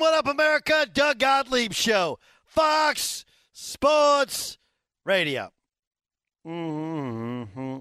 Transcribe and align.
What 0.00 0.14
up, 0.14 0.28
America? 0.28 0.86
Doug 0.90 1.18
Gottlieb 1.18 1.74
Show, 1.74 2.18
Fox 2.46 3.26
Sports 3.52 4.56
Radio. 5.04 5.52
Mm-hmm. 6.46 7.80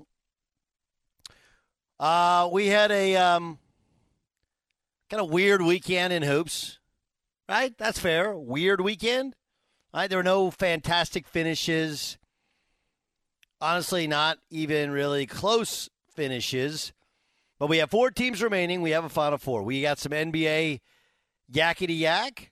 Uh, 1.97 2.49
we 2.51 2.67
had 2.67 2.91
a 2.91 3.15
um, 3.15 3.57
kind 5.09 5.23
of 5.23 5.29
weird 5.29 5.61
weekend 5.61 6.11
in 6.11 6.23
hoops, 6.23 6.79
right? 7.47 7.73
That's 7.77 7.99
fair. 7.99 8.35
Weird 8.35 8.81
weekend. 8.81 9.37
Right? 9.93 10.09
There 10.09 10.19
were 10.19 10.23
no 10.23 10.51
fantastic 10.51 11.25
finishes. 11.25 12.17
Honestly, 13.61 14.07
not 14.07 14.39
even 14.49 14.91
really 14.91 15.25
close 15.25 15.89
finishes. 16.13 16.91
But 17.59 17.67
we 17.67 17.77
have 17.77 17.89
four 17.89 18.11
teams 18.11 18.43
remaining. 18.43 18.81
We 18.81 18.91
have 18.91 19.05
a 19.05 19.09
final 19.09 19.37
four. 19.37 19.63
We 19.63 19.81
got 19.81 19.99
some 19.99 20.11
NBA 20.11 20.81
yakety 21.51 21.99
yak. 21.99 22.51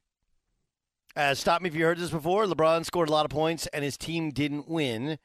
Uh, 1.15 1.33
stop 1.33 1.61
me 1.61 1.69
if 1.69 1.75
you 1.75 1.83
heard 1.83 1.97
this 1.97 2.11
before. 2.11 2.45
LeBron 2.45 2.85
scored 2.85 3.09
a 3.09 3.11
lot 3.11 3.25
of 3.25 3.31
points 3.31 3.65
and 3.67 3.83
his 3.83 3.97
team 3.97 4.29
didn't 4.29 4.69
win. 4.69 5.17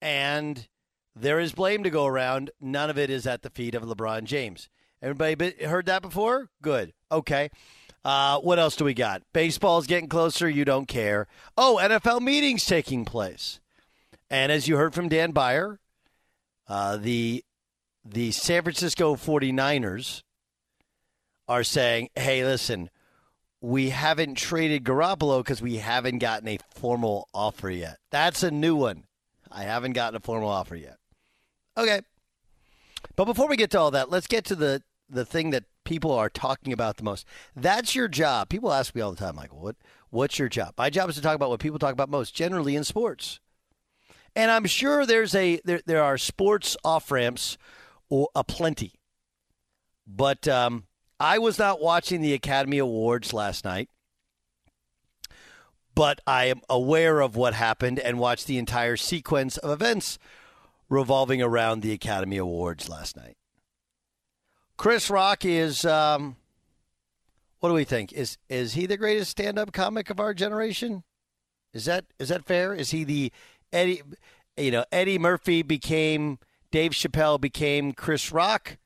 And 0.00 0.68
there 1.16 1.40
is 1.40 1.52
blame 1.52 1.82
to 1.82 1.90
go 1.90 2.06
around. 2.06 2.50
None 2.60 2.90
of 2.90 2.98
it 2.98 3.10
is 3.10 3.26
at 3.26 3.42
the 3.42 3.50
feet 3.50 3.74
of 3.74 3.82
LeBron 3.82 4.24
James. 4.24 4.68
Everybody 5.02 5.64
heard 5.64 5.86
that 5.86 6.02
before? 6.02 6.50
Good. 6.62 6.92
Okay. 7.10 7.50
Uh, 8.04 8.38
what 8.38 8.58
else 8.58 8.76
do 8.76 8.84
we 8.84 8.94
got? 8.94 9.22
Baseball's 9.32 9.86
getting 9.86 10.08
closer. 10.08 10.48
You 10.48 10.64
don't 10.64 10.86
care. 10.86 11.26
Oh, 11.56 11.78
NFL 11.82 12.20
meetings 12.20 12.64
taking 12.64 13.04
place. 13.04 13.60
And 14.30 14.52
as 14.52 14.68
you 14.68 14.76
heard 14.76 14.94
from 14.94 15.08
Dan 15.08 15.32
Beyer, 15.32 15.80
uh, 16.68 16.96
the 16.96 17.44
the 18.04 18.30
San 18.32 18.62
Francisco 18.62 19.16
49ers 19.16 20.22
are 21.48 21.64
saying, 21.64 22.10
hey, 22.14 22.44
listen, 22.44 22.90
we 23.64 23.88
haven't 23.88 24.34
traded 24.34 24.84
Garoppolo 24.84 25.38
because 25.38 25.62
we 25.62 25.76
haven't 25.76 26.18
gotten 26.18 26.48
a 26.48 26.58
formal 26.74 27.30
offer 27.32 27.70
yet. 27.70 27.96
That's 28.10 28.42
a 28.42 28.50
new 28.50 28.76
one. 28.76 29.04
I 29.50 29.62
haven't 29.62 29.94
gotten 29.94 30.16
a 30.16 30.20
formal 30.20 30.50
offer 30.50 30.76
yet. 30.76 30.98
Okay. 31.74 32.02
But 33.16 33.24
before 33.24 33.48
we 33.48 33.56
get 33.56 33.70
to 33.70 33.78
all 33.78 33.90
that, 33.92 34.10
let's 34.10 34.26
get 34.26 34.44
to 34.46 34.54
the, 34.54 34.82
the 35.08 35.24
thing 35.24 35.48
that 35.50 35.64
people 35.84 36.12
are 36.12 36.28
talking 36.28 36.74
about 36.74 36.98
the 36.98 37.04
most. 37.04 37.26
That's 37.56 37.94
your 37.94 38.06
job. 38.06 38.50
People 38.50 38.70
ask 38.70 38.94
me 38.94 39.00
all 39.00 39.12
the 39.12 39.16
time, 39.16 39.36
like, 39.36 39.54
what 39.54 39.76
what's 40.10 40.38
your 40.38 40.50
job? 40.50 40.74
My 40.76 40.90
job 40.90 41.08
is 41.08 41.16
to 41.16 41.22
talk 41.22 41.34
about 41.34 41.48
what 41.48 41.60
people 41.60 41.78
talk 41.78 41.92
about 41.94 42.10
most, 42.10 42.34
generally 42.34 42.76
in 42.76 42.84
sports. 42.84 43.40
And 44.36 44.50
I'm 44.50 44.66
sure 44.66 45.06
there's 45.06 45.34
a 45.34 45.60
there, 45.64 45.80
there 45.86 46.02
are 46.02 46.18
sports 46.18 46.76
off 46.84 47.10
ramps 47.10 47.56
or 48.10 48.28
aplenty. 48.34 48.92
But 50.06 50.46
um, 50.46 50.84
I 51.18 51.38
was 51.38 51.58
not 51.58 51.80
watching 51.80 52.20
the 52.20 52.34
Academy 52.34 52.78
Awards 52.78 53.32
last 53.32 53.64
night, 53.64 53.88
but 55.94 56.20
I 56.26 56.46
am 56.46 56.60
aware 56.68 57.20
of 57.20 57.36
what 57.36 57.54
happened 57.54 57.98
and 57.98 58.18
watched 58.18 58.46
the 58.46 58.58
entire 58.58 58.96
sequence 58.96 59.56
of 59.58 59.70
events 59.70 60.18
revolving 60.88 61.40
around 61.40 61.80
the 61.80 61.92
Academy 61.92 62.36
Awards 62.36 62.88
last 62.88 63.16
night. 63.16 63.36
Chris 64.76 65.08
Rock 65.08 65.44
is 65.44 65.84
um, 65.84 66.36
what 67.60 67.68
do 67.68 67.74
we 67.74 67.84
think? 67.84 68.12
Is 68.12 68.38
is 68.48 68.74
he 68.74 68.86
the 68.86 68.96
greatest 68.96 69.30
stand-up 69.30 69.72
comic 69.72 70.10
of 70.10 70.18
our 70.18 70.34
generation? 70.34 71.04
Is 71.72 71.84
that 71.84 72.06
is 72.18 72.28
that 72.28 72.44
fair? 72.44 72.74
Is 72.74 72.90
he 72.90 73.04
the 73.04 73.32
Eddie 73.72 74.02
you 74.56 74.70
know, 74.70 74.84
Eddie 74.92 75.18
Murphy 75.18 75.62
became 75.62 76.38
Dave 76.70 76.92
Chappelle 76.92 77.40
became 77.40 77.92
Chris 77.92 78.32
Rock 78.32 78.78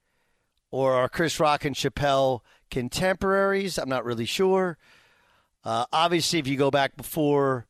or 0.70 0.94
are 0.94 1.08
Chris 1.08 1.40
Rock 1.40 1.64
and 1.64 1.74
Chappelle 1.74 2.40
contemporaries? 2.70 3.78
I'm 3.78 3.88
not 3.88 4.04
really 4.04 4.24
sure. 4.24 4.78
Uh, 5.64 5.86
obviously, 5.92 6.38
if 6.38 6.46
you 6.46 6.56
go 6.56 6.70
back 6.70 6.96
before 6.96 7.66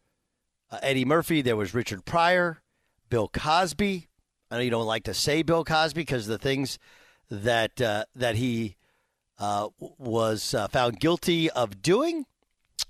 uh, 0.71 0.79
Eddie 0.83 1.05
Murphy, 1.05 1.43
there 1.43 1.57
was 1.57 1.75
Richard 1.75 2.05
Pryor, 2.05 2.63
Bill 3.09 3.29
Cosby. 3.29 4.09
I 4.51 4.57
know 4.57 4.63
you 4.63 4.71
don't 4.71 4.87
like 4.87 5.05
to 5.05 5.15
say 5.15 5.43
Bill 5.43 5.65
Cosby 5.65 6.01
because 6.03 6.27
the 6.27 6.39
things 6.39 6.79
that 7.31 7.81
uh, 7.81 8.05
that 8.15 8.37
he 8.37 8.77
uh, 9.39 9.69
was 9.79 10.55
uh, 10.55 10.69
found 10.69 11.01
guilty 11.01 11.51
of 11.51 11.83
doing 11.83 12.25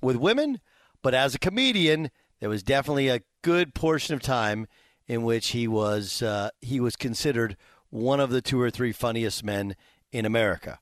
with 0.00 0.16
women, 0.16 0.60
but 1.02 1.14
as 1.14 1.34
a 1.34 1.38
comedian, 1.38 2.10
there 2.40 2.48
was 2.48 2.62
definitely 2.62 3.08
a 3.08 3.22
good 3.42 3.74
portion 3.74 4.14
of 4.14 4.22
time 4.22 4.66
in 5.06 5.22
which 5.22 5.48
he 5.48 5.66
was 5.66 6.22
uh, 6.22 6.50
he 6.60 6.80
was 6.80 6.96
considered 6.96 7.56
one 7.90 8.20
of 8.20 8.30
the 8.30 8.42
two 8.42 8.60
or 8.60 8.70
three 8.70 8.92
funniest 8.92 9.42
men 9.42 9.74
in 10.12 10.24
America. 10.24 10.80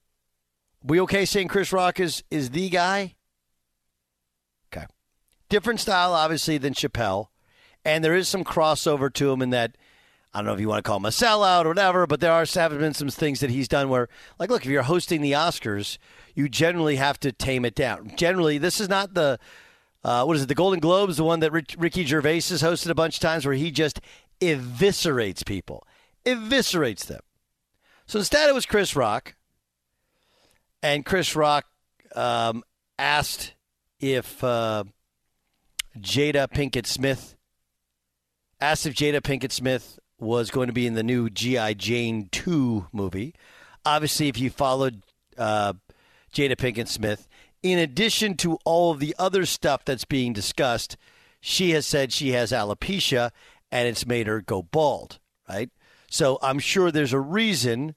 We 0.83 1.01
okay 1.03 1.25
saying 1.25 1.49
Chris 1.49 1.73
Rock 1.73 1.99
is 2.01 2.23
is 2.31 2.51
the 2.51 2.69
guy? 2.69 3.15
Okay. 4.73 4.87
Different 5.49 5.81
style, 5.81 6.13
obviously, 6.13 6.59
than 6.59 6.75
Chappelle. 6.75 7.29
And 7.85 8.05
there 8.05 8.15
is 8.15 8.29
some 8.29 8.45
crossover 8.45 9.13
to 9.15 9.31
him 9.31 9.43
in 9.43 9.51
that 9.51 9.77
I 10.35 10.41
don't 10.41 10.47
know 10.47 10.55
if 10.55 10.61
you 10.61 10.69
want 10.69 10.85
to 10.85 10.87
call 10.87 10.99
him 10.99 11.07
a 11.07 11.11
sellout 11.11 11.65
or 11.65 11.69
whatever, 11.69 12.07
but 12.07 12.21
there 12.21 12.33
are 12.33 12.45
have 12.45 12.79
been 12.79 12.93
some 12.93 13.09
things 13.09 13.41
that 13.41 13.49
he's 13.49 13.69
done 13.69 13.89
where, 13.89 14.09
like, 14.39 14.51
look, 14.51 14.67
if 14.67 14.71
you're 14.71 14.83
hosting 14.83 15.23
the 15.23 15.33
Oscars, 15.33 15.97
you 16.35 16.49
generally 16.49 16.97
have 16.97 17.19
to 17.21 17.33
tame 17.33 17.65
it 17.65 17.75
down. 17.75 18.13
Generally, 18.17 18.59
this 18.59 18.79
is 18.79 18.89
not 18.89 19.15
the 19.15 19.39
uh, 20.05 20.25
what 20.25 20.37
is 20.37 20.43
it, 20.43 20.49
the 20.49 20.55
Golden 20.55 20.79
Globes, 20.79 21.17
the 21.17 21.25
one 21.25 21.41
that 21.41 21.51
Ricky 21.51 22.05
Gervais 22.05 22.35
has 22.35 22.63
hosted 22.63 22.91
a 22.91 22.95
bunch 22.95 23.17
of 23.17 23.21
times, 23.21 23.45
where 23.45 23.55
he 23.55 23.71
just 23.71 24.01
eviscerates 24.41 25.45
people, 25.45 25.87
eviscerates 26.25 27.07
them. 27.07 27.21
So 28.07 28.19
instead, 28.19 28.49
it 28.49 28.55
was 28.55 28.67
Chris 28.67 28.95
Rock, 28.95 29.35
and 30.83 31.05
Chris 31.05 31.35
Rock 31.35 31.67
um, 32.15 32.63
asked 32.99 33.55
if 33.99 34.43
uh, 34.45 34.85
Jada 35.99 36.49
Pinkett 36.49 36.87
Smith 36.87 37.37
asked 38.61 38.87
if 38.87 38.95
Jada 38.95 39.21
Pinkett 39.21 39.53
Smith 39.53 39.99
was 40.19 40.51
going 40.51 40.67
to 40.69 40.73
be 40.73 40.87
in 40.87 40.95
the 40.95 41.03
new 41.03 41.29
G.I. 41.29 41.75
Jane 41.75 42.29
2 42.33 42.89
movie. 42.93 43.35
Obviously, 43.85 44.29
if 44.29 44.39
you 44.39 44.51
followed 44.51 45.03
uh, 45.37 45.75
Jada 46.33 46.57
Pinkett 46.57 46.89
Smith, 46.89 47.29
in 47.63 47.79
addition 47.79 48.37
to 48.39 48.59
all 48.65 48.93
of 48.93 49.01
the 49.01 49.15
other 49.19 49.45
stuff 49.45 49.85
that's 49.85 50.05
being 50.05 50.33
discussed, 50.33 50.97
she 51.41 51.71
has 51.71 51.87
said 51.87 52.13
she 52.13 52.31
has 52.31 52.51
alopecia 52.51 53.31
and 53.71 53.89
it's 53.89 54.07
made 54.07 54.27
her 54.27 54.41
go 54.41 54.63
bald, 54.63 55.19
right? 55.49 55.71
So 56.11 56.39
I'm 56.43 56.59
sure 56.59 56.91
there's 56.91 57.13
a 57.13 57.21
reason 57.21 57.95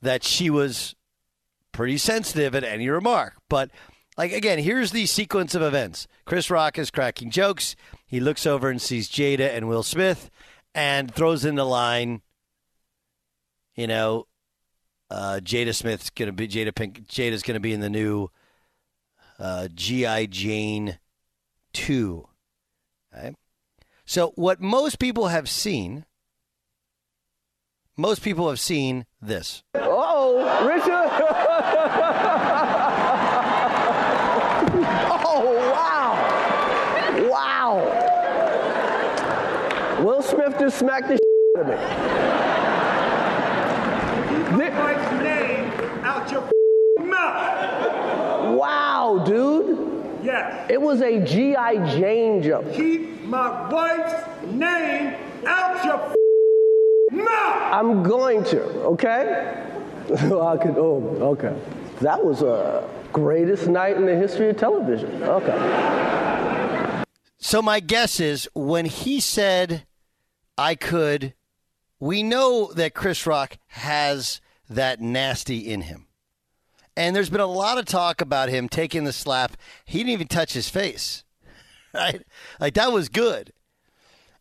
that 0.00 0.22
she 0.22 0.48
was 0.50 0.94
pretty 1.72 1.98
sensitive 1.98 2.54
at 2.54 2.64
any 2.64 2.88
remark. 2.88 3.34
But 3.48 3.70
like 4.16 4.32
again, 4.32 4.58
here's 4.58 4.92
the 4.92 5.06
sequence 5.06 5.54
of 5.54 5.62
events. 5.62 6.06
Chris 6.24 6.50
Rock 6.50 6.78
is 6.78 6.90
cracking 6.90 7.30
jokes. 7.30 7.76
He 8.06 8.20
looks 8.20 8.46
over 8.46 8.70
and 8.70 8.80
sees 8.80 9.08
Jada 9.08 9.54
and 9.54 9.68
Will 9.68 9.82
Smith 9.82 10.30
and 10.74 11.12
throws 11.12 11.44
in 11.44 11.54
the 11.54 11.64
line, 11.64 12.22
you 13.74 13.86
know, 13.86 14.26
uh, 15.10 15.40
Jada 15.42 15.74
Smith's 15.74 16.10
gonna 16.10 16.32
be 16.32 16.48
Jada 16.48 16.74
Pink. 16.74 17.06
Jada's 17.06 17.42
gonna 17.42 17.60
be 17.60 17.72
in 17.72 17.80
the 17.80 17.90
new 17.90 18.28
uh, 19.38 19.68
GI 19.74 20.26
Jane 20.28 20.98
two. 21.72 22.28
Okay? 23.14 23.34
So 24.04 24.32
what 24.36 24.60
most 24.60 24.98
people 24.98 25.28
have 25.28 25.48
seen, 25.48 26.04
most 27.98 28.22
people 28.22 28.48
have 28.48 28.60
seen 28.60 29.04
this. 29.20 29.64
Oh, 29.74 30.38
Richard! 30.66 30.88
oh 35.26 35.42
wow! 35.72 36.14
Wow! 37.28 37.74
Will 40.04 40.22
Smith 40.22 40.56
just 40.60 40.78
smacked 40.78 41.08
the 41.08 41.14
shit 41.14 41.22
out 41.58 41.62
of 41.62 41.68
me. 41.68 41.74
Keep 44.64 44.74
Mike's 44.74 45.12
name 45.22 45.72
out 46.04 46.30
your 46.30 46.48
mouth. 47.04 48.56
Wow, 48.56 49.24
dude. 49.26 50.22
Yes. 50.22 50.70
It 50.70 50.80
was 50.80 51.02
a 51.02 51.18
G.I. 51.24 51.98
Jane 51.98 52.42
jump. 52.42 52.72
Keep 52.72 53.24
my 53.24 53.68
wife's 53.68 54.24
name 54.46 55.16
out 55.46 55.84
your 55.84 56.17
mouth. 57.10 57.72
I'm 57.72 58.02
going 58.02 58.44
to, 58.44 58.62
okay? 58.62 59.64
I 60.10 60.56
could, 60.56 60.76
oh, 60.76 61.36
okay. 61.38 61.56
That 62.00 62.24
was 62.24 62.42
uh, 62.42 62.88
Greatest 63.12 63.68
night 63.68 63.96
in 63.96 64.04
the 64.04 64.14
history 64.14 64.50
of 64.50 64.56
television. 64.56 65.22
Okay. 65.22 67.04
So 67.38 67.62
my 67.62 67.80
guess 67.80 68.20
is 68.20 68.48
when 68.54 68.84
he 68.84 69.18
said 69.18 69.86
I 70.58 70.74
could, 70.74 71.34
we 71.98 72.22
know 72.22 72.70
that 72.74 72.94
Chris 72.94 73.26
Rock 73.26 73.56
has 73.68 74.40
that 74.68 75.00
nasty 75.00 75.70
in 75.70 75.82
him. 75.82 76.06
And 76.96 77.16
there's 77.16 77.30
been 77.30 77.40
a 77.40 77.46
lot 77.46 77.78
of 77.78 77.86
talk 77.86 78.20
about 78.20 78.50
him 78.50 78.68
taking 78.68 79.04
the 79.04 79.12
slap. 79.12 79.56
He 79.84 79.98
didn't 79.98 80.12
even 80.12 80.28
touch 80.28 80.52
his 80.52 80.68
face. 80.68 81.24
Right? 81.94 82.22
Like 82.60 82.74
that 82.74 82.92
was 82.92 83.08
good. 83.08 83.50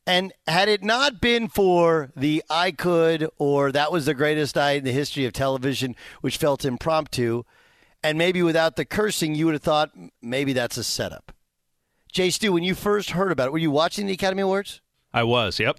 And 0.08 0.32
had 0.48 0.70
it 0.70 0.84
not 0.84 1.20
been 1.20 1.50
for 1.50 2.12
the 2.16 2.42
I 2.50 2.72
could 2.72 3.30
or 3.38 3.72
that 3.74 3.92
was 3.92 4.06
the 4.06 4.14
greatest 4.14 4.56
night 4.56 4.78
in 4.78 4.84
the 4.86 4.92
history 4.94 5.26
of 5.26 5.34
television, 5.34 5.96
which 6.22 6.38
felt 6.38 6.64
impromptu, 6.64 7.44
and 8.02 8.18
maybe 8.18 8.42
without 8.42 8.78
the 8.78 8.86
cursing, 8.86 9.36
you 9.36 9.46
would 9.46 9.54
have 9.56 9.62
thought 9.64 9.92
maybe 10.22 10.54
that's 10.54 10.78
a 10.78 10.84
setup. 10.84 11.34
Jay 12.12 12.30
Stu, 12.30 12.54
when 12.54 12.64
you 12.64 12.74
first 12.74 13.12
heard 13.12 13.32
about 13.34 13.48
it, 13.48 13.52
were 13.52 13.58
you 13.58 13.70
watching 13.70 14.08
the 14.08 14.14
Academy 14.14 14.42
Awards? 14.44 14.80
I 15.14 15.24
was. 15.24 15.60
Yep. 15.60 15.78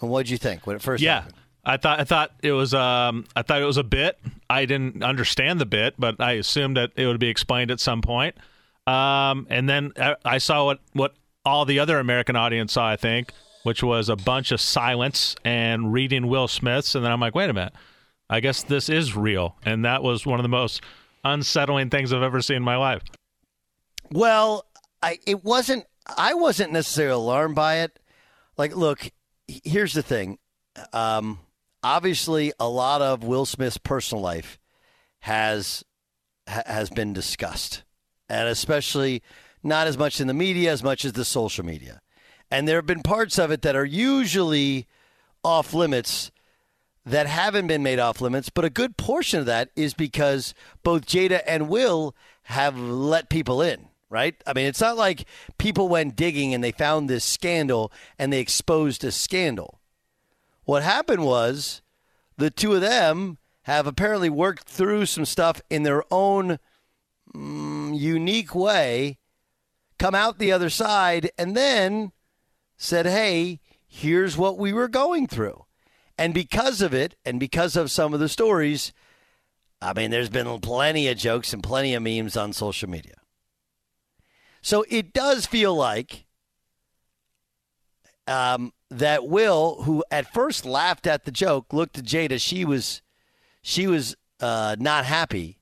And 0.00 0.08
what 0.08 0.26
did 0.26 0.30
you 0.30 0.38
think 0.38 0.66
when 0.66 0.76
it 0.76 0.82
first 0.82 1.02
Yeah. 1.02 1.22
happened? 1.22 1.34
I 1.64 1.76
thought 1.76 2.00
I 2.00 2.04
thought 2.04 2.30
it 2.42 2.52
was 2.52 2.72
um 2.72 3.26
I 3.36 3.42
thought 3.42 3.60
it 3.60 3.64
was 3.66 3.76
a 3.76 3.82
bit. 3.84 4.18
I 4.48 4.64
didn't 4.64 5.02
understand 5.02 5.60
the 5.60 5.66
bit, 5.66 5.94
but 5.98 6.20
I 6.20 6.32
assumed 6.34 6.76
that 6.76 6.92
it 6.96 7.06
would 7.06 7.18
be 7.18 7.28
explained 7.28 7.70
at 7.70 7.80
some 7.80 8.00
point. 8.00 8.36
Um, 8.86 9.46
and 9.50 9.68
then 9.68 9.92
I, 9.98 10.14
I 10.24 10.38
saw 10.38 10.64
what 10.64 10.78
what 10.92 11.14
all 11.44 11.64
the 11.64 11.78
other 11.80 11.98
American 11.98 12.36
audience 12.36 12.72
saw. 12.74 12.88
I 12.88 12.96
think, 12.96 13.32
which 13.62 13.82
was 13.82 14.08
a 14.08 14.16
bunch 14.16 14.52
of 14.52 14.60
silence 14.60 15.36
and 15.44 15.92
reading 15.92 16.28
Will 16.28 16.48
Smith's, 16.48 16.94
and 16.94 17.04
then 17.04 17.12
I'm 17.12 17.20
like, 17.20 17.34
wait 17.34 17.50
a 17.50 17.52
minute, 17.52 17.74
I 18.30 18.40
guess 18.40 18.62
this 18.62 18.88
is 18.88 19.16
real, 19.16 19.56
and 19.64 19.84
that 19.84 20.02
was 20.02 20.26
one 20.26 20.38
of 20.38 20.42
the 20.42 20.48
most 20.48 20.82
unsettling 21.24 21.90
things 21.90 22.12
I've 22.12 22.22
ever 22.22 22.40
seen 22.40 22.58
in 22.58 22.62
my 22.62 22.76
life. 22.76 23.02
Well, 24.10 24.64
I 25.02 25.18
it 25.26 25.44
wasn't. 25.44 25.84
I 26.16 26.34
wasn't 26.34 26.72
necessarily 26.72 27.14
alarmed 27.14 27.54
by 27.54 27.80
it. 27.80 27.98
Like, 28.56 28.74
look, 28.74 29.10
here's 29.46 29.92
the 29.92 30.02
thing. 30.02 30.38
Um, 30.92 31.40
obviously, 31.82 32.52
a 32.58 32.68
lot 32.68 33.02
of 33.02 33.22
Will 33.22 33.46
Smith's 33.46 33.78
personal 33.78 34.22
life 34.22 34.58
has 35.20 35.84
ha- 36.48 36.62
has 36.66 36.90
been 36.90 37.12
discussed, 37.12 37.84
and 38.28 38.48
especially 38.48 39.22
not 39.62 39.86
as 39.86 39.98
much 39.98 40.20
in 40.20 40.26
the 40.26 40.34
media 40.34 40.72
as 40.72 40.82
much 40.82 41.04
as 41.04 41.12
the 41.12 41.24
social 41.24 41.64
media. 41.64 42.00
And 42.50 42.66
there 42.66 42.76
have 42.76 42.86
been 42.86 43.02
parts 43.02 43.38
of 43.38 43.50
it 43.50 43.62
that 43.62 43.76
are 43.76 43.84
usually 43.84 44.86
off 45.44 45.74
limits 45.74 46.30
that 47.04 47.26
haven't 47.26 47.66
been 47.66 47.82
made 47.82 47.98
off 47.98 48.20
limits, 48.20 48.50
but 48.50 48.64
a 48.64 48.70
good 48.70 48.96
portion 48.96 49.40
of 49.40 49.46
that 49.46 49.70
is 49.74 49.94
because 49.94 50.52
both 50.82 51.06
Jada 51.06 51.42
and 51.46 51.68
Will 51.68 52.14
have 52.44 52.78
let 52.78 53.30
people 53.30 53.62
in, 53.62 53.88
right? 54.10 54.34
I 54.46 54.52
mean, 54.52 54.66
it's 54.66 54.80
not 54.80 54.96
like 54.96 55.24
people 55.56 55.88
went 55.88 56.16
digging 56.16 56.52
and 56.52 56.62
they 56.62 56.72
found 56.72 57.08
this 57.08 57.24
scandal 57.24 57.92
and 58.18 58.32
they 58.32 58.40
exposed 58.40 59.04
a 59.04 59.12
scandal. 59.12 59.80
What 60.64 60.82
happened 60.82 61.24
was 61.24 61.80
the 62.36 62.50
two 62.50 62.74
of 62.74 62.82
them 62.82 63.38
have 63.62 63.86
apparently 63.86 64.30
worked 64.30 64.68
through 64.68 65.06
some 65.06 65.24
stuff 65.24 65.62
in 65.70 65.82
their 65.82 66.02
own 66.10 66.58
mm, 67.34 67.98
unique 67.98 68.54
way, 68.54 69.18
come 69.98 70.14
out 70.14 70.38
the 70.38 70.52
other 70.52 70.70
side, 70.70 71.30
and 71.38 71.56
then 71.56 72.12
said, 72.78 73.04
hey, 73.04 73.60
here's 73.86 74.38
what 74.38 74.56
we 74.56 74.72
were 74.72 74.88
going 74.88 75.26
through. 75.26 75.64
And 76.16 76.32
because 76.32 76.80
of 76.80 76.94
it, 76.94 77.16
and 77.24 77.38
because 77.38 77.76
of 77.76 77.90
some 77.90 78.14
of 78.14 78.20
the 78.20 78.28
stories, 78.28 78.92
I 79.82 79.92
mean, 79.92 80.10
there's 80.10 80.30
been 80.30 80.58
plenty 80.60 81.08
of 81.08 81.18
jokes 81.18 81.52
and 81.52 81.62
plenty 81.62 81.94
of 81.94 82.02
memes 82.02 82.36
on 82.36 82.52
social 82.52 82.88
media. 82.88 83.14
So 84.62 84.84
it 84.88 85.12
does 85.12 85.46
feel 85.46 85.74
like 85.74 86.26
um, 88.26 88.72
that 88.90 89.26
Will, 89.26 89.82
who 89.82 90.04
at 90.10 90.32
first 90.32 90.64
laughed 90.64 91.06
at 91.06 91.24
the 91.24 91.30
joke, 91.30 91.72
looked 91.72 91.98
at 91.98 92.04
Jada. 92.04 92.40
She 92.40 92.64
was, 92.64 93.02
she 93.62 93.86
was 93.86 94.16
uh, 94.40 94.76
not 94.78 95.04
happy, 95.04 95.57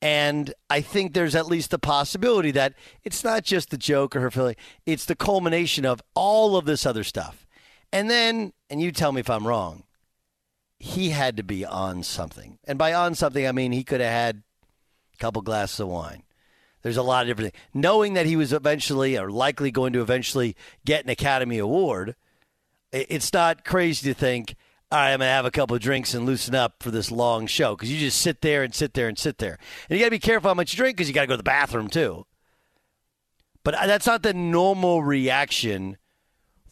and 0.00 0.54
I 0.70 0.80
think 0.80 1.12
there's 1.12 1.34
at 1.34 1.46
least 1.46 1.70
the 1.70 1.78
possibility 1.78 2.50
that 2.52 2.74
it's 3.04 3.24
not 3.24 3.44
just 3.44 3.70
the 3.70 3.78
joke 3.78 4.14
or 4.14 4.20
her 4.20 4.30
feeling; 4.30 4.56
it's 4.86 5.04
the 5.04 5.16
culmination 5.16 5.84
of 5.84 6.02
all 6.14 6.56
of 6.56 6.64
this 6.64 6.86
other 6.86 7.04
stuff. 7.04 7.46
And 7.92 8.10
then, 8.10 8.52
and 8.68 8.80
you 8.80 8.92
tell 8.92 9.12
me 9.12 9.20
if 9.20 9.30
I'm 9.30 9.46
wrong, 9.46 9.84
he 10.78 11.10
had 11.10 11.36
to 11.36 11.42
be 11.42 11.64
on 11.64 12.02
something. 12.02 12.58
And 12.64 12.78
by 12.78 12.92
on 12.92 13.14
something, 13.14 13.46
I 13.46 13.52
mean 13.52 13.72
he 13.72 13.84
could 13.84 14.00
have 14.00 14.12
had 14.12 14.42
a 15.14 15.16
couple 15.18 15.42
glasses 15.42 15.80
of 15.80 15.88
wine. 15.88 16.22
There's 16.82 16.96
a 16.96 17.02
lot 17.02 17.22
of 17.22 17.28
different 17.28 17.52
things. 17.52 17.64
Knowing 17.74 18.14
that 18.14 18.26
he 18.26 18.36
was 18.36 18.52
eventually 18.52 19.18
or 19.18 19.30
likely 19.30 19.70
going 19.70 19.92
to 19.94 20.00
eventually 20.00 20.54
get 20.84 21.04
an 21.04 21.10
Academy 21.10 21.58
Award, 21.58 22.14
it's 22.92 23.32
not 23.32 23.64
crazy 23.64 24.08
to 24.08 24.18
think, 24.18 24.54
all 24.90 24.98
right, 24.98 25.12
I'm 25.12 25.18
going 25.18 25.28
to 25.28 25.32
have 25.32 25.44
a 25.44 25.50
couple 25.50 25.76
of 25.76 25.82
drinks 25.82 26.14
and 26.14 26.24
loosen 26.24 26.54
up 26.54 26.82
for 26.82 26.90
this 26.90 27.10
long 27.10 27.46
show 27.46 27.76
because 27.76 27.92
you 27.92 27.98
just 27.98 28.22
sit 28.22 28.40
there 28.40 28.62
and 28.62 28.74
sit 28.74 28.94
there 28.94 29.06
and 29.06 29.18
sit 29.18 29.36
there. 29.36 29.58
And 29.88 29.98
you 29.98 30.04
got 30.04 30.06
to 30.06 30.10
be 30.10 30.18
careful 30.18 30.48
how 30.48 30.54
much 30.54 30.72
you 30.72 30.78
drink 30.78 30.96
because 30.96 31.08
you 31.08 31.14
got 31.14 31.22
to 31.22 31.26
go 31.26 31.34
to 31.34 31.38
the 31.38 31.42
bathroom 31.42 31.88
too. 31.88 32.24
But 33.64 33.74
uh, 33.74 33.86
that's 33.86 34.06
not 34.06 34.22
the 34.22 34.32
normal 34.32 35.02
reaction 35.02 35.98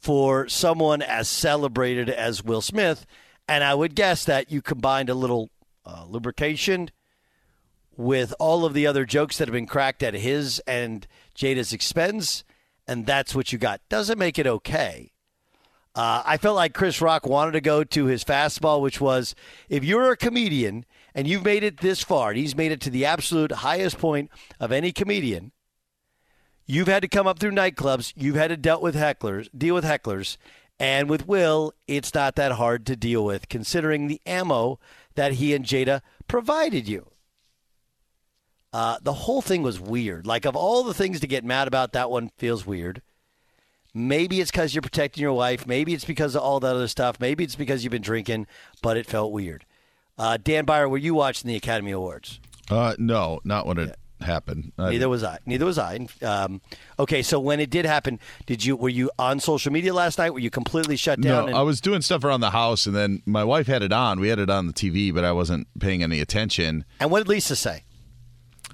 for 0.01 0.49
someone 0.49 1.03
as 1.03 1.29
celebrated 1.29 2.09
as 2.09 2.43
Will 2.43 2.63
Smith. 2.63 3.05
And 3.47 3.63
I 3.63 3.75
would 3.75 3.95
guess 3.95 4.25
that 4.25 4.51
you 4.51 4.63
combined 4.63 5.11
a 5.11 5.15
little 5.15 5.51
uh, 5.85 6.07
lubrication 6.09 6.91
with 7.99 8.33
all 8.39 8.65
of 8.65 8.73
the 8.73 8.87
other 8.87 9.05
jokes 9.05 9.37
that 9.37 9.49
have 9.49 9.53
been 9.53 9.67
cracked 9.67 10.03
at 10.03 10.15
his 10.15 10.59
and 10.67 11.07
Jada's 11.35 11.73
expense, 11.73 12.45
and 12.87 13.05
that's 13.05 13.35
what 13.35 13.53
you 13.53 13.59
got. 13.59 13.81
Doesn't 13.89 14.19
make 14.19 14.39
it 14.39 14.47
okay. 14.47 15.13
Uh, 15.97 16.23
I 16.25 16.37
felt 16.37 16.55
like 16.55 16.75
Chris 16.75 17.01
Rock 17.01 17.27
wanted 17.27 17.53
to 17.53 17.61
go 17.61 17.83
to 17.83 18.05
his 18.05 18.23
fastball, 18.23 18.83
which 18.83 19.01
was 19.01 19.35
if 19.69 19.83
you're 19.83 20.13
a 20.13 20.17
comedian 20.17 20.85
and 21.15 21.27
you've 21.27 21.45
made 21.45 21.65
it 21.65 21.81
this 21.81 22.03
far, 22.03 22.31
and 22.31 22.39
he's 22.39 22.55
made 22.55 22.71
it 22.71 22.83
to 22.83 22.91
the 22.91 23.07
absolute 23.07 23.51
highest 23.51 23.99
point 23.99 24.31
of 24.61 24.71
any 24.71 24.93
comedian, 24.93 25.53
You've 26.67 26.89
had 26.89 27.03
to 27.03 27.09
come 27.09 27.29
up 27.29 27.39
through 27.39 27.53
nightclubs. 27.53 28.13
You've 28.17 28.35
had 28.35 28.49
to 28.49 28.57
deal 28.57 28.83
with 28.83 28.97
hecklers, 28.97 29.49
deal 29.57 29.77
with 29.77 29.85
hecklers, 29.85 30.37
and 30.81 31.09
with 31.09 31.29
Will, 31.29 31.73
it's 31.87 32.13
not 32.13 32.35
that 32.37 32.53
hard 32.53 32.85
to 32.87 32.97
deal 32.97 33.25
with, 33.25 33.49
considering 33.49 34.09
the 34.09 34.21
ammo 34.27 34.81
that 35.15 35.35
he 35.35 35.55
and 35.55 35.65
Jada 35.65 36.03
provided 36.27 36.89
you. 36.89 37.07
Uh, 38.73 38.99
the 39.01 39.13
whole 39.13 39.41
thing 39.41 39.63
was 39.63 39.81
weird. 39.81 40.27
Like 40.27 40.45
of 40.45 40.57
all 40.57 40.83
the 40.83 40.93
things 40.93 41.21
to 41.21 41.29
get 41.29 41.45
mad 41.45 41.69
about, 41.69 41.93
that 41.93 42.11
one 42.11 42.31
feels 42.37 42.67
weird. 42.67 43.01
Maybe 43.97 44.41
it's 44.43 44.51
because 44.51 44.75
you're 44.75 44.83
protecting 44.83 45.23
your 45.23 45.33
wife. 45.33 45.67
Maybe 45.67 45.95
it's 45.95 46.05
because 46.05 46.35
of 46.35 46.43
all 46.43 46.61
that 46.61 46.75
other 46.75 46.87
stuff. 46.89 47.17
Maybe 47.19 47.45
it's 47.45 47.57
because 47.57 47.83
you've 47.83 47.93
been 47.93 48.03
drinking, 48.03 48.47
but 48.83 48.99
it 48.99 49.07
felt 49.07 49.33
weird. 49.33 49.65
Uh, 50.19 50.37
Dan 50.37 50.67
Beyer, 50.67 50.87
were 50.87 50.99
you 50.99 51.15
watching 51.15 51.49
the 51.49 51.57
Academy 51.57 51.93
Awards? 51.93 52.39
Uh, 52.71 52.95
no, 52.99 53.41
not 53.45 53.67
when 53.67 53.79
it 53.79 53.97
happened. 54.21 54.73
I- 54.79 54.91
Neither 54.91 55.09
was 55.09 55.25
I. 55.25 55.39
Neither 55.47 55.65
was 55.65 55.79
I. 55.79 56.07
Um, 56.23 56.61
okay, 56.99 57.23
so 57.23 57.41
when 57.41 57.59
it 57.59 57.71
did 57.71 57.87
happen, 57.87 58.19
did 58.45 58.65
you 58.65 58.77
were 58.77 58.89
you 58.91 59.11
on 59.19 59.41
social 59.41 59.73
media 59.73 59.95
last 59.95 60.19
night? 60.19 60.31
Were 60.35 60.41
you 60.41 60.51
completely 60.51 60.97
shut 60.97 61.19
No, 61.19 61.29
down? 61.31 61.49
and- 61.49 61.57
I 61.57 61.63
was 61.63 61.81
doing 61.81 62.03
stuff 62.03 62.23
around 62.25 62.41
the 62.41 62.51
house, 62.51 62.85
and 62.87 62.95
then 62.95 63.23
my 63.25 63.45
wife 63.45 63.67
had 63.67 63.83
it 63.83 63.93
on. 63.93 64.21
We 64.21 64.29
had 64.29 64.39
it 64.39 64.51
on 64.51 64.67
the 64.67 64.73
TV, 64.75 65.13
but 65.15 65.25
I 65.25 65.33
wasn't 65.33 65.69
paying 65.81 66.03
any 66.03 66.21
attention. 66.21 66.85
and 67.01 67.11
what 67.11 67.21
did 67.21 67.29
Lisa 67.29 67.57
say? 67.57 67.85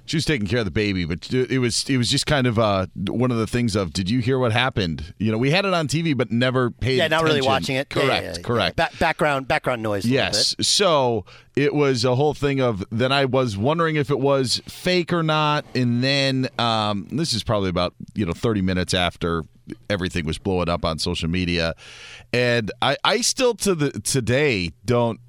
She 0.04 0.16
was 0.16 0.24
taking 0.24 0.46
care 0.48 0.58
of 0.58 0.64
the 0.64 0.70
baby, 0.72 1.04
but 1.04 1.32
it 1.32 1.58
was 1.58 1.88
it 1.88 1.96
was 1.96 2.10
just 2.10 2.26
kind 2.26 2.46
of 2.46 2.58
uh, 2.58 2.86
one 3.08 3.30
of 3.30 3.36
the 3.38 3.46
things 3.46 3.76
of 3.76 3.92
did 3.92 4.10
you 4.10 4.18
hear 4.20 4.38
what 4.38 4.50
happened? 4.52 5.14
You 5.18 5.30
know, 5.30 5.38
we 5.38 5.50
had 5.50 5.64
it 5.64 5.72
on 5.72 5.86
TV, 5.86 6.16
but 6.16 6.30
never 6.32 6.70
paid. 6.70 6.96
Yeah, 6.98 7.08
not 7.08 7.22
really 7.22 7.40
watching 7.40 7.76
it. 7.76 7.88
Correct, 7.88 8.24
yeah, 8.24 8.32
yeah. 8.36 8.42
correct. 8.42 8.76
Ba- 8.76 8.90
background 8.98 9.46
background 9.48 9.82
noise. 9.82 10.04
a 10.04 10.08
little 10.08 10.24
Yes. 10.24 10.54
bit. 10.56 10.66
So 10.66 11.24
it 11.54 11.72
was 11.74 12.04
a 12.04 12.14
whole 12.16 12.34
thing 12.34 12.60
of 12.60 12.84
then 12.90 13.12
I 13.12 13.24
was 13.26 13.56
wondering 13.56 13.96
if 13.96 14.10
it 14.10 14.18
was 14.18 14.60
fake 14.66 15.12
or 15.12 15.22
not, 15.22 15.64
and 15.74 16.02
then 16.02 16.48
um, 16.58 17.06
this 17.12 17.32
is 17.32 17.44
probably 17.44 17.68
about 17.70 17.94
you 18.14 18.26
know 18.26 18.32
thirty 18.32 18.60
minutes 18.60 18.94
after 18.94 19.44
everything 19.88 20.26
was 20.26 20.38
blowing 20.38 20.68
up 20.68 20.84
on 20.84 20.98
social 20.98 21.28
media, 21.30 21.74
and 22.32 22.72
I 22.82 22.96
I 23.04 23.20
still 23.20 23.54
to 23.54 23.74
the 23.76 23.92
today 24.00 24.72
don't 24.84 25.20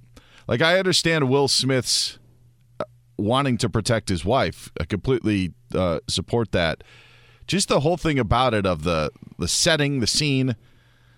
like 0.47 0.61
I 0.61 0.79
understand 0.79 1.29
Will 1.29 1.47
Smith's 1.47 2.17
wanting 3.17 3.57
to 3.57 3.69
protect 3.69 4.09
his 4.09 4.25
wife. 4.25 4.71
I 4.79 4.85
completely 4.85 5.53
uh, 5.73 5.99
support 6.07 6.51
that. 6.51 6.83
Just 7.47 7.67
the 7.67 7.81
whole 7.81 7.97
thing 7.97 8.19
about 8.19 8.53
it 8.53 8.65
of 8.65 8.83
the 8.83 9.11
the 9.37 9.47
setting, 9.47 9.99
the 9.99 10.07
scene, 10.07 10.55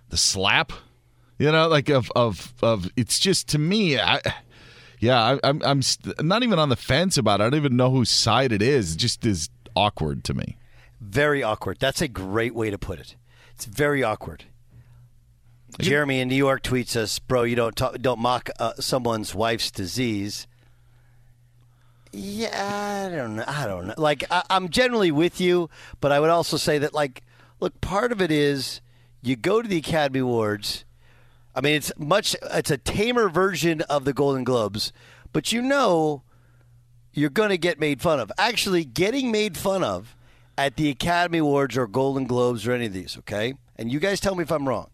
the 0.10 0.18
slap, 0.18 0.72
you 1.38 1.52
know, 1.52 1.68
like 1.68 1.90
of 1.90 2.12
of 2.16 2.54
of 2.62 2.90
it's 2.96 3.20
just 3.20 3.48
to 3.50 3.60
me, 3.60 4.00
I. 4.00 4.22
Yeah, 5.02 5.22
I, 5.22 5.40
I'm 5.44 5.62
I'm 5.64 5.82
st- 5.82 6.24
not 6.24 6.42
even 6.42 6.58
on 6.58 6.70
the 6.70 6.78
fence 6.78 7.18
about 7.18 7.42
it. 7.42 7.44
I 7.44 7.50
don't 7.50 7.60
even 7.60 7.76
know 7.76 7.92
whose 7.92 8.10
side 8.10 8.54
it 8.54 8.62
is. 8.62 8.96
It 8.96 8.98
just 8.98 9.26
is 9.26 9.50
awkward 9.76 10.24
to 10.24 10.34
me. 10.34 10.58
Very 11.02 11.44
awkward. 11.44 11.78
That's 11.80 12.02
a 12.02 12.08
great 12.08 12.56
way 12.56 12.72
to 12.72 12.78
put 12.78 13.00
it. 13.00 13.16
It's 13.54 13.66
very 13.66 14.04
awkward. 14.04 14.46
Jeremy 15.80 16.22
in 16.22 16.30
New 16.30 16.36
York 16.36 16.64
tweets 16.64 16.96
us, 16.96 17.20
"Bro, 17.20 17.44
you 17.44 17.58
don't 17.58 17.76
talk, 17.76 18.00
don't 18.00 18.20
mock 18.20 18.50
uh, 18.58 18.74
someone's 18.80 19.36
wife's 19.36 19.70
disease." 19.70 20.48
Yeah, 22.18 23.10
I 23.12 23.14
don't 23.14 23.36
know. 23.36 23.44
I 23.46 23.68
don't 23.68 23.88
know. 23.88 23.94
Like 23.98 24.24
I, 24.32 24.42
I'm 24.50 24.70
generally 24.70 25.12
with 25.12 25.42
you, 25.42 25.70
but 26.00 26.14
I 26.14 26.22
would 26.22 26.30
also 26.30 26.56
say 26.56 26.78
that 26.78 26.94
like, 26.94 27.24
look, 27.60 27.82
part 27.82 28.14
of 28.14 28.22
it 28.22 28.32
is 28.32 28.80
you 29.22 29.36
go 29.36 29.62
to 29.62 29.68
the 29.68 29.78
Academy 29.78 30.20
Awards. 30.20 30.86
I 31.54 31.60
mean, 31.60 31.76
it's 31.76 31.92
much. 31.98 32.34
It's 32.42 32.72
a 32.72 32.78
tamer 32.78 33.28
version 33.28 33.82
of 33.82 34.06
the 34.06 34.14
Golden 34.14 34.46
Globes, 34.46 34.94
but 35.34 35.52
you 35.52 35.62
know, 35.62 36.24
you're 37.12 37.30
going 37.30 37.50
to 37.50 37.58
get 37.58 37.82
made 37.82 38.02
fun 38.02 38.22
of. 38.22 38.32
Actually, 38.38 38.86
getting 38.86 39.30
made 39.30 39.58
fun 39.58 39.84
of 39.84 40.16
at 40.58 40.78
the 40.78 40.90
Academy 40.90 41.40
Awards 41.40 41.76
or 41.76 41.86
Golden 41.86 42.28
Globes 42.28 42.66
or 42.66 42.72
any 42.72 42.86
of 42.86 42.94
these, 42.94 43.18
okay? 43.18 43.56
And 43.76 43.92
you 43.92 44.00
guys 44.00 44.22
tell 44.22 44.36
me 44.36 44.44
if 44.44 44.52
I'm 44.54 44.70
wrong. 44.70 44.90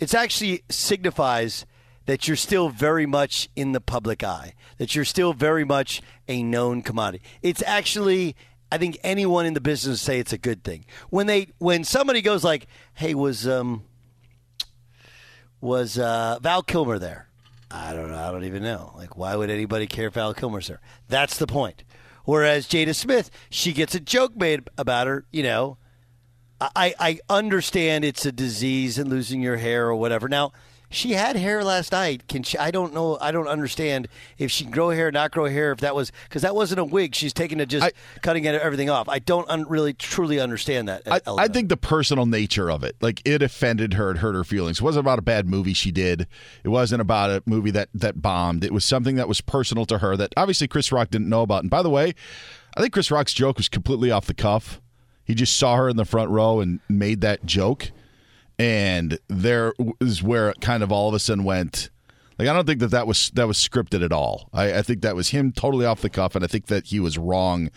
It's 0.00 0.14
actually 0.14 0.64
signifies 0.68 1.66
that 2.08 2.26
you're 2.26 2.38
still 2.38 2.70
very 2.70 3.04
much 3.04 3.50
in 3.54 3.72
the 3.72 3.82
public 3.82 4.24
eye, 4.24 4.54
that 4.78 4.94
you're 4.94 5.04
still 5.04 5.34
very 5.34 5.62
much 5.62 6.00
a 6.26 6.42
known 6.42 6.80
commodity. 6.80 7.22
It's 7.42 7.62
actually 7.66 8.34
I 8.72 8.78
think 8.78 8.98
anyone 9.04 9.44
in 9.44 9.52
the 9.52 9.60
business 9.60 10.00
say 10.00 10.18
it's 10.18 10.32
a 10.32 10.38
good 10.38 10.64
thing. 10.64 10.86
When 11.10 11.26
they 11.26 11.48
when 11.58 11.84
somebody 11.84 12.22
goes 12.22 12.42
like, 12.42 12.66
"Hey, 12.94 13.14
was 13.14 13.46
um 13.46 13.84
was 15.60 15.98
uh, 15.98 16.38
Val 16.40 16.62
Kilmer 16.62 16.98
there?" 16.98 17.28
I 17.70 17.92
don't 17.92 18.10
know. 18.10 18.16
I 18.16 18.30
don't 18.30 18.44
even 18.44 18.62
know. 18.62 18.94
Like, 18.96 19.18
why 19.18 19.36
would 19.36 19.50
anybody 19.50 19.86
care 19.86 20.06
if 20.06 20.14
Val 20.14 20.32
Kilmer's 20.32 20.68
there? 20.68 20.80
That's 21.08 21.36
the 21.36 21.46
point. 21.46 21.84
Whereas 22.24 22.66
Jada 22.66 22.94
Smith, 22.94 23.30
she 23.50 23.74
gets 23.74 23.94
a 23.94 24.00
joke 24.00 24.34
made 24.34 24.66
about 24.78 25.08
her. 25.08 25.26
You 25.30 25.42
know, 25.42 25.76
I 26.58 26.94
I 26.98 27.20
understand 27.28 28.06
it's 28.06 28.24
a 28.24 28.32
disease 28.32 28.96
and 28.96 29.10
losing 29.10 29.42
your 29.42 29.58
hair 29.58 29.88
or 29.88 29.94
whatever. 29.94 30.26
Now 30.26 30.52
she 30.90 31.12
had 31.12 31.36
hair 31.36 31.62
last 31.64 31.92
night. 31.92 32.26
Can 32.28 32.42
she? 32.42 32.56
I 32.58 32.70
don't 32.70 32.94
know. 32.94 33.18
I 33.20 33.30
don't 33.30 33.48
understand 33.48 34.08
if 34.38 34.50
she 34.50 34.64
can 34.64 34.72
grow 34.72 34.90
hair, 34.90 35.10
not 35.10 35.30
grow 35.30 35.46
hair. 35.46 35.72
If 35.72 35.80
that 35.80 35.94
was 35.94 36.10
because 36.24 36.42
that 36.42 36.54
wasn't 36.54 36.80
a 36.80 36.84
wig. 36.84 37.14
She's 37.14 37.32
taking 37.32 37.60
it 37.60 37.66
just 37.66 37.86
I- 37.86 37.92
cutting 38.22 38.44
it, 38.44 38.54
everything 38.54 38.88
off. 38.90 39.08
I 39.08 39.18
don't 39.18 39.48
un- 39.50 39.68
really 39.68 39.92
truly 39.92 40.40
understand 40.40 40.88
that. 40.88 41.02
I, 41.06 41.20
I 41.26 41.48
think 41.48 41.68
the 41.68 41.76
personal 41.76 42.26
nature 42.26 42.70
of 42.70 42.84
it, 42.84 42.96
like 43.00 43.20
it 43.24 43.42
offended 43.42 43.94
her, 43.94 44.10
it 44.10 44.18
hurt 44.18 44.34
her 44.34 44.44
feelings. 44.44 44.78
It 44.78 44.82
wasn't 44.84 45.04
about 45.04 45.18
a 45.18 45.22
bad 45.22 45.46
movie 45.46 45.74
she 45.74 45.90
did. 45.92 46.26
It 46.64 46.68
wasn't 46.68 47.02
about 47.02 47.30
a 47.30 47.42
movie 47.46 47.70
that 47.72 47.88
that 47.94 48.22
bombed. 48.22 48.64
It 48.64 48.72
was 48.72 48.84
something 48.84 49.16
that 49.16 49.28
was 49.28 49.40
personal 49.40 49.84
to 49.86 49.98
her 49.98 50.16
that 50.16 50.32
obviously 50.36 50.68
Chris 50.68 50.90
Rock 50.90 51.10
didn't 51.10 51.28
know 51.28 51.42
about. 51.42 51.62
And 51.62 51.70
by 51.70 51.82
the 51.82 51.90
way, 51.90 52.14
I 52.76 52.80
think 52.80 52.92
Chris 52.92 53.10
Rock's 53.10 53.34
joke 53.34 53.56
was 53.58 53.68
completely 53.68 54.10
off 54.10 54.26
the 54.26 54.34
cuff. 54.34 54.80
He 55.24 55.34
just 55.34 55.56
saw 55.58 55.76
her 55.76 55.88
in 55.90 55.96
the 55.98 56.06
front 56.06 56.30
row 56.30 56.60
and 56.60 56.80
made 56.88 57.20
that 57.20 57.44
joke, 57.44 57.90
and 58.58 59.18
there 59.28 59.72
is 60.00 60.22
where 60.22 60.50
it 60.50 60.60
kind 60.60 60.82
of 60.82 60.90
all 60.92 61.08
of 61.08 61.14
a 61.14 61.18
sudden 61.18 61.44
went. 61.44 61.90
Like 62.38 62.48
I 62.48 62.52
don't 62.52 62.66
think 62.66 62.80
that 62.80 62.92
that 62.92 63.06
was 63.06 63.30
that 63.34 63.46
was 63.48 63.56
scripted 63.58 64.04
at 64.04 64.12
all. 64.12 64.48
I, 64.52 64.78
I 64.78 64.82
think 64.82 65.02
that 65.02 65.16
was 65.16 65.30
him 65.30 65.52
totally 65.52 65.84
off 65.86 66.00
the 66.00 66.10
cuff, 66.10 66.34
and 66.36 66.44
I 66.44 66.48
think 66.48 66.66
that 66.66 66.86
he 66.86 67.00
was 67.00 67.18
wrong 67.18 67.70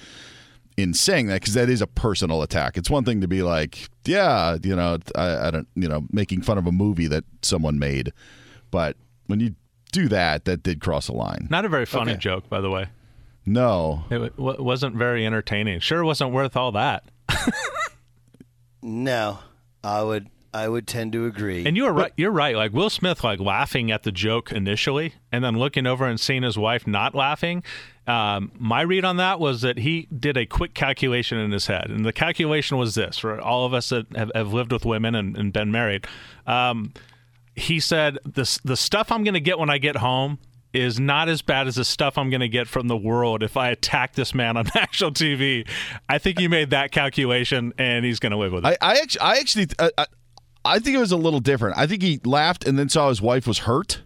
in 0.78 0.94
saying 0.94 1.28
that 1.28 1.42
because 1.42 1.54
that 1.56 1.70
is 1.70 1.82
a 1.82 1.88
personal 1.88 2.42
attack. 2.44 2.78
It's 2.78 2.90
one 2.90 3.04
thing 3.04 3.22
to 3.22 3.28
be 3.28 3.42
like, 3.44 3.90
yeah, 4.06 4.58
you 4.64 4.76
know, 4.76 5.00
I, 5.16 5.48
I 5.48 5.52
don't, 5.52 5.68
you 5.76 5.88
know, 5.90 6.06
making 6.12 6.44
fun 6.44 6.58
of 6.58 6.66
a 6.68 6.72
movie 6.72 7.08
that 7.08 7.24
someone 7.42 7.78
made, 7.80 8.14
but 8.72 8.96
when 9.28 9.40
you 9.40 9.56
do 9.92 10.08
that, 10.08 10.46
that 10.46 10.64
did 10.64 10.80
cross 10.80 11.08
a 11.10 11.14
line. 11.14 11.48
Not 11.50 11.66
a 11.66 11.70
very 11.70 11.86
funny 11.86 12.12
Okay. 12.14 12.20
joke, 12.20 12.48
by 12.48 12.62
the 12.62 12.70
way. 12.70 12.86
No, 13.46 14.04
It 14.12 14.36
w- 14.38 14.64
wasn't 14.64 14.96
very 14.96 15.26
entertaining. 15.26 15.80
Sure, 15.82 16.04
wasn't 16.06 16.32
worth 16.32 16.56
all 16.56 16.72
that. 16.74 17.04
no. 18.82 19.40
I 19.84 20.04
would 20.04 20.30
I 20.54 20.68
would 20.68 20.88
tend 20.88 21.14
to 21.14 21.26
agree. 21.26 21.66
And 21.66 21.78
you're 21.78 21.94
right. 21.94 22.12
You're 22.18 22.32
right. 22.32 22.56
Like 22.56 22.74
Will 22.74 22.90
Smith, 22.90 23.24
like 23.24 23.40
laughing 23.40 23.92
at 23.92 24.04
the 24.04 24.12
joke 24.12 24.52
initially, 24.52 25.14
and 25.32 25.44
then 25.44 25.58
looking 25.58 25.88
over 25.88 26.06
and 26.06 26.20
seeing 26.20 26.44
his 26.44 26.58
wife 26.58 26.86
not 26.86 27.16
laughing. 27.16 27.64
Um, 28.08 28.52
my 28.58 28.82
read 28.82 29.06
on 29.06 29.18
that 29.18 29.40
was 29.40 29.62
that 29.62 29.78
he 29.78 30.08
did 30.08 30.36
a 30.36 30.46
quick 30.46 30.74
calculation 30.74 31.38
in 31.38 31.52
his 31.52 31.68
head, 31.68 31.90
and 31.90 32.06
the 32.06 32.12
calculation 32.12 32.78
was 32.78 32.96
this: 32.96 33.18
for 33.18 33.40
all 33.40 33.66
of 33.66 33.74
us 33.74 33.90
that 33.90 34.08
have, 34.16 34.32
have 34.36 34.54
lived 34.54 34.72
with 34.74 34.86
women 34.86 35.16
and, 35.16 35.38
and 35.38 35.54
been 35.54 35.72
married, 35.72 36.06
um, 36.48 36.94
he 37.56 37.80
said 37.80 38.18
the 38.26 38.60
the 38.66 38.76
stuff 38.76 39.12
I'm 39.12 39.24
going 39.24 39.36
to 39.36 39.40
get 39.40 39.60
when 39.60 39.70
I 39.70 39.78
get 39.78 39.98
home 39.98 40.40
is 40.74 41.00
not 41.00 41.30
as 41.30 41.42
bad 41.42 41.68
as 41.68 41.76
the 41.76 41.86
stuff 41.86 42.18
I'm 42.18 42.30
going 42.30 42.42
to 42.42 42.48
get 42.48 42.68
from 42.68 42.88
the 42.88 42.96
world 42.96 43.44
if 43.44 43.58
I 43.58 43.70
attack 43.70 44.14
this 44.14 44.34
man 44.34 44.58
on 44.58 44.66
national 44.76 45.12
TV. 45.12 45.68
I 46.08 46.18
think 46.18 46.40
he 46.40 46.48
made 46.48 46.70
that 46.72 46.92
calculation, 46.92 47.74
and 47.78 48.06
he's 48.06 48.20
going 48.20 48.32
to 48.32 48.38
live 48.38 48.54
with 48.54 48.66
it. 48.66 48.78
I, 48.82 48.94
I 48.94 49.00
actually, 49.00 49.22
I 49.22 49.38
actually, 49.38 49.68
I, 49.80 50.06
I, 50.64 50.80
think 50.80 50.96
it 50.96 51.00
was 51.00 51.12
a 51.12 51.18
little 51.18 51.40
different. 51.40 51.78
I 51.78 51.88
think 51.88 52.02
he 52.02 52.20
laughed 52.24 52.66
and 52.68 52.78
then 52.78 52.90
saw 52.90 53.10
his 53.10 53.22
wife 53.22 53.48
was 53.48 53.60
hurt, 53.60 54.02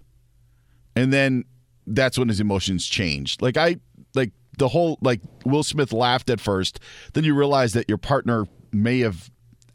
and 0.95 1.12
then 1.12 1.45
that's 1.88 2.17
when 2.17 2.29
his 2.29 2.39
emotions 2.39 2.85
changed. 2.85 3.41
Like 3.41 3.57
I, 3.57 3.77
like 4.13 4.31
the 4.57 4.69
whole, 4.69 4.97
like 5.01 5.21
Will 5.45 5.63
Smith 5.63 5.91
laughed 5.93 6.29
at 6.29 6.39
first, 6.39 6.79
then 7.13 7.24
you 7.24 7.35
realize 7.35 7.74
that 7.74 7.88
your 7.89 7.97
partner 7.97 8.45
may 8.71 9.00
have 9.00 9.29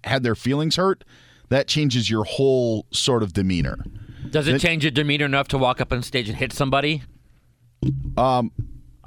had 0.04 0.22
their 0.22 0.34
feelings 0.34 0.76
hurt. 0.76 1.04
That 1.48 1.66
changes 1.66 2.08
your 2.08 2.24
whole 2.24 2.86
sort 2.92 3.24
of 3.24 3.32
demeanor. 3.32 3.84
Does 4.30 4.46
it 4.46 4.60
change 4.60 4.84
your 4.84 4.92
demeanor 4.92 5.24
enough 5.24 5.48
to 5.48 5.58
walk 5.58 5.80
up 5.80 5.92
on 5.92 6.02
stage 6.02 6.28
and 6.28 6.38
hit 6.38 6.52
somebody? 6.52 7.02
Um, 8.16 8.52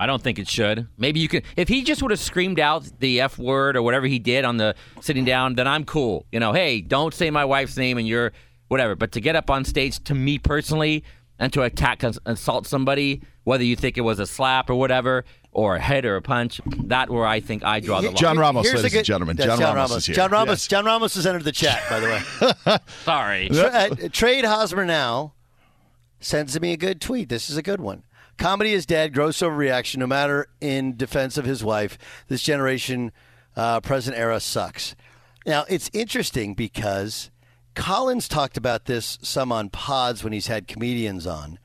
I 0.04 0.06
don't 0.06 0.22
think 0.22 0.38
it 0.38 0.50
should. 0.50 0.86
Maybe 0.98 1.22
you 1.22 1.30
could. 1.30 1.46
If 1.56 1.70
he 1.70 1.82
just 1.82 2.02
would 2.02 2.12
have 2.12 2.20
screamed 2.20 2.60
out 2.60 2.84
the 3.00 3.22
f 3.22 3.38
word 3.38 3.78
or 3.78 3.82
whatever 3.82 4.06
he 4.06 4.20
did 4.20 4.44
on 4.44 4.58
the 4.58 4.76
sitting 5.00 5.24
down, 5.24 5.56
then 5.56 5.66
I'm 5.66 5.86
cool. 5.86 6.26
You 6.30 6.42
know, 6.42 6.52
hey, 6.52 6.82
don't 6.82 7.14
say 7.14 7.30
my 7.30 7.46
wife's 7.46 7.78
name 7.78 7.98
and 7.98 8.06
you're 8.06 8.34
whatever. 8.68 8.98
But 8.98 9.14
to 9.14 9.22
get 9.22 9.38
up 9.38 9.50
on 9.50 9.64
stage, 9.64 10.04
to 10.04 10.14
me 10.14 10.40
personally, 10.40 11.06
and 11.40 11.54
to 11.54 11.62
attack, 11.62 12.04
assault 12.26 12.68
somebody, 12.68 13.22
whether 13.46 13.64
you 13.64 13.78
think 13.78 13.98
it 13.98 14.02
was 14.02 14.20
a 14.20 14.28
slap 14.28 14.70
or 14.70 14.76
whatever, 14.76 15.24
or 15.54 15.78
a 15.78 15.82
hit 15.82 16.04
or 16.06 16.18
a 16.18 16.22
punch, 16.22 16.60
that 16.66 17.10
where 17.10 17.26
I 17.26 17.40
think 17.40 17.64
I 17.64 17.80
draw 17.80 18.02
the 18.02 18.08
line. 18.08 18.18
John 18.18 18.38
Ramos, 18.38 18.66
Here's 18.66 18.74
a 18.82 18.84
ladies 18.84 18.92
good- 18.92 18.98
and 19.00 19.06
gentlemen. 19.06 19.36
That's 19.38 19.58
John, 19.58 19.74
Ramos, 19.74 19.98
is 20.00 20.06
here. 20.08 20.16
John 20.16 20.32
Ramos. 20.32 20.50
Yes. 20.64 20.68
John 20.68 20.84
Ramos 20.84 21.16
has 21.16 21.26
entered 21.26 21.46
the 21.46 21.54
chat, 21.54 21.82
by 21.90 22.00
the 22.02 22.08
way. 22.68 22.78
Sorry. 23.06 23.48
Tra- 23.48 23.64
uh, 23.64 23.96
Trade 24.12 24.44
Hosmer 24.44 24.84
now 24.84 25.32
sends 26.20 26.60
me 26.60 26.74
a 26.74 26.78
good 26.78 27.00
tweet. 27.00 27.30
This 27.30 27.50
is 27.50 27.56
a 27.56 27.62
good 27.62 27.80
one. 27.80 28.04
Comedy 28.38 28.74
is 28.74 28.86
dead. 28.86 29.14
Gross 29.14 29.40
overreaction. 29.40 29.98
No 29.98 30.08
matter 30.08 30.48
in 30.60 30.96
defense 30.96 31.38
of 31.38 31.46
his 31.46 31.64
wife, 31.64 31.98
this 32.28 32.42
generation, 32.42 33.12
uh, 33.56 33.80
present 33.82 34.18
era 34.18 34.40
sucks. 34.40 34.96
Now 35.46 35.66
it's 35.70 35.90
interesting 35.94 36.54
because 36.54 37.30
Collins 37.76 38.28
talked 38.28 38.58
about 38.58 38.86
this 38.86 39.20
some 39.22 39.52
on 39.52 39.70
pods 39.70 40.24
when 40.24 40.34
he's 40.34 40.48
had 40.48 40.68
comedians 40.68 41.28
on, 41.28 41.60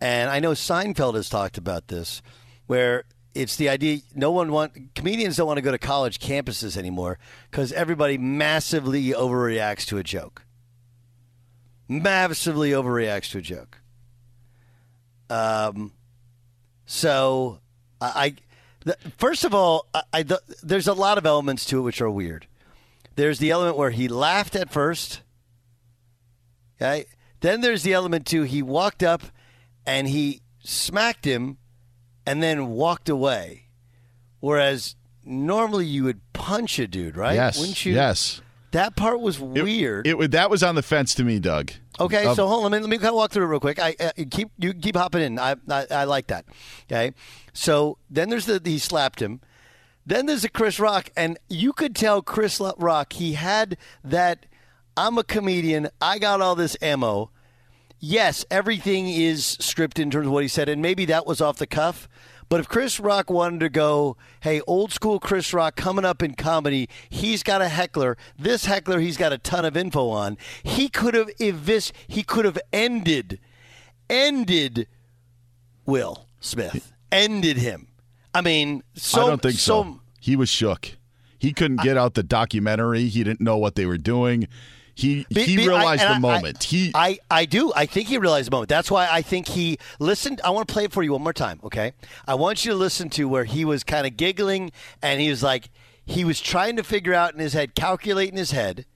and 0.00 0.30
I 0.30 0.40
know 0.40 0.52
Seinfeld 0.52 1.14
has 1.14 1.28
talked 1.28 1.58
about 1.58 1.88
this, 1.88 2.22
where 2.66 3.04
it's 3.34 3.56
the 3.56 3.68
idea 3.68 4.00
no 4.14 4.30
one 4.30 4.50
want 4.50 4.94
comedians 4.94 5.36
don't 5.36 5.46
want 5.46 5.58
to 5.58 5.62
go 5.62 5.70
to 5.70 5.78
college 5.78 6.18
campuses 6.18 6.76
anymore 6.76 7.18
because 7.50 7.72
everybody 7.72 8.18
massively 8.18 9.08
overreacts 9.08 9.86
to 9.86 9.98
a 9.98 10.02
joke 10.02 10.42
massively 11.92 12.70
overreacts 12.70 13.30
to 13.30 13.38
a 13.38 13.42
joke. 13.42 13.81
Um, 15.32 15.92
so 16.84 17.60
I, 18.00 18.34
the, 18.84 18.96
first 19.16 19.44
of 19.44 19.54
all, 19.54 19.86
I, 19.94 20.02
I 20.12 20.22
the, 20.22 20.40
there's 20.62 20.88
a 20.88 20.94
lot 20.94 21.18
of 21.18 21.24
elements 21.26 21.64
to 21.66 21.78
it 21.78 21.82
which 21.82 22.00
are 22.00 22.10
weird. 22.10 22.46
There's 23.16 23.38
the 23.38 23.50
element 23.50 23.76
where 23.76 23.90
he 23.90 24.08
laughed 24.08 24.56
at 24.56 24.70
first. 24.70 25.22
Okay, 26.76 27.06
then 27.40 27.60
there's 27.60 27.82
the 27.82 27.92
element 27.92 28.26
too. 28.26 28.42
He 28.42 28.62
walked 28.62 29.02
up 29.02 29.22
and 29.86 30.08
he 30.08 30.42
smacked 30.64 31.24
him, 31.24 31.58
and 32.26 32.42
then 32.42 32.68
walked 32.68 33.08
away. 33.08 33.64
Whereas 34.40 34.96
normally 35.24 35.86
you 35.86 36.04
would 36.04 36.20
punch 36.32 36.78
a 36.78 36.86
dude, 36.86 37.16
right? 37.16 37.34
Yes. 37.34 37.58
Wouldn't 37.58 37.84
you? 37.84 37.94
Yes. 37.94 38.40
That 38.72 38.96
part 38.96 39.20
was 39.20 39.36
It- 39.36 39.62
weird. 39.62 40.06
It, 40.06 40.30
that 40.32 40.50
was 40.50 40.62
on 40.62 40.74
the 40.74 40.82
fence 40.82 41.14
to 41.14 41.24
me, 41.24 41.38
Doug. 41.38 41.72
Okay, 42.00 42.26
Of- 42.26 42.36
so 42.36 42.46
hold 42.48 42.64
on. 42.64 42.72
Let 42.72 42.78
me, 42.78 42.82
let 42.82 42.90
me 42.90 42.96
kind 42.98 43.08
of 43.10 43.14
walk 43.14 43.30
through 43.32 43.44
it 43.44 43.48
real 43.48 43.60
quick. 43.60 43.78
I 43.78 43.94
uh, 44.00 44.10
keep 44.30 44.48
you 44.58 44.72
keep 44.74 44.96
hopping 44.96 45.22
in. 45.22 45.38
I, 45.38 45.56
I 45.70 45.86
I 45.90 46.04
like 46.04 46.26
that. 46.28 46.46
Okay, 46.90 47.12
so 47.52 47.98
then 48.10 48.28
there's 48.30 48.46
the 48.46 48.60
he 48.64 48.78
slapped 48.78 49.20
him. 49.22 49.40
Then 50.04 50.26
there's 50.26 50.42
the 50.42 50.48
Chris 50.48 50.80
Rock, 50.80 51.10
and 51.16 51.38
you 51.48 51.72
could 51.72 51.94
tell 51.94 52.22
Chris 52.22 52.60
Rock 52.78 53.12
he 53.12 53.34
had 53.34 53.76
that. 54.02 54.46
I'm 54.96 55.16
a 55.16 55.24
comedian. 55.24 55.88
I 56.02 56.18
got 56.18 56.40
all 56.42 56.54
this 56.54 56.76
ammo. 56.82 57.30
Yes, 57.98 58.44
everything 58.50 59.08
is 59.08 59.56
scripted 59.60 60.00
in 60.00 60.10
terms 60.10 60.26
of 60.26 60.32
what 60.32 60.42
he 60.42 60.48
said, 60.48 60.68
and 60.68 60.82
maybe 60.82 61.04
that 61.06 61.24
was 61.26 61.40
off 61.40 61.56
the 61.58 61.66
cuff. 61.68 62.08
But 62.52 62.60
if 62.60 62.68
Chris 62.68 63.00
Rock 63.00 63.30
wanted 63.30 63.60
to 63.60 63.70
go, 63.70 64.18
hey, 64.40 64.60
old 64.66 64.92
school 64.92 65.18
Chris 65.18 65.54
Rock 65.54 65.74
coming 65.74 66.04
up 66.04 66.22
in 66.22 66.34
comedy, 66.34 66.86
he's 67.08 67.42
got 67.42 67.62
a 67.62 67.68
heckler. 67.70 68.18
This 68.38 68.66
heckler, 68.66 69.00
he's 69.00 69.16
got 69.16 69.32
a 69.32 69.38
ton 69.38 69.64
of 69.64 69.74
info 69.74 70.10
on. 70.10 70.36
He 70.62 70.90
could 70.90 71.14
have 71.14 71.28
evis- 71.38 71.92
he 72.06 72.22
could 72.22 72.44
have 72.44 72.58
ended, 72.70 73.40
ended 74.10 74.86
Will 75.86 76.26
Smith, 76.40 76.92
ended 77.10 77.56
him. 77.56 77.86
I 78.34 78.42
mean, 78.42 78.82
so 78.96 79.22
I 79.22 79.26
don't 79.28 79.40
think 79.40 79.54
so. 79.54 80.00
He 80.20 80.36
was 80.36 80.50
shook. 80.50 80.98
He 81.38 81.54
couldn't 81.54 81.80
get 81.80 81.96
out 81.96 82.12
the 82.12 82.22
documentary. 82.22 83.08
He 83.08 83.24
didn't 83.24 83.40
know 83.40 83.56
what 83.56 83.76
they 83.76 83.86
were 83.86 83.96
doing. 83.96 84.46
He 85.02 85.26
Be- 85.32 85.42
he 85.42 85.56
be- 85.56 85.62
I- 85.64 85.66
realized 85.66 86.02
and 86.02 86.10
the 86.10 86.14
I- 86.28 86.32
moment. 86.34 86.58
I, 86.62 86.66
he 86.66 86.90
I, 86.94 87.18
I 87.30 87.44
do. 87.44 87.72
I 87.76 87.86
think 87.86 88.08
he 88.08 88.16
realized 88.18 88.46
the 88.48 88.52
moment. 88.52 88.68
That's 88.70 88.90
why 88.90 89.08
I 89.10 89.20
think 89.22 89.48
he 89.48 89.78
listened. 89.98 90.40
I 90.44 90.50
want 90.50 90.66
to 90.68 90.72
play 90.72 90.84
it 90.84 90.92
for 90.92 91.02
you 91.02 91.12
one 91.12 91.22
more 91.22 91.32
time, 91.32 91.60
okay? 91.64 91.92
I 92.26 92.34
want 92.34 92.64
you 92.64 92.72
to 92.72 92.76
listen 92.78 93.10
to 93.10 93.28
where 93.28 93.44
he 93.44 93.64
was 93.64 93.84
kind 93.84 94.06
of 94.06 94.16
giggling 94.16 94.72
and 95.02 95.20
he 95.20 95.28
was 95.28 95.42
like, 95.42 95.68
he 96.04 96.24
was 96.24 96.40
trying 96.40 96.76
to 96.76 96.82
figure 96.82 97.14
out 97.14 97.34
in 97.34 97.40
his 97.40 97.52
head, 97.52 97.74
calculate 97.74 98.30
in 98.30 98.36
his 98.36 98.50
head, 98.52 98.86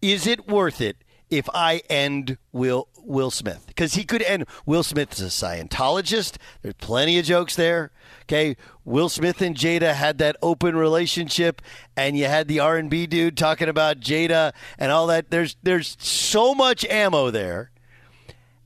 is 0.00 0.26
it 0.26 0.48
worth 0.48 0.80
it 0.80 0.96
if 1.30 1.48
I 1.54 1.82
end 1.88 2.38
Will 2.52 2.88
Will 3.04 3.30
Smith? 3.30 3.64
Because 3.66 3.94
he 3.94 4.04
could 4.04 4.22
end. 4.22 4.46
Will 4.66 4.82
Smith 4.82 5.12
is 5.12 5.20
a 5.20 5.24
Scientologist. 5.24 6.36
There's 6.62 6.74
plenty 6.74 7.18
of 7.18 7.24
jokes 7.24 7.56
there. 7.56 7.90
Okay, 8.22 8.56
Will 8.84 9.08
Smith 9.08 9.42
and 9.42 9.56
Jada 9.56 9.94
had 9.94 10.18
that 10.18 10.36
open 10.42 10.76
relationship, 10.76 11.60
and 11.96 12.16
you 12.16 12.26
had 12.26 12.48
the 12.48 12.60
R 12.60 12.76
and 12.76 12.88
B 12.88 13.06
dude 13.06 13.36
talking 13.36 13.68
about 13.68 14.00
Jada 14.00 14.52
and 14.78 14.92
all 14.92 15.06
that. 15.08 15.30
There's 15.30 15.56
there's 15.62 15.96
so 16.00 16.54
much 16.54 16.84
ammo 16.86 17.30
there, 17.30 17.70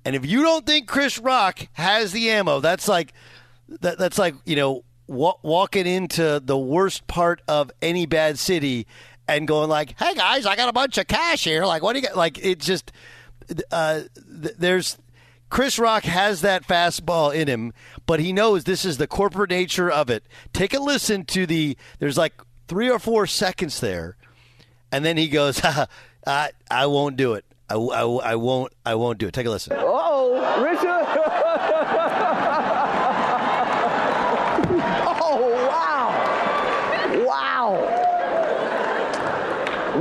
and 0.05 0.15
if 0.15 0.27
you 0.27 0.43
don't 0.43 0.67
think 0.67 0.87
Chris 0.87 1.19
Rock 1.19 1.69
has 1.73 2.13
the 2.13 2.31
ammo, 2.31 2.61
that's 2.61 2.87
like 2.89 3.13
that, 3.69 3.99
that's 3.99 4.19
like 4.19 4.35
you 4.45 4.57
know 4.57 4.85
wa- 5.07 5.39
walking 5.43 5.87
into 5.87 6.41
the 6.45 6.59
worst 6.59 7.07
part 7.07 7.43
of 7.49 7.71
any 7.83 8.07
bad 8.07 8.39
city 8.39 8.87
and 9.27 9.49
going 9.49 9.69
like, 9.69 9.99
"Hey 9.99 10.15
guys, 10.15 10.47
I 10.47 10.55
got 10.57 10.69
a 10.69 10.73
bunch 10.73 10.99
of 10.99 11.07
cash 11.07 11.45
here. 11.45 11.65
Like, 11.65 11.83
what 11.83 11.95
do 11.95 12.01
you 12.01 12.07
got?" 12.07 12.17
Like, 12.17 12.39
it 12.45 12.61
just 12.61 12.93
uh, 13.71 14.01
th- 14.43 14.55
there's 14.59 14.99
Chris 15.49 15.79
Rock 15.79 16.03
has 16.05 16.41
that 16.41 16.67
fastball 16.67 17.33
in 17.35 17.49
him, 17.49 17.73
but 18.07 18.21
he 18.21 18.33
knows 18.33 18.65
this 18.65 18.85
is 18.85 18.99
the 18.99 19.07
corporate 19.07 19.51
nature 19.51 19.91
of 19.91 20.11
it. 20.11 20.25
Take 20.53 20.75
a 20.75 20.81
listen 20.81 21.25
to 21.27 21.47
the 21.47 21.77
there's 21.99 22.19
like 22.19 22.35
three 22.69 22.91
or 22.91 22.99
four 22.99 23.27
seconds 23.27 23.81
there, 23.81 24.17
and 24.91 25.05
then 25.05 25.17
he 25.17 25.29
goes, 25.29 25.61
"I 26.27 26.51
I 26.71 26.87
won't 26.87 27.17
do 27.17 27.35
it. 27.35 27.45
I, 27.71 27.75
I, 27.75 28.03
I 28.03 28.35
won't 28.37 28.73
I 28.85 28.95
won't 28.97 29.19
do 29.19 29.29
it." 29.29 29.35
Take 29.35 29.47
a 29.47 29.51
listen. 29.51 29.77
Oh, 29.79 30.63
Richard. 30.63 30.83
oh, 35.19 35.67
wow. 35.69 37.25
Wow. 37.25 37.73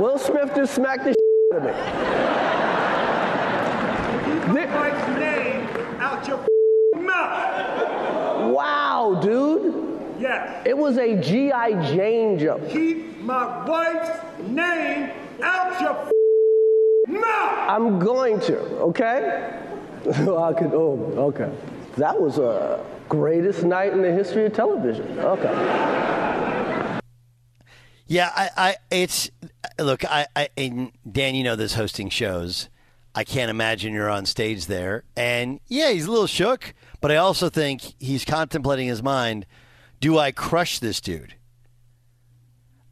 Will 0.00 0.18
Smith 0.18 0.52
just 0.54 0.74
smacked 0.74 1.04
the 1.04 1.10
out 1.54 1.58
of 1.58 1.64
me. 1.64 1.70
Keep 4.36 4.48
my 4.48 4.66
wife's 4.66 5.18
name 5.18 5.66
out 5.98 6.28
your 6.28 6.46
mouth. 6.94 8.52
Wow, 8.52 9.18
dude. 9.22 10.20
Yes. 10.20 10.62
It 10.66 10.76
was 10.76 10.98
a 10.98 11.16
G.I. 11.20 11.94
Jane 11.94 12.38
jump. 12.38 12.68
Keep 12.68 13.20
my 13.20 13.66
wife's 13.66 14.20
name 14.42 15.10
out 15.42 15.80
your 15.80 16.10
mouth. 17.18 17.70
I'm 17.70 17.98
going 17.98 18.38
to, 18.40 18.58
okay? 18.58 19.58
I 20.06 20.52
could, 20.52 20.74
oh, 20.74 21.14
okay. 21.34 21.50
That 21.96 22.20
was 22.20 22.36
a 22.38 22.84
greatest 23.08 23.64
night 23.64 23.94
in 23.94 24.02
the 24.02 24.12
history 24.12 24.44
of 24.44 24.52
television. 24.52 25.18
Okay. 25.18 27.00
Yeah, 28.06 28.30
I, 28.36 28.50
I 28.56 28.76
it's 28.90 29.30
look, 29.78 30.04
I, 30.04 30.26
I 30.36 30.50
and 30.58 30.92
Dan, 31.10 31.34
you 31.34 31.42
know 31.42 31.56
this 31.56 31.74
hosting 31.74 32.10
shows. 32.10 32.68
I 33.16 33.24
can't 33.24 33.50
imagine 33.50 33.94
you're 33.94 34.10
on 34.10 34.26
stage 34.26 34.66
there, 34.66 35.04
and 35.16 35.58
yeah, 35.68 35.90
he's 35.90 36.04
a 36.04 36.10
little 36.10 36.26
shook, 36.26 36.74
but 37.00 37.10
I 37.10 37.16
also 37.16 37.48
think 37.48 37.94
he's 37.98 38.26
contemplating 38.26 38.88
his 38.88 39.02
mind: 39.02 39.46
Do 40.00 40.18
I 40.18 40.32
crush 40.32 40.78
this 40.78 41.00
dude? 41.00 41.34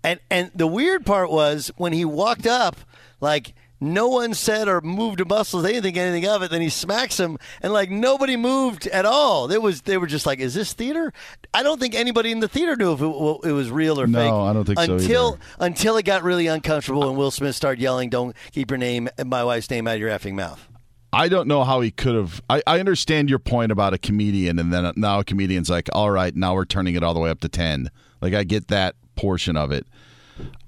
And 0.02 0.20
and 0.30 0.50
the 0.54 0.66
weird 0.66 1.04
part 1.04 1.30
was 1.30 1.70
when 1.76 1.92
he 1.92 2.06
walked 2.06 2.46
up, 2.46 2.76
like 3.20 3.54
no 3.92 4.08
one 4.08 4.34
said 4.34 4.68
or 4.68 4.80
moved 4.80 5.20
a 5.20 5.24
muscle, 5.24 5.60
they 5.60 5.72
didn't 5.72 5.84
think 5.84 5.96
anything 5.96 6.26
of 6.28 6.42
it. 6.42 6.50
Then 6.50 6.60
he 6.60 6.68
smacks 6.68 7.18
him, 7.18 7.38
and 7.60 7.72
like 7.72 7.90
nobody 7.90 8.36
moved 8.36 8.86
at 8.88 9.04
all. 9.04 9.50
It 9.50 9.60
was 9.62 9.82
they 9.82 9.98
were 9.98 10.06
just 10.06 10.26
like, 10.26 10.38
"Is 10.38 10.54
this 10.54 10.72
theater?" 10.72 11.12
I 11.52 11.62
don't 11.62 11.80
think 11.80 11.94
anybody 11.94 12.32
in 12.32 12.40
the 12.40 12.48
theater 12.48 12.76
knew 12.76 12.92
if 12.92 13.00
it, 13.00 13.48
it 13.48 13.52
was 13.52 13.70
real 13.70 14.00
or 14.00 14.06
No, 14.06 14.18
fake. 14.18 14.30
No, 14.30 14.42
I 14.42 14.52
don't 14.52 14.64
think 14.64 14.78
so 14.78 14.94
until 14.94 15.38
until 15.58 15.96
it 15.96 16.04
got 16.04 16.22
really 16.22 16.46
uncomfortable 16.46 17.08
and 17.08 17.16
Will 17.16 17.30
Smith 17.30 17.54
started 17.56 17.80
yelling, 17.80 18.10
"Don't 18.10 18.34
keep 18.52 18.70
your 18.70 18.78
name, 18.78 19.08
my 19.24 19.44
wife's 19.44 19.70
name 19.70 19.86
out 19.86 19.94
of 19.94 20.00
your 20.00 20.10
effing 20.10 20.34
mouth." 20.34 20.68
I 21.14 21.28
don't 21.28 21.46
know 21.46 21.62
how 21.62 21.80
he 21.80 21.92
could 21.92 22.16
have. 22.16 22.42
I, 22.50 22.60
I 22.66 22.80
understand 22.80 23.30
your 23.30 23.38
point 23.38 23.70
about 23.70 23.94
a 23.94 23.98
comedian, 23.98 24.58
and 24.58 24.72
then 24.72 24.92
now 24.96 25.20
a 25.20 25.24
comedian's 25.24 25.70
like, 25.70 25.88
all 25.92 26.10
right, 26.10 26.34
now 26.34 26.54
we're 26.54 26.64
turning 26.64 26.96
it 26.96 27.04
all 27.04 27.14
the 27.14 27.20
way 27.20 27.30
up 27.30 27.38
to 27.40 27.48
10. 27.48 27.88
Like, 28.20 28.34
I 28.34 28.42
get 28.42 28.66
that 28.68 28.96
portion 29.14 29.56
of 29.56 29.70
it. 29.70 29.86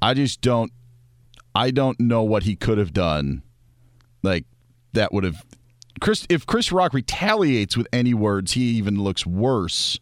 I 0.01 0.15
just 0.15 0.41
don't. 0.41 0.73
I 1.57 1.71
don't 1.71 1.99
know 1.99 2.23
what 2.23 2.43
he 2.45 2.55
could 2.57 2.79
have 2.79 2.93
done. 2.93 3.43
Like, 4.23 4.45
that 4.93 5.13
would 5.13 5.25
have. 5.25 5.45
Chris, 6.01 6.27
if 6.29 6.45
Chris 6.47 6.71
Rock 6.71 6.93
retaliates 6.93 7.77
with 7.77 7.87
any 7.93 8.13
words, 8.15 8.53
he 8.53 8.63
even 8.73 9.03
looks 9.03 9.25
worse 9.27 9.99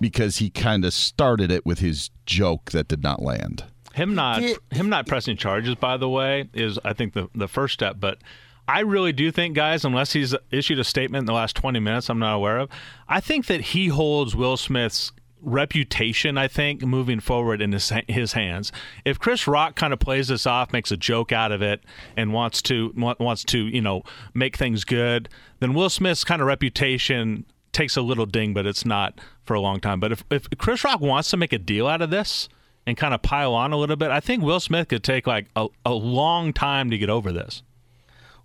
because 0.00 0.38
he 0.38 0.50
kind 0.50 0.84
of 0.84 0.92
started 0.92 1.50
it 1.50 1.64
with 1.64 1.78
his 1.78 2.10
joke 2.26 2.72
that 2.72 2.88
did 2.88 3.02
not 3.02 3.22
land. 3.22 3.64
Him 3.94 4.14
not 4.14 4.42
Yeah. 4.42 4.54
him 4.72 4.88
not 4.88 5.06
pressing 5.06 5.36
charges, 5.36 5.76
by 5.76 5.96
the 5.96 6.08
way, 6.08 6.48
is 6.52 6.78
I 6.84 6.92
think 6.94 7.12
the 7.14 7.28
the 7.34 7.46
first 7.46 7.74
step. 7.74 7.96
But 8.00 8.18
I 8.66 8.80
really 8.80 9.12
do 9.12 9.30
think, 9.30 9.54
guys, 9.54 9.84
unless 9.84 10.12
he's 10.14 10.34
issued 10.50 10.80
a 10.80 10.84
statement 10.84 11.22
in 11.22 11.26
the 11.26 11.32
last 11.32 11.54
twenty 11.54 11.78
minutes, 11.78 12.10
I'm 12.10 12.18
not 12.18 12.34
aware 12.34 12.58
of. 12.58 12.70
I 13.08 13.20
think 13.20 13.46
that 13.46 13.60
he 13.60 13.86
holds 13.88 14.34
Will 14.34 14.56
Smith's 14.56 15.12
reputation. 15.44 16.38
I 16.38 16.48
think 16.48 16.82
moving 16.82 17.20
forward 17.20 17.60
in 17.60 17.72
his 17.72 17.92
his 18.08 18.32
hands. 18.32 18.72
If 19.04 19.18
Chris 19.18 19.46
Rock 19.46 19.76
kind 19.76 19.92
of 19.92 19.98
plays 19.98 20.28
this 20.28 20.46
off, 20.46 20.72
makes 20.72 20.90
a 20.90 20.96
joke 20.96 21.32
out 21.32 21.52
of 21.52 21.62
it, 21.62 21.82
and 22.16 22.32
wants 22.32 22.62
to 22.62 22.92
wa- 22.96 23.16
wants 23.18 23.44
to 23.44 23.58
you 23.58 23.80
know 23.80 24.02
make 24.32 24.56
things 24.56 24.84
good, 24.84 25.28
then 25.60 25.74
Will 25.74 25.90
Smith's 25.90 26.24
kind 26.24 26.40
of 26.40 26.48
reputation 26.48 27.44
takes 27.72 27.96
a 27.96 28.02
little 28.02 28.26
ding, 28.26 28.54
but 28.54 28.66
it's 28.66 28.84
not 28.84 29.20
for 29.44 29.54
a 29.54 29.60
long 29.60 29.80
time. 29.80 30.00
But 30.00 30.12
if 30.12 30.24
if 30.30 30.48
Chris 30.58 30.84
Rock 30.84 31.00
wants 31.00 31.30
to 31.30 31.36
make 31.36 31.52
a 31.52 31.58
deal 31.58 31.86
out 31.86 32.02
of 32.02 32.10
this 32.10 32.48
and 32.86 32.96
kind 32.96 33.14
of 33.14 33.22
pile 33.22 33.54
on 33.54 33.72
a 33.72 33.76
little 33.76 33.96
bit, 33.96 34.10
I 34.10 34.20
think 34.20 34.42
Will 34.42 34.60
Smith 34.60 34.88
could 34.88 35.04
take 35.04 35.26
like 35.26 35.46
a, 35.56 35.68
a 35.84 35.92
long 35.92 36.52
time 36.52 36.90
to 36.90 36.98
get 36.98 37.10
over 37.10 37.32
this. 37.32 37.62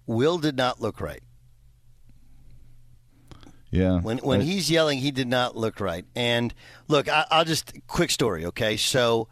Will 0.06 0.38
did 0.38 0.58
not 0.58 0.82
look 0.82 1.00
right 1.00 1.22
Yeah. 3.71 3.99
when 3.99 4.17
when 4.19 4.41
he's 4.41 4.71
yelling. 4.71 4.99
He 4.99 5.12
did 5.12 5.27
not 5.27 5.55
look 5.55 5.79
right. 5.79 6.05
And 6.15 6.53
look, 6.88 7.08
I, 7.08 7.25
I'll 7.29 7.45
just 7.45 7.73
quick 7.88 8.12
story. 8.12 8.45
Okay, 8.45 8.77
so 8.77 9.27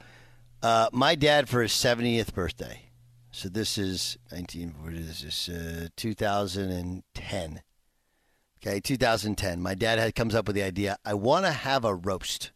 uh, 0.61 0.89
my 0.91 1.15
dad 1.15 1.49
for 1.49 1.61
his 1.61 1.73
seventieth 1.73 2.33
birthday. 2.33 2.89
So 3.31 3.49
this 3.49 3.77
is 3.77 4.17
nineteen. 4.31 4.75
What 4.81 4.93
is 4.93 5.21
this? 5.21 5.49
Uh, 5.49 5.87
2010. 5.95 7.61
Okay, 8.59 8.79
2010. 8.79 9.61
My 9.61 9.75
dad 9.75 9.99
had 9.99 10.15
comes 10.15 10.33
up 10.33 10.47
with 10.47 10.55
the 10.55 10.63
idea. 10.63 10.97
I 11.05 11.13
want 11.13 11.45
to 11.45 11.51
have 11.51 11.85
a 11.85 11.93
roast. 11.93 12.51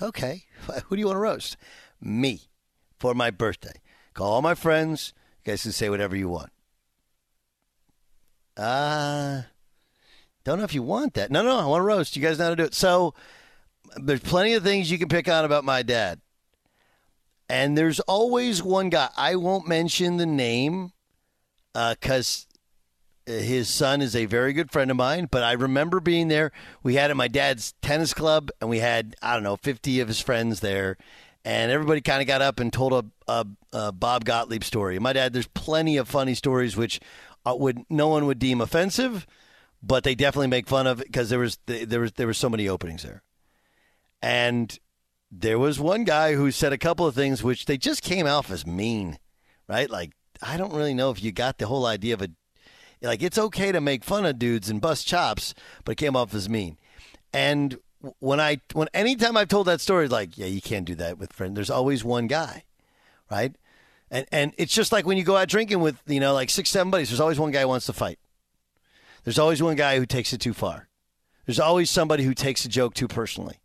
Okay, 0.00 0.44
who 0.86 0.96
do 0.96 1.00
you 1.00 1.06
want 1.06 1.16
to 1.16 1.20
roast? 1.20 1.56
Me 2.00 2.42
for 2.98 3.14
my 3.14 3.30
birthday. 3.30 3.80
Call 4.14 4.32
all 4.32 4.42
my 4.42 4.54
friends. 4.54 5.12
You 5.44 5.52
guys 5.52 5.62
can 5.62 5.72
say 5.72 5.88
whatever 5.90 6.16
you 6.16 6.28
want. 6.28 6.50
Uh 8.56 9.42
don't 10.44 10.58
know 10.58 10.64
if 10.64 10.74
you 10.74 10.82
want 10.82 11.14
that. 11.14 11.30
No, 11.30 11.42
no, 11.42 11.58
I 11.58 11.66
want 11.66 11.80
to 11.80 11.86
roast. 11.86 12.16
You 12.16 12.22
guys 12.22 12.38
know 12.38 12.44
how 12.44 12.50
to 12.50 12.56
do 12.56 12.64
it. 12.64 12.74
So 12.74 13.14
there's 13.96 14.20
plenty 14.20 14.54
of 14.54 14.62
things 14.62 14.90
you 14.90 14.98
can 14.98 15.08
pick 15.08 15.28
on 15.28 15.44
about 15.44 15.64
my 15.64 15.82
dad. 15.82 16.20
And 17.48 17.76
there's 17.76 18.00
always 18.00 18.62
one 18.62 18.88
guy. 18.88 19.08
I 19.16 19.36
won't 19.36 19.68
mention 19.68 20.16
the 20.16 20.26
name 20.26 20.92
because 21.74 22.46
his 23.26 23.68
son 23.68 24.00
is 24.02 24.16
a 24.16 24.26
very 24.26 24.52
good 24.52 24.70
friend 24.70 24.90
of 24.90 24.96
mine. 24.96 25.28
But 25.30 25.42
I 25.42 25.52
remember 25.52 26.00
being 26.00 26.28
there. 26.28 26.50
We 26.82 26.94
had 26.94 27.10
at 27.10 27.16
my 27.16 27.28
dad's 27.28 27.74
tennis 27.82 28.14
club, 28.14 28.50
and 28.60 28.70
we 28.70 28.78
had, 28.78 29.16
I 29.22 29.34
don't 29.34 29.42
know, 29.42 29.56
50 29.56 30.00
of 30.00 30.08
his 30.08 30.20
friends 30.20 30.60
there. 30.60 30.96
And 31.44 31.70
everybody 31.72 32.00
kind 32.00 32.20
of 32.20 32.28
got 32.28 32.40
up 32.40 32.60
and 32.60 32.72
told 32.72 32.92
a, 32.92 33.04
a, 33.30 33.46
a 33.72 33.92
Bob 33.92 34.24
Gottlieb 34.24 34.62
story. 34.62 34.98
My 34.98 35.12
dad, 35.12 35.32
there's 35.32 35.48
plenty 35.48 35.96
of 35.96 36.08
funny 36.08 36.34
stories 36.34 36.76
which 36.76 37.00
uh, 37.44 37.54
would 37.58 37.84
no 37.90 38.08
one 38.08 38.26
would 38.26 38.38
deem 38.38 38.60
offensive 38.60 39.26
but 39.82 40.04
they 40.04 40.14
definitely 40.14 40.46
make 40.48 40.68
fun 40.68 40.86
of 40.86 41.00
it 41.00 41.06
because 41.06 41.28
there 41.30 41.38
was 41.38 41.58
there 41.66 42.00
was 42.00 42.12
there 42.12 42.26
were 42.26 42.34
so 42.34 42.48
many 42.48 42.68
openings 42.68 43.02
there, 43.02 43.22
and 44.20 44.78
there 45.30 45.58
was 45.58 45.80
one 45.80 46.04
guy 46.04 46.34
who 46.34 46.50
said 46.50 46.72
a 46.72 46.78
couple 46.78 47.06
of 47.06 47.14
things 47.14 47.42
which 47.42 47.64
they 47.64 47.76
just 47.76 48.02
came 48.02 48.26
off 48.26 48.50
as 48.50 48.66
mean, 48.66 49.18
right? 49.68 49.90
Like 49.90 50.12
I 50.40 50.56
don't 50.56 50.74
really 50.74 50.94
know 50.94 51.10
if 51.10 51.22
you 51.22 51.32
got 51.32 51.58
the 51.58 51.66
whole 51.66 51.86
idea 51.86 52.14
of 52.14 52.22
a 52.22 52.28
like 53.00 53.22
it's 53.22 53.38
okay 53.38 53.72
to 53.72 53.80
make 53.80 54.04
fun 54.04 54.24
of 54.24 54.38
dudes 54.38 54.70
and 54.70 54.80
bust 54.80 55.06
chops, 55.06 55.54
but 55.84 55.92
it 55.92 55.98
came 55.98 56.14
off 56.14 56.34
as 56.34 56.48
mean, 56.48 56.78
and 57.32 57.78
when 58.18 58.40
I 58.40 58.60
when 58.72 58.88
anytime 58.94 59.36
I've 59.36 59.48
told 59.48 59.66
that 59.66 59.80
story, 59.80 60.08
like 60.08 60.38
yeah, 60.38 60.46
you 60.46 60.60
can't 60.60 60.84
do 60.84 60.94
that 60.96 61.18
with 61.18 61.32
friends. 61.32 61.54
There's 61.54 61.70
always 61.70 62.04
one 62.04 62.28
guy, 62.28 62.64
right? 63.30 63.54
And 64.10 64.26
and 64.30 64.54
it's 64.58 64.74
just 64.74 64.92
like 64.92 65.06
when 65.06 65.16
you 65.16 65.24
go 65.24 65.36
out 65.36 65.48
drinking 65.48 65.80
with 65.80 66.00
you 66.06 66.20
know 66.20 66.34
like 66.34 66.50
six 66.50 66.70
seven 66.70 66.90
buddies. 66.90 67.10
There's 67.10 67.20
always 67.20 67.40
one 67.40 67.50
guy 67.50 67.62
who 67.62 67.68
wants 67.68 67.86
to 67.86 67.92
fight. 67.92 68.18
There's 69.24 69.38
always 69.38 69.62
one 69.62 69.76
guy 69.76 69.98
who 69.98 70.06
takes 70.06 70.32
it 70.32 70.40
too 70.40 70.52
far. 70.52 70.88
There's 71.46 71.60
always 71.60 71.90
somebody 71.90 72.24
who 72.24 72.34
takes 72.34 72.64
a 72.64 72.68
joke 72.68 72.94
too 72.94 73.08
personally. 73.08 73.60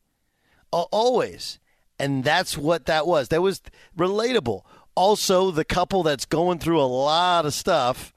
Always. 0.71 1.59
And 1.99 2.23
that's 2.23 2.57
what 2.57 2.85
that 2.85 3.07
was. 3.07 3.29
That 3.29 3.41
was 3.41 3.61
relatable. 3.97 4.63
also 4.95 5.51
the 5.51 5.65
couple 5.65 6.03
that's 6.03 6.25
going 6.25 6.59
through 6.59 6.81
a 6.81 6.85
lot 6.85 7.45
of 7.45 7.53
stuff, 7.53 8.13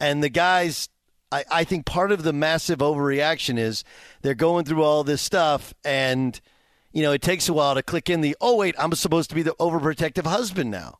and 0.00 0.22
the 0.22 0.28
guys. 0.28 0.88
I, 1.30 1.44
I 1.50 1.64
think 1.64 1.84
part 1.84 2.10
of 2.10 2.22
the 2.22 2.32
massive 2.32 2.78
overreaction 2.78 3.58
is 3.58 3.84
they're 4.22 4.34
going 4.34 4.64
through 4.64 4.82
all 4.82 5.04
this 5.04 5.20
stuff, 5.20 5.74
and 5.84 6.40
you 6.92 7.02
know 7.02 7.12
it 7.12 7.22
takes 7.22 7.48
a 7.48 7.52
while 7.52 7.74
to 7.74 7.82
click 7.82 8.08
in 8.08 8.20
the. 8.20 8.36
Oh 8.40 8.56
wait, 8.56 8.74
I'm 8.78 8.92
supposed 8.92 9.28
to 9.30 9.36
be 9.36 9.42
the 9.42 9.54
overprotective 9.60 10.26
husband 10.26 10.70
now 10.70 10.98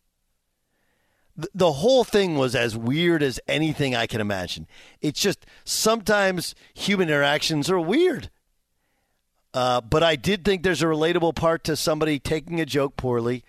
the 1.54 1.72
whole 1.72 2.02
thing 2.02 2.36
was 2.36 2.54
as 2.54 2.76
weird 2.76 3.22
as 3.22 3.38
anything 3.46 3.94
I 3.94 4.06
can 4.06 4.20
imagine. 4.20 4.66
It's 5.00 5.20
just 5.20 5.46
sometimes 5.64 6.54
human 6.74 7.08
interactions 7.08 7.70
are 7.70 7.78
weird. 7.78 8.30
Uh, 9.54 9.80
but 9.80 10.02
I 10.02 10.16
did 10.16 10.44
think 10.44 10.62
there's 10.62 10.82
a 10.82 10.86
relatable 10.86 11.34
part 11.34 11.64
to 11.64 11.76
somebody 11.76 12.18
taking 12.18 12.60
a 12.60 12.66
joke 12.66 12.96
poorly, 12.96 13.44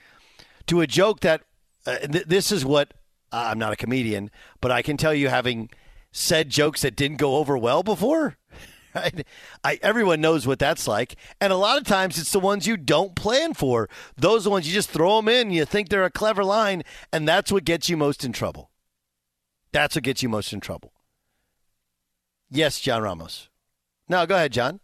to 0.67 0.81
a 0.81 0.87
joke 0.87 1.21
that 1.21 1.41
uh, 1.85 1.97
th- 1.97 2.25
this 2.25 2.51
is 2.51 2.63
what 2.63 2.93
I'm 3.31 3.59
not 3.59 3.73
a 3.73 3.75
comedian, 3.75 4.31
but 4.61 4.71
I 4.71 4.81
can 4.81 4.95
tell 4.95 5.13
you 5.13 5.29
having 5.29 5.69
said 6.11 6.49
jokes 6.49 6.81
that 6.83 6.95
didn't 6.95 7.17
go 7.17 7.35
over 7.37 7.57
well 7.57 7.83
before. 7.83 8.37
Right? 8.95 9.25
I, 9.63 9.79
everyone 9.81 10.21
knows 10.21 10.47
what 10.47 10.59
that's 10.59 10.87
like. 10.87 11.15
And 11.39 11.53
a 11.53 11.57
lot 11.57 11.77
of 11.77 11.83
times 11.83 12.17
it's 12.17 12.31
the 12.31 12.39
ones 12.39 12.67
you 12.67 12.77
don't 12.77 13.15
plan 13.15 13.53
for. 13.53 13.89
Those 14.15 14.47
ones 14.47 14.67
you 14.67 14.73
just 14.73 14.89
throw 14.89 15.17
them 15.17 15.27
in, 15.27 15.51
you 15.51 15.65
think 15.65 15.89
they're 15.89 16.05
a 16.05 16.11
clever 16.11 16.43
line, 16.43 16.83
and 17.11 17.27
that's 17.27 17.51
what 17.51 17.65
gets 17.65 17.89
you 17.89 17.97
most 17.97 18.23
in 18.23 18.31
trouble. 18.31 18.71
That's 19.71 19.95
what 19.95 20.03
gets 20.03 20.23
you 20.23 20.29
most 20.29 20.53
in 20.53 20.59
trouble. 20.59 20.93
Yes, 22.49 22.79
John 22.79 23.03
Ramos. 23.03 23.49
Now 24.07 24.25
go 24.25 24.35
ahead, 24.35 24.53
John. 24.53 24.79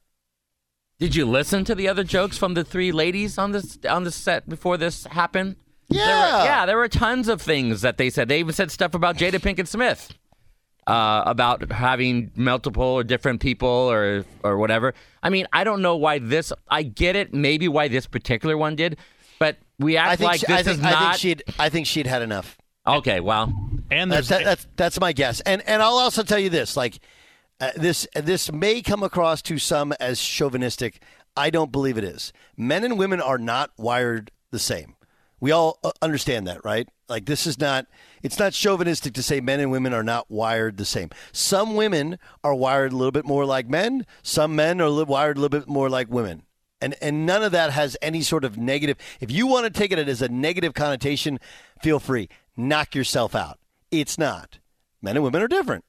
Did 1.00 1.16
you 1.16 1.26
listen 1.26 1.66
to 1.66 1.76
the 1.76 1.90
other 1.90 2.04
jokes 2.04 2.38
from 2.38 2.54
the 2.54 2.64
three 2.64 2.92
ladies 2.92 3.38
on 3.38 3.52
this 3.52 3.78
on 3.90 4.04
the 4.04 4.12
set 4.12 4.48
before 4.48 4.78
this 4.78 5.06
happened? 5.06 5.58
Yeah. 5.90 6.06
There 6.06 6.16
were, 6.16 6.46
yeah, 6.46 6.66
there 6.66 6.78
were 6.78 6.88
tons 6.88 7.28
of 7.28 7.42
things 7.42 7.82
that 7.82 7.98
they 7.98 8.10
said. 8.10 8.28
They 8.28 8.40
even 8.40 8.54
said 8.54 8.72
stuff 8.72 8.94
about 8.94 9.18
Jada 9.18 9.40
Pinkett 9.40 9.68
Smith 9.68 10.14
uh, 10.88 11.24
about 11.26 11.72
having 11.72 12.32
multiple 12.36 12.84
or 12.84 13.04
different 13.04 13.42
people 13.42 13.68
or 13.68 14.26
or 14.44 14.58
whatever. 14.58 14.94
I 15.24 15.30
mean, 15.30 15.48
I 15.52 15.64
don't 15.64 15.82
know 15.82 15.96
why 15.96 16.20
this. 16.20 16.54
I 16.70 16.84
get 16.84 17.16
it, 17.16 17.34
maybe 17.34 17.68
why 17.68 17.88
this 17.88 18.06
particular 18.08 18.58
one 18.58 18.76
did, 18.76 18.98
but 19.40 19.58
we 19.80 19.98
act 19.98 20.12
I 20.12 20.16
think 20.16 20.28
like 20.32 20.40
she, 20.42 20.46
this 20.48 20.56
I 20.60 20.64
think, 20.64 20.80
is 20.80 20.86
I 20.86 20.92
not. 20.92 21.00
think 21.02 21.20
she'd 21.20 21.44
I 21.60 21.70
think 21.70 21.88
she'd 21.88 22.08
had 22.08 22.22
enough. 22.22 22.58
okay, 22.86 23.20
well, 23.20 23.52
And 23.90 24.12
That's 24.12 24.30
that, 24.30 24.44
that's 24.44 24.68
that's 24.76 25.00
my 25.00 25.12
guess. 25.14 25.42
And 25.42 25.62
and 25.68 25.82
I'll 25.82 25.98
also 25.98 26.22
tell 26.24 26.40
you 26.40 26.50
this, 26.50 26.78
like 26.78 27.00
uh, 27.60 27.72
this 27.76 28.08
this 28.16 28.52
may 28.52 28.82
come 28.82 29.02
across 29.04 29.42
to 29.44 29.58
some 29.58 29.92
as 30.00 30.20
chauvinistic. 30.22 31.02
I 31.38 31.50
don't 31.50 31.72
believe 31.72 31.98
it 31.98 32.04
is. 32.04 32.32
Men 32.56 32.84
and 32.84 32.98
women 32.98 33.20
are 33.20 33.38
not 33.38 33.72
wired 33.78 34.32
the 34.52 34.60
same. 34.60 34.96
We 35.42 35.52
all 35.52 35.80
uh, 35.84 35.92
understand 36.02 36.48
that, 36.48 36.64
right? 36.64 36.88
Like 37.08 37.26
this 37.26 37.46
is 37.46 37.60
not 37.60 37.86
it's 38.24 38.40
not 38.40 38.54
chauvinistic 38.54 39.14
to 39.14 39.24
say 39.24 39.40
men 39.40 39.60
and 39.60 39.72
women 39.72 39.94
are 39.94 40.04
not 40.04 40.30
wired 40.30 40.78
the 40.78 40.86
same. 40.86 41.10
Some 41.32 41.76
women 41.76 42.18
are 42.44 42.56
wired 42.56 42.92
a 42.92 42.96
little 42.96 43.12
bit 43.12 43.26
more 43.26 43.46
like 43.46 43.70
men, 43.70 44.06
some 44.24 44.56
men 44.56 44.82
are 44.82 44.90
li- 44.90 45.04
wired 45.04 45.38
a 45.38 45.40
little 45.40 45.60
bit 45.60 45.70
more 45.70 45.90
like 45.90 46.10
women. 46.10 46.44
And 46.82 46.96
and 47.02 47.26
none 47.26 47.44
of 47.44 47.52
that 47.52 47.72
has 47.72 47.96
any 48.02 48.22
sort 48.22 48.44
of 48.44 48.58
negative. 48.58 48.98
If 49.20 49.32
you 49.32 49.48
want 49.48 49.66
to 49.66 49.70
take 49.70 49.92
it 49.92 50.00
as 50.08 50.22
a 50.22 50.30
negative 50.30 50.74
connotation, 50.74 51.40
feel 51.82 52.00
free. 52.00 52.28
Knock 52.58 52.96
yourself 52.96 53.36
out. 53.36 53.60
It's 53.92 54.18
not. 54.18 54.60
Men 55.02 55.16
and 55.16 55.24
women 55.24 55.42
are 55.42 55.48
different. 55.48 55.86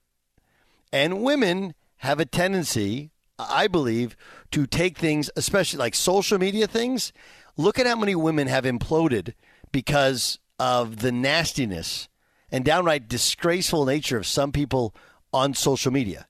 And 0.93 1.23
women 1.23 1.75
have 1.99 2.21
a 2.21 2.27
tendency, 2.27 3.11
I 3.39 3.67
believe, 3.67 4.17
to 4.53 4.67
take 4.67 4.99
things, 4.99 5.31
especially 5.37 5.79
like 5.79 5.95
social 5.95 6.39
media 6.39 6.67
things. 6.67 7.13
Look 7.57 7.79
at 7.79 7.87
how 7.87 7.97
many 7.97 8.15
women 8.15 8.49
have 8.49 8.65
imploded 8.65 9.33
because 9.73 10.39
of 10.59 10.99
the 10.99 11.13
nastiness 11.13 12.09
and 12.51 12.65
downright 12.65 13.09
disgraceful 13.09 13.85
nature 13.85 14.17
of 14.17 14.27
some 14.27 14.53
people 14.53 14.95
on 15.33 15.55
social 15.55 15.93
media. 15.93 16.27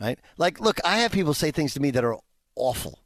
Right? 0.00 0.18
Like, 0.36 0.60
look, 0.60 0.80
I 0.84 0.98
have 0.98 1.12
people 1.12 1.34
say 1.34 1.50
things 1.50 1.74
to 1.74 1.80
me 1.80 1.90
that 1.92 2.04
are 2.04 2.18
awful, 2.56 3.00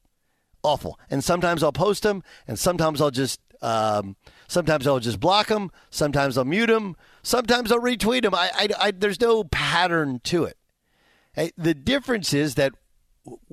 awful, 0.63 0.99
and 1.11 1.23
sometimes 1.23 1.63
I'll 1.63 1.73
post 1.73 2.03
them, 2.03 2.23
and 2.47 2.59
sometimes 2.59 3.01
I'll 3.01 3.11
just, 3.11 3.41
um, 3.61 4.17
sometimes 4.49 4.87
I'll 4.87 4.99
just 4.99 5.21
block 5.21 5.49
them, 5.49 5.71
sometimes 5.91 6.39
I'll 6.39 6.45
mute 6.45 6.67
them, 6.67 6.97
sometimes 7.23 7.71
I'll 7.71 7.81
retweet 7.81 8.23
them. 8.23 8.35
I, 8.35 8.51
I, 8.55 8.69
I 8.81 8.91
there's 8.91 9.21
no 9.21 9.45
pattern 9.45 10.21
to 10.25 10.45
it. 10.45 10.57
Hey, 11.33 11.53
the 11.57 11.75
difference 11.75 12.33
is 12.33 12.55
that 12.55 12.73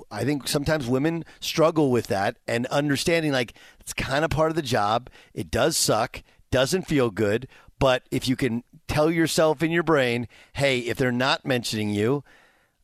I 0.09 0.23
think 0.23 0.47
sometimes 0.47 0.87
women 0.87 1.25
struggle 1.39 1.91
with 1.91 2.07
that 2.07 2.37
and 2.47 2.65
understanding 2.67 3.31
like 3.31 3.53
it's 3.79 3.93
kind 3.93 4.23
of 4.23 4.31
part 4.31 4.49
of 4.49 4.55
the 4.55 4.61
job. 4.61 5.09
It 5.33 5.51
does 5.51 5.75
suck, 5.75 6.23
doesn't 6.55 6.87
feel 6.87 7.09
good, 7.09 7.49
but 7.79 8.03
if 8.11 8.29
you 8.29 8.37
can 8.37 8.63
tell 8.87 9.11
yourself 9.11 9.61
in 9.61 9.71
your 9.71 9.83
brain, 9.83 10.25
hey, 10.53 10.79
if 10.79 10.95
they're 10.95 11.11
not 11.11 11.45
mentioning 11.45 11.89
you, 11.89 12.23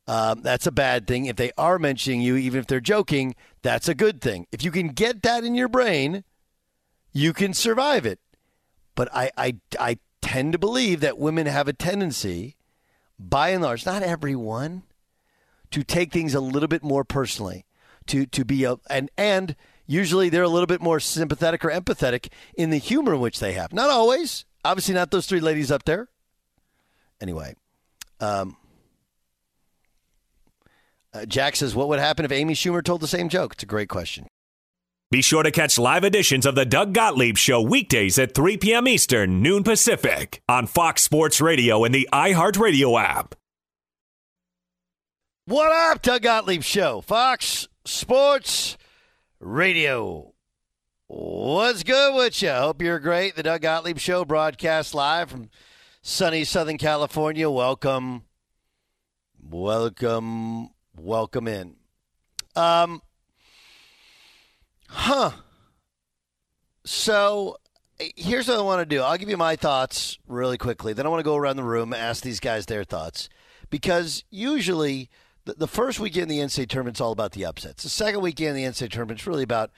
um, 0.06 0.42
that's 0.42 0.66
a 0.66 0.70
bad 0.70 1.06
thing. 1.06 1.24
If 1.24 1.36
they 1.36 1.52
are 1.56 1.78
mentioning 1.78 2.20
you, 2.20 2.36
even 2.36 2.60
if 2.60 2.66
they're 2.66 2.80
joking, 2.80 3.34
that's 3.62 3.88
a 3.88 3.94
good 3.94 4.20
thing. 4.20 4.46
If 4.52 4.62
you 4.62 4.70
can 4.70 4.88
get 4.88 5.22
that 5.22 5.42
in 5.42 5.54
your 5.54 5.68
brain, 5.68 6.22
you 7.14 7.32
can 7.32 7.54
survive 7.54 8.04
it. 8.04 8.18
But 8.94 9.08
I, 9.10 9.30
I, 9.38 9.56
I 9.80 9.96
tend 10.20 10.52
to 10.52 10.58
believe 10.58 11.00
that 11.00 11.16
women 11.16 11.46
have 11.46 11.66
a 11.66 11.72
tendency, 11.72 12.56
by 13.18 13.48
and 13.50 13.62
large, 13.62 13.86
not 13.86 14.02
everyone, 14.02 14.82
to 15.70 15.82
take 15.82 16.12
things 16.12 16.34
a 16.34 16.40
little 16.40 16.68
bit 16.68 16.82
more 16.82 17.04
personally, 17.04 17.64
to 18.08 18.26
to 18.26 18.44
be 18.44 18.64
a 18.64 18.76
and 18.90 19.10
and 19.16 19.56
usually 19.86 20.28
they're 20.28 20.42
a 20.42 20.48
little 20.48 20.66
bit 20.66 20.80
more 20.80 21.00
sympathetic 21.00 21.64
or 21.64 21.70
empathetic 21.70 22.28
in 22.54 22.70
the 22.70 22.78
humor 22.78 23.14
in 23.14 23.20
which 23.20 23.40
they 23.40 23.52
have. 23.52 23.72
Not 23.72 23.90
always, 23.90 24.44
obviously 24.64 24.94
not 24.94 25.10
those 25.10 25.26
three 25.26 25.40
ladies 25.40 25.70
up 25.70 25.84
there. 25.84 26.08
Anyway, 27.20 27.54
um, 28.20 28.56
uh, 31.14 31.24
Jack 31.26 31.56
says, 31.56 31.74
"What 31.74 31.88
would 31.88 32.00
happen 32.00 32.24
if 32.24 32.32
Amy 32.32 32.54
Schumer 32.54 32.84
told 32.84 33.00
the 33.00 33.06
same 33.06 33.28
joke?" 33.28 33.52
It's 33.54 33.62
a 33.62 33.66
great 33.66 33.88
question. 33.88 34.26
Be 35.12 35.20
sure 35.20 35.42
to 35.42 35.50
catch 35.50 35.78
live 35.78 36.04
editions 36.04 36.46
of 36.46 36.54
the 36.54 36.64
Doug 36.64 36.94
Gottlieb 36.94 37.36
Show 37.36 37.60
weekdays 37.60 38.18
at 38.18 38.34
3 38.34 38.56
p.m. 38.56 38.88
Eastern, 38.88 39.42
noon 39.42 39.62
Pacific, 39.62 40.40
on 40.48 40.66
Fox 40.66 41.02
Sports 41.02 41.38
Radio 41.38 41.84
and 41.84 41.94
the 41.94 42.08
iHeartRadio 42.14 42.98
app. 42.98 43.34
What 45.44 45.70
up, 45.70 46.00
Doug 46.00 46.22
Gottlieb 46.22 46.62
Show, 46.62 47.02
Fox 47.02 47.68
Sports 47.84 48.78
Radio. 49.42 50.34
What's 51.08 51.82
good 51.82 52.14
with 52.14 52.40
you? 52.40 52.50
Hope 52.50 52.80
you're 52.80 53.00
great. 53.00 53.34
The 53.34 53.42
Doug 53.42 53.62
Gottlieb 53.62 53.98
Show 53.98 54.24
broadcast 54.24 54.94
live 54.94 55.30
from 55.30 55.50
sunny 56.00 56.44
Southern 56.44 56.78
California. 56.78 57.50
Welcome, 57.50 58.22
welcome, 59.42 60.68
welcome 60.96 61.48
in. 61.48 61.74
Um, 62.54 63.02
huh. 64.88 65.32
So 66.84 67.56
here's 67.98 68.46
what 68.46 68.58
I 68.58 68.62
want 68.62 68.80
to 68.80 68.86
do. 68.86 69.02
I'll 69.02 69.18
give 69.18 69.28
you 69.28 69.36
my 69.36 69.56
thoughts 69.56 70.18
really 70.28 70.56
quickly. 70.56 70.92
Then 70.92 71.04
I 71.04 71.08
want 71.08 71.18
to 71.18 71.24
go 71.24 71.34
around 71.34 71.56
the 71.56 71.64
room, 71.64 71.92
and 71.92 72.00
ask 72.00 72.22
these 72.22 72.40
guys 72.40 72.66
their 72.66 72.84
thoughts, 72.84 73.28
because 73.70 74.22
usually 74.30 75.10
the, 75.44 75.54
the 75.54 75.66
first 75.68 75.98
weekend 76.00 76.30
in 76.30 76.38
the 76.38 76.44
NCAA 76.44 76.68
tournament's 76.68 77.00
all 77.00 77.12
about 77.12 77.32
the 77.32 77.44
upsets. 77.44 77.82
The 77.82 77.88
second 77.88 78.20
weekend 78.20 78.56
in 78.56 78.64
the 78.64 78.70
NCAA 78.70 78.90
tournament's 78.90 79.26
really 79.26 79.42
about 79.42 79.70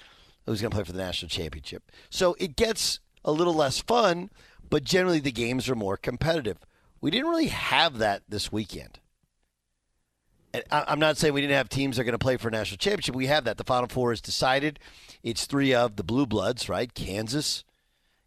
who's 0.46 0.61
going 0.61 0.70
to 0.70 0.74
play 0.74 0.85
for 0.85 0.92
the 0.92 0.98
national 0.98 1.29
championship. 1.31 1.90
So 2.11 2.37
it 2.38 2.57
gets 2.57 3.00
a 3.24 3.33
little 3.33 3.55
less 3.55 3.81
fun, 3.81 4.31
but 4.68 4.85
generally 4.85 5.20
the 5.20 5.33
games 5.33 5.68
are 5.68 5.74
more 5.74 5.96
competitive. 5.96 6.59
We 7.00 7.11
didn't 7.11 7.29
really 7.31 7.48
have 7.48 7.98
that 7.98 8.22
this 8.29 8.53
weekend. 8.53 8.98
And 10.53 10.62
I- 10.70 10.85
I'm 10.87 11.00
not 11.00 11.16
saying 11.16 11.35
we 11.35 11.40
didn't 11.40 11.57
have 11.57 11.68
teams 11.68 11.96
that 11.96 12.03
are 12.03 12.05
going 12.05 12.12
to 12.12 12.18
play 12.18 12.37
for 12.37 12.48
a 12.48 12.53
national 12.53 12.79
championship. 12.79 13.14
We 13.14 13.27
have 13.27 13.44
that. 13.44 13.57
The 13.57 13.64
Final 13.64 13.88
Four 13.88 14.12
is 14.12 14.20
decided. 14.20 14.79
It's 15.22 15.46
three 15.46 15.74
of 15.74 15.96
the 15.96 16.05
Blue 16.05 16.27
Bloods, 16.27 16.68
right? 16.68 16.92
Kansas, 16.94 17.64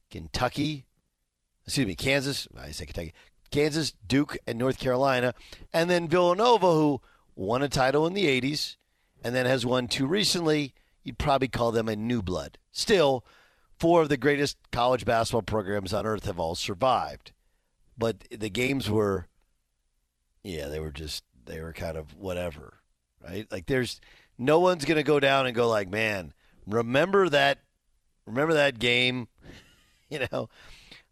Kentucky, 0.09 0.85
excuse 1.65 1.87
me, 1.87 1.95
Kansas. 1.95 2.47
I 2.59 2.71
say 2.71 2.85
Kentucky, 2.85 3.13
Kansas, 3.51 3.93
Duke, 4.07 4.37
and 4.45 4.57
North 4.57 4.79
Carolina, 4.79 5.33
and 5.73 5.89
then 5.89 6.07
Villanova, 6.07 6.73
who 6.73 7.01
won 7.37 7.61
a 7.61 7.69
title 7.69 8.05
in 8.07 8.13
the 8.13 8.25
'80s, 8.25 8.75
and 9.23 9.33
then 9.33 9.45
has 9.45 9.65
won 9.65 9.87
two 9.87 10.07
recently. 10.07 10.73
You'd 11.03 11.17
probably 11.17 11.47
call 11.47 11.71
them 11.71 11.87
a 11.87 11.95
new 11.95 12.21
blood. 12.21 12.57
Still, 12.71 13.23
four 13.79 14.01
of 14.01 14.09
the 14.09 14.17
greatest 14.17 14.57
college 14.71 15.05
basketball 15.05 15.43
programs 15.43 15.93
on 15.93 16.05
earth 16.05 16.25
have 16.25 16.39
all 16.39 16.55
survived, 16.55 17.31
but 17.97 18.25
the 18.29 18.49
games 18.49 18.89
were, 18.89 19.27
yeah, 20.43 20.67
they 20.67 20.79
were 20.79 20.91
just 20.91 21.23
they 21.45 21.61
were 21.61 21.73
kind 21.73 21.95
of 21.95 22.13
whatever, 22.15 22.81
right? 23.23 23.49
Like 23.51 23.67
there's 23.67 24.01
no 24.37 24.59
one's 24.59 24.85
gonna 24.85 25.03
go 25.03 25.19
down 25.19 25.45
and 25.45 25.55
go 25.55 25.69
like, 25.69 25.89
man, 25.89 26.33
remember 26.65 27.29
that, 27.29 27.59
remember 28.25 28.55
that 28.55 28.79
game, 28.79 29.27
you 30.09 30.25
know. 30.31 30.49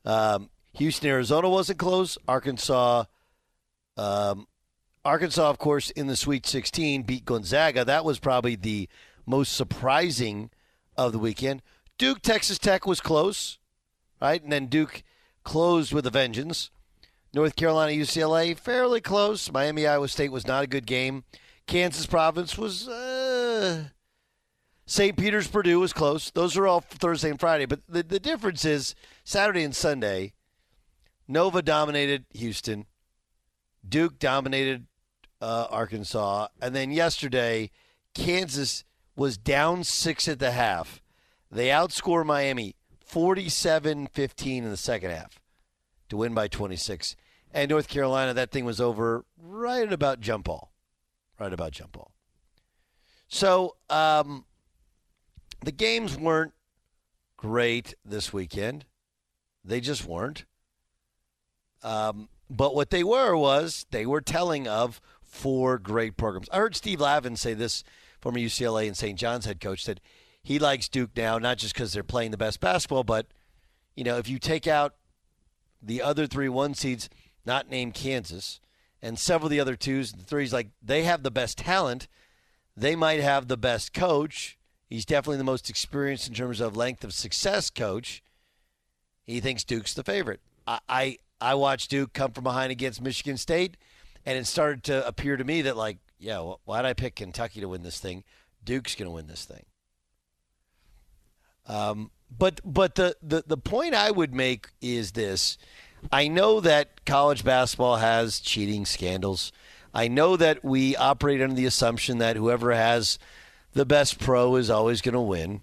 Um, 0.04 0.50
Houston, 0.74 1.10
Arizona 1.10 1.50
wasn't 1.50 1.80
close. 1.80 2.18
Arkansas, 2.28 3.06
um, 3.98 4.46
Arkansas, 5.06 5.48
of 5.48 5.60
course, 5.60 5.92
in 5.92 6.08
the 6.08 6.16
Sweet 6.16 6.48
16 6.48 7.04
beat 7.04 7.26
Gonzaga. 7.26 7.86
That 7.86 8.04
was 8.04 8.18
probably 8.18 8.56
the 8.56 8.90
most 9.28 9.54
surprising 9.54 10.50
of 10.98 11.12
the 11.12 11.20
weekend. 11.20 11.62
Duke, 12.00 12.22
Texas 12.24 12.58
Tech 12.58 12.88
was 12.88 13.00
close, 13.00 13.60
right? 14.20 14.42
And 14.42 14.52
then 14.52 14.66
Duke 14.66 15.04
closed 15.44 15.94
with 15.94 16.08
a 16.08 16.10
vengeance. 16.10 16.72
North 17.36 17.56
Carolina, 17.56 17.92
UCLA, 17.92 18.58
fairly 18.58 19.00
close. 19.00 19.52
Miami, 19.52 19.86
Iowa 19.86 20.08
State 20.08 20.32
was 20.32 20.48
not 20.48 20.64
a 20.64 20.68
good 20.68 20.88
game. 20.88 21.24
Kansas 21.68 22.08
Providence 22.08 22.58
was. 22.58 22.88
Uh, 22.88 23.86
St. 24.88 25.18
Peter's, 25.18 25.48
Purdue 25.48 25.80
was 25.80 25.94
close. 25.94 26.32
Those 26.32 26.58
are 26.58 26.68
all 26.68 26.80
Thursday 26.80 27.30
and 27.30 27.40
Friday. 27.40 27.66
But 27.66 27.82
the, 27.88 28.04
the 28.04 28.20
difference 28.20 28.66
is 28.66 28.96
Saturday 29.24 29.64
and 29.64 29.76
Sunday, 29.76 30.34
Nova 31.28 31.62
dominated 31.62 32.26
Houston, 32.34 32.86
Duke 33.88 34.20
dominated 34.20 34.86
uh, 35.46 35.68
Arkansas, 35.70 36.48
and 36.60 36.76
then 36.76 36.92
yesterday, 36.92 37.70
Kansas 38.16 38.84
was 39.16 39.38
down 39.38 39.84
six 39.84 40.28
at 40.28 40.40
the 40.40 40.50
half. 40.50 41.04
They 41.52 41.68
outscore 41.68 42.26
Miami 42.26 42.76
47 43.00 44.08
15 44.08 44.64
in 44.64 44.70
the 44.72 44.76
second 44.76 45.12
half 45.12 45.40
to 46.10 46.18
win 46.18 46.34
by 46.34 46.48
26. 46.48 47.16
And 47.54 47.70
North 47.70 47.88
Carolina, 47.88 48.34
that 48.34 48.52
thing 48.52 48.66
was 48.66 48.82
over 48.82 49.24
right 49.38 49.94
about 49.94 50.20
jump 50.20 50.46
ball. 50.46 50.72
Right 51.40 51.54
about 51.54 51.74
jump 51.74 51.92
ball. 51.92 52.12
So, 53.28 53.76
um, 53.90 54.46
the 55.64 55.72
games 55.72 56.18
weren't 56.18 56.54
great 57.38 57.94
this 58.04 58.34
weekend. 58.34 58.86
They 59.64 59.80
just 59.80 60.06
weren't. 60.06 60.46
Um, 61.84 62.30
but 62.50 62.76
what 62.76 62.90
they 62.90 63.04
were 63.04 63.36
was 63.36 63.86
they 63.92 64.06
were 64.06 64.22
telling 64.22 64.68
of 64.68 65.02
four 65.36 65.78
great 65.78 66.18
programs. 66.18 66.48
I 66.52 66.58
heard 66.58 66.76
Steve 66.76 67.02
Lavin 67.02 67.36
say 67.36 67.54
this, 67.54 67.84
former 68.22 68.40
UCLA 68.40 68.88
and 68.88 68.98
St. 68.98 69.20
John's 69.20 69.46
head 69.46 69.60
coach, 69.60 69.86
that 69.86 70.00
he 70.42 70.60
likes 70.60 70.88
Duke 70.88 71.12
now, 71.16 71.38
not 71.38 71.58
just 71.58 71.74
because 71.74 71.94
they're 71.94 72.04
playing 72.04 72.32
the 72.32 72.38
best 72.38 72.60
basketball, 72.60 73.04
but 73.04 73.28
you 73.96 74.04
know, 74.04 74.18
if 74.18 74.30
you 74.30 74.40
take 74.40 74.68
out 74.68 74.96
the 75.82 76.02
other 76.02 76.26
three 76.28 76.50
one 76.50 76.74
seeds, 76.74 77.10
not 77.46 77.70
named 77.70 77.94
Kansas, 77.94 78.60
and 79.02 79.20
several 79.20 79.48
of 79.48 79.52
the 79.52 79.60
other 79.60 79.76
twos 79.76 80.14
and 80.14 80.26
threes, 80.26 80.54
like 80.54 80.70
they 80.82 81.04
have 81.04 81.24
the 81.24 81.32
best 81.32 81.58
talent, 81.58 82.08
they 82.76 82.96
might 82.96 83.20
have 83.22 83.48
the 83.48 83.58
best 83.58 83.94
coach. 83.94 84.58
He's 84.88 85.06
definitely 85.06 85.38
the 85.38 85.44
most 85.44 85.70
experienced 85.70 86.28
in 86.28 86.34
terms 86.34 86.60
of 86.60 86.76
length 86.78 87.04
of 87.04 87.14
success 87.14 87.70
coach. 87.70 88.24
He 89.24 89.40
thinks 89.40 89.64
Duke's 89.64 89.94
the 89.94 90.04
favorite. 90.04 90.42
I, 90.68 90.80
I, 90.88 91.18
I 91.42 91.56
watched 91.56 91.90
Duke 91.90 92.14
come 92.14 92.32
from 92.32 92.44
behind 92.44 92.72
against 92.72 93.02
Michigan 93.02 93.38
State, 93.38 93.78
and 94.26 94.38
it 94.38 94.48
started 94.48 94.84
to 94.86 95.08
appear 95.08 95.38
to 95.38 95.44
me 95.44 95.64
that, 95.64 95.78
like, 95.78 95.98
yeah, 96.18 96.40
well, 96.40 96.62
why'd 96.66 96.86
I 96.86 96.94
pick 96.94 97.16
Kentucky 97.16 97.62
to 97.62 97.68
win 97.70 97.84
this 97.84 98.00
thing? 98.00 98.24
Duke's 98.64 98.96
going 98.96 99.08
to 99.08 99.14
win 99.14 99.28
this 99.28 99.46
thing. 99.46 99.66
Um, 101.68 102.12
but 102.36 102.62
but 102.64 102.96
the, 102.96 103.16
the, 103.22 103.44
the 103.46 103.58
point 103.58 103.94
I 103.94 104.12
would 104.12 104.34
make 104.34 104.68
is 104.82 105.12
this. 105.12 105.58
I 106.12 106.28
know 106.28 106.60
that 106.60 107.06
college 107.06 107.44
basketball 107.44 107.98
has 107.98 108.40
cheating 108.40 108.86
scandals. 108.86 109.52
I 109.94 110.08
know 110.08 110.36
that 110.38 110.64
we 110.64 110.96
operate 110.96 111.42
under 111.42 111.56
the 111.56 111.66
assumption 111.66 112.18
that 112.18 112.36
whoever 112.36 112.74
has 112.74 113.18
the 113.74 113.86
best 113.86 114.20
pro 114.20 114.56
is 114.56 114.70
always 114.70 115.02
going 115.02 115.14
to 115.14 115.22
win. 115.22 115.62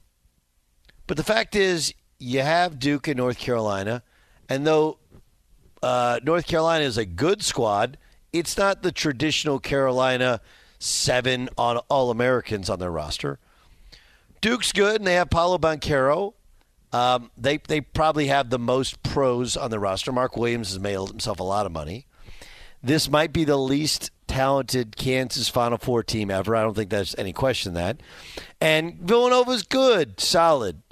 But 1.07 1.17
the 1.17 1.25
fact 1.25 1.55
is, 1.55 1.93
you 2.19 2.41
have 2.41 2.79
Duke 2.79 3.09
and 3.09 3.17
North 3.17 3.39
Carolina, 3.39 4.03
and 4.49 4.67
though 4.67 4.99
uh, 5.83 6.21
North 6.23 6.47
Carolina 6.47 6.85
is 6.85 6.97
a 6.97 7.05
good 7.05 7.43
squad, 7.43 7.99
it's 8.33 8.57
not 8.57 8.83
the 8.83 8.93
traditional 8.93 9.59
Carolina 9.59 10.41
seven 10.79 11.49
on 11.57 11.79
All 11.89 12.11
Americans 12.11 12.69
on 12.69 12.79
their 12.79 12.91
roster. 12.91 13.39
Duke's 14.41 14.73
good, 14.73 14.97
and 14.97 15.07
they 15.07 15.15
have 15.15 15.31
Paolo 15.31 15.59
Banchero. 15.59 16.35
Um, 16.93 17.31
they 17.39 17.59
they 17.59 17.81
probably 17.81 18.27
have 18.27 18.51
the 18.51 18.59
most 18.59 19.03
pros 19.03 19.57
on 19.57 19.71
the 19.71 19.79
roster. 19.79 20.13
Mark 20.13 20.37
Williams 20.37 20.71
has 20.71 20.81
made 20.81 20.99
himself 20.99 21.41
a 21.41 21.45
lot 21.45 21.65
of 21.65 21.73
money. 21.73 22.07
This 22.83 23.09
might 23.09 23.33
be 23.33 23.45
the 23.45 23.57
least 23.57 24.11
talented 24.27 24.97
Kansas 24.97 25.49
Final 25.49 25.79
Four 25.79 26.03
team 26.03 26.31
ever. 26.31 26.57
I 26.57 26.63
don't 26.63 26.75
think 26.75 26.91
there's 26.91 27.15
any 27.17 27.33
question 27.33 27.75
that. 27.75 28.01
And 28.61 28.99
Villanova's 28.99 29.63
good, 29.63 30.21
solid, 30.21 30.83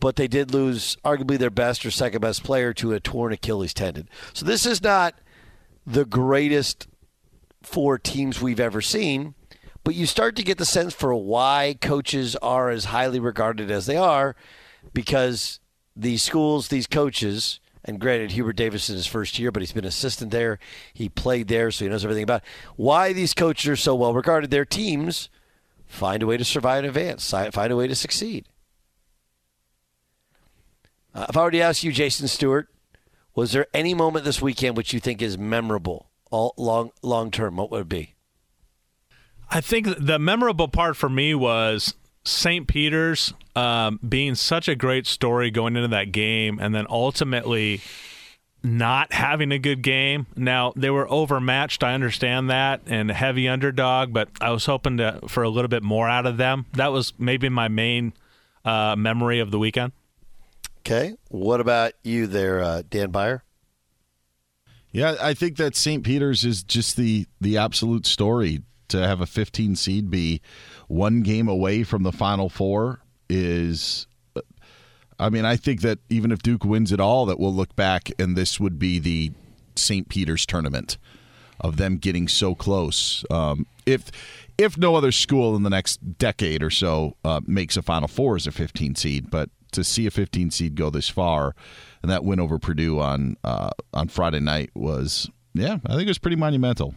but 0.00 0.16
they 0.16 0.26
did 0.26 0.52
lose 0.52 0.96
arguably 1.04 1.38
their 1.38 1.50
best 1.50 1.84
or 1.84 1.90
second 1.90 2.20
best 2.20 2.42
player 2.42 2.72
to 2.74 2.92
a 2.92 3.00
torn 3.00 3.32
Achilles 3.32 3.74
tendon. 3.74 4.08
So 4.32 4.46
this 4.46 4.64
is 4.64 4.82
not 4.82 5.14
the 5.86 6.04
greatest 6.04 6.88
four 7.62 7.98
teams 7.98 8.40
we've 8.40 8.60
ever 8.60 8.80
seen, 8.80 9.34
but 9.84 9.94
you 9.94 10.06
start 10.06 10.36
to 10.36 10.42
get 10.42 10.58
the 10.58 10.64
sense 10.64 10.94
for 10.94 11.14
why 11.14 11.76
coaches 11.80 12.36
are 12.36 12.70
as 12.70 12.86
highly 12.86 13.18
regarded 13.18 13.70
as 13.70 13.86
they 13.86 13.96
are 13.96 14.36
because 14.92 15.60
these 15.96 16.22
schools, 16.22 16.68
these 16.68 16.86
coaches, 16.86 17.60
and 17.84 17.98
granted, 17.98 18.30
Hubert 18.32 18.54
Davis 18.54 18.88
in 18.88 18.96
his 18.96 19.06
first 19.06 19.38
year, 19.38 19.50
but 19.50 19.60
he's 19.60 19.72
been 19.72 19.84
assistant 19.84 20.30
there. 20.30 20.58
He 20.94 21.08
played 21.08 21.48
there, 21.48 21.70
so 21.70 21.84
he 21.84 21.90
knows 21.90 22.04
everything 22.04 22.22
about 22.22 22.42
it. 22.42 22.48
why 22.76 23.12
these 23.12 23.34
coaches 23.34 23.68
are 23.68 23.76
so 23.76 23.94
well 23.94 24.14
regarded. 24.14 24.50
Their 24.50 24.64
teams 24.64 25.28
find 25.86 26.22
a 26.22 26.26
way 26.26 26.36
to 26.36 26.44
survive 26.44 26.78
and 26.78 26.86
advance, 26.86 27.28
find 27.30 27.72
a 27.72 27.76
way 27.76 27.88
to 27.88 27.94
succeed. 27.94 28.46
Uh, 31.14 31.26
if 31.28 31.36
I 31.36 31.42
were 31.42 31.50
to 31.50 31.60
ask 31.60 31.84
you, 31.84 31.92
Jason 31.92 32.28
Stewart, 32.28 32.68
was 33.34 33.52
there 33.52 33.66
any 33.72 33.94
moment 33.94 34.24
this 34.24 34.42
weekend 34.42 34.76
which 34.76 34.92
you 34.92 35.00
think 35.00 35.22
is 35.22 35.38
memorable, 35.38 36.10
all 36.30 36.54
long 36.56 36.90
long 37.02 37.30
term? 37.30 37.56
What 37.56 37.70
would 37.70 37.82
it 37.82 37.88
be? 37.88 38.14
I 39.50 39.60
think 39.60 39.88
the 39.98 40.18
memorable 40.18 40.68
part 40.68 40.96
for 40.96 41.08
me 41.08 41.34
was 41.34 41.94
St. 42.24 42.66
Peter's 42.66 43.34
um, 43.54 44.00
being 44.06 44.34
such 44.34 44.68
a 44.68 44.74
great 44.74 45.06
story 45.06 45.50
going 45.50 45.76
into 45.76 45.88
that 45.88 46.12
game, 46.12 46.58
and 46.60 46.74
then 46.74 46.86
ultimately 46.88 47.80
not 48.62 49.12
having 49.12 49.50
a 49.50 49.58
good 49.58 49.82
game. 49.82 50.26
Now 50.36 50.72
they 50.76 50.90
were 50.90 51.10
overmatched. 51.10 51.82
I 51.82 51.94
understand 51.94 52.50
that, 52.50 52.82
and 52.86 53.10
a 53.10 53.14
heavy 53.14 53.48
underdog, 53.48 54.12
but 54.12 54.28
I 54.40 54.50
was 54.50 54.66
hoping 54.66 54.98
to 54.98 55.20
for 55.28 55.42
a 55.42 55.48
little 55.48 55.68
bit 55.68 55.82
more 55.82 56.08
out 56.08 56.26
of 56.26 56.36
them. 56.36 56.66
That 56.74 56.92
was 56.92 57.12
maybe 57.18 57.48
my 57.48 57.68
main 57.68 58.12
uh, 58.64 58.94
memory 58.96 59.40
of 59.40 59.50
the 59.50 59.58
weekend. 59.58 59.92
Okay, 60.84 61.14
what 61.28 61.60
about 61.60 61.92
you 62.02 62.26
there, 62.26 62.60
uh, 62.60 62.82
Dan 62.90 63.12
Beyer? 63.12 63.44
Yeah, 64.90 65.14
I 65.20 65.32
think 65.32 65.56
that 65.58 65.76
St. 65.76 66.02
Peter's 66.02 66.44
is 66.44 66.64
just 66.64 66.96
the 66.96 67.26
the 67.40 67.56
absolute 67.56 68.04
story 68.04 68.62
to 68.88 68.98
have 68.98 69.20
a 69.20 69.26
15 69.26 69.76
seed 69.76 70.10
be 70.10 70.40
one 70.88 71.22
game 71.22 71.46
away 71.46 71.84
from 71.84 72.02
the 72.02 72.10
Final 72.10 72.48
Four 72.48 73.00
is. 73.30 74.08
I 75.20 75.30
mean, 75.30 75.44
I 75.44 75.54
think 75.54 75.82
that 75.82 76.00
even 76.08 76.32
if 76.32 76.42
Duke 76.42 76.64
wins 76.64 76.90
it 76.90 76.98
all, 76.98 77.26
that 77.26 77.38
we'll 77.38 77.54
look 77.54 77.76
back 77.76 78.10
and 78.18 78.36
this 78.36 78.58
would 78.58 78.80
be 78.80 78.98
the 78.98 79.30
St. 79.76 80.08
Peter's 80.08 80.44
tournament 80.44 80.98
of 81.60 81.76
them 81.76 81.96
getting 81.96 82.26
so 82.26 82.56
close. 82.56 83.24
Um, 83.30 83.66
if 83.86 84.10
if 84.58 84.76
no 84.76 84.96
other 84.96 85.12
school 85.12 85.54
in 85.54 85.62
the 85.62 85.70
next 85.70 86.18
decade 86.18 86.60
or 86.60 86.70
so 86.70 87.16
uh, 87.24 87.40
makes 87.46 87.76
a 87.76 87.82
Final 87.82 88.08
Four 88.08 88.34
as 88.34 88.48
a 88.48 88.52
15 88.52 88.96
seed, 88.96 89.30
but 89.30 89.48
to 89.72 89.84
see 89.84 90.06
a 90.06 90.10
15 90.10 90.50
seed 90.50 90.74
go 90.74 90.90
this 90.90 91.08
far 91.08 91.54
and 92.02 92.10
that 92.10 92.24
win 92.24 92.40
over 92.40 92.58
Purdue 92.58 93.00
on 93.00 93.36
uh, 93.44 93.70
on 93.94 94.08
Friday 94.08 94.40
night 94.40 94.70
was 94.74 95.30
yeah, 95.54 95.78
I 95.86 95.92
think 95.92 96.02
it 96.02 96.08
was 96.08 96.18
pretty 96.18 96.36
monumental. 96.36 96.94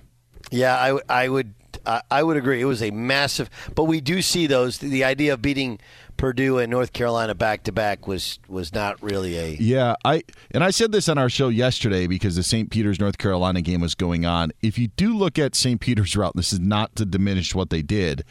Yeah, 0.52 0.76
I, 0.76 1.24
I 1.24 1.30
would 1.30 1.54
I 1.86 2.24
would 2.24 2.38
agree. 2.38 2.62
It 2.62 2.66
was 2.66 2.82
a 2.82 2.92
massive, 2.92 3.50
but 3.76 3.84
we 3.84 4.02
do 4.02 4.22
see 4.22 4.48
those. 4.48 4.78
The 4.78 5.04
idea 5.04 5.34
of 5.34 5.42
beating 5.42 5.80
Purdue 6.18 6.58
and 6.58 6.72
North 6.72 6.94
Carolina 6.94 7.36
back 7.36 7.64
to 7.64 7.72
back 7.72 8.08
was 8.08 8.40
was 8.48 8.74
not 8.74 9.02
really 9.04 9.38
a. 9.38 9.58
Yeah, 9.60 9.96
I 10.04 10.24
and 10.52 10.64
I 10.64 10.72
said 10.72 10.92
this 10.92 11.10
on 11.10 11.18
our 11.18 11.30
show 11.30 11.50
yesterday 11.50 12.08
because 12.08 12.36
the 12.36 12.44
St. 12.44 12.70
Peter's 12.70 13.00
North 13.00 13.18
Carolina 13.18 13.62
game 13.62 13.82
was 13.82 13.96
going 13.96 14.26
on. 14.26 14.52
If 14.62 14.78
you 14.78 14.88
do 14.88 15.16
look 15.16 15.38
at 15.38 15.56
St. 15.56 15.80
Peter's 15.80 16.16
route, 16.16 16.36
this 16.36 16.54
is 16.54 16.60
not 16.60 16.96
to 16.96 17.06
diminish 17.06 17.54
what 17.54 17.70
they 17.70 17.82
did, 17.82 18.24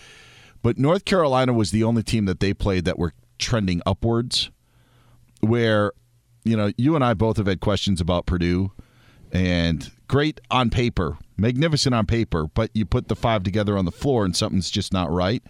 but 0.62 0.78
North 0.78 1.04
Carolina 1.04 1.52
was 1.52 1.70
the 1.70 1.85
only 1.85 2.02
team 2.02 2.24
that 2.24 2.40
they 2.40 2.54
played 2.54 2.85
that 2.87 2.98
were 2.98 3.12
trending 3.38 3.83
upwards. 3.87 4.51
Where, 5.40 5.92
you 6.44 6.57
know, 6.57 6.73
you 6.77 6.94
and 6.94 7.05
I 7.05 7.14
both 7.14 7.37
have 7.37 7.47
had 7.47 7.61
questions 7.61 8.01
about 8.01 8.27
Purdue, 8.27 8.73
and 9.33 9.90
great 10.09 10.40
on 10.51 10.70
paper, 10.70 11.18
magnificent 11.37 11.94
on 11.94 12.07
paper, 12.07 12.47
but 12.47 12.70
you 12.73 12.87
put 12.87 13.09
the 13.09 13.16
five 13.16 13.42
together 13.42 13.77
on 13.77 13.85
the 13.85 13.92
floor 13.92 14.25
and 14.25 14.35
something's 14.35 14.70
just 14.70 14.92
not 14.92 15.11
right. 15.11 15.42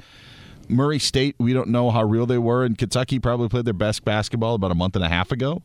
Murray 0.68 0.98
State, 0.98 1.36
we 1.38 1.52
don't 1.52 1.68
know 1.68 1.90
how 1.90 2.02
real 2.02 2.26
they 2.26 2.38
were, 2.38 2.64
and 2.64 2.78
Kentucky 2.78 3.18
probably 3.18 3.48
played 3.48 3.66
their 3.66 3.74
best 3.74 4.04
basketball 4.04 4.54
about 4.54 4.70
a 4.70 4.74
month 4.74 4.96
and 4.96 5.04
a 5.04 5.08
half 5.08 5.30
ago. 5.30 5.62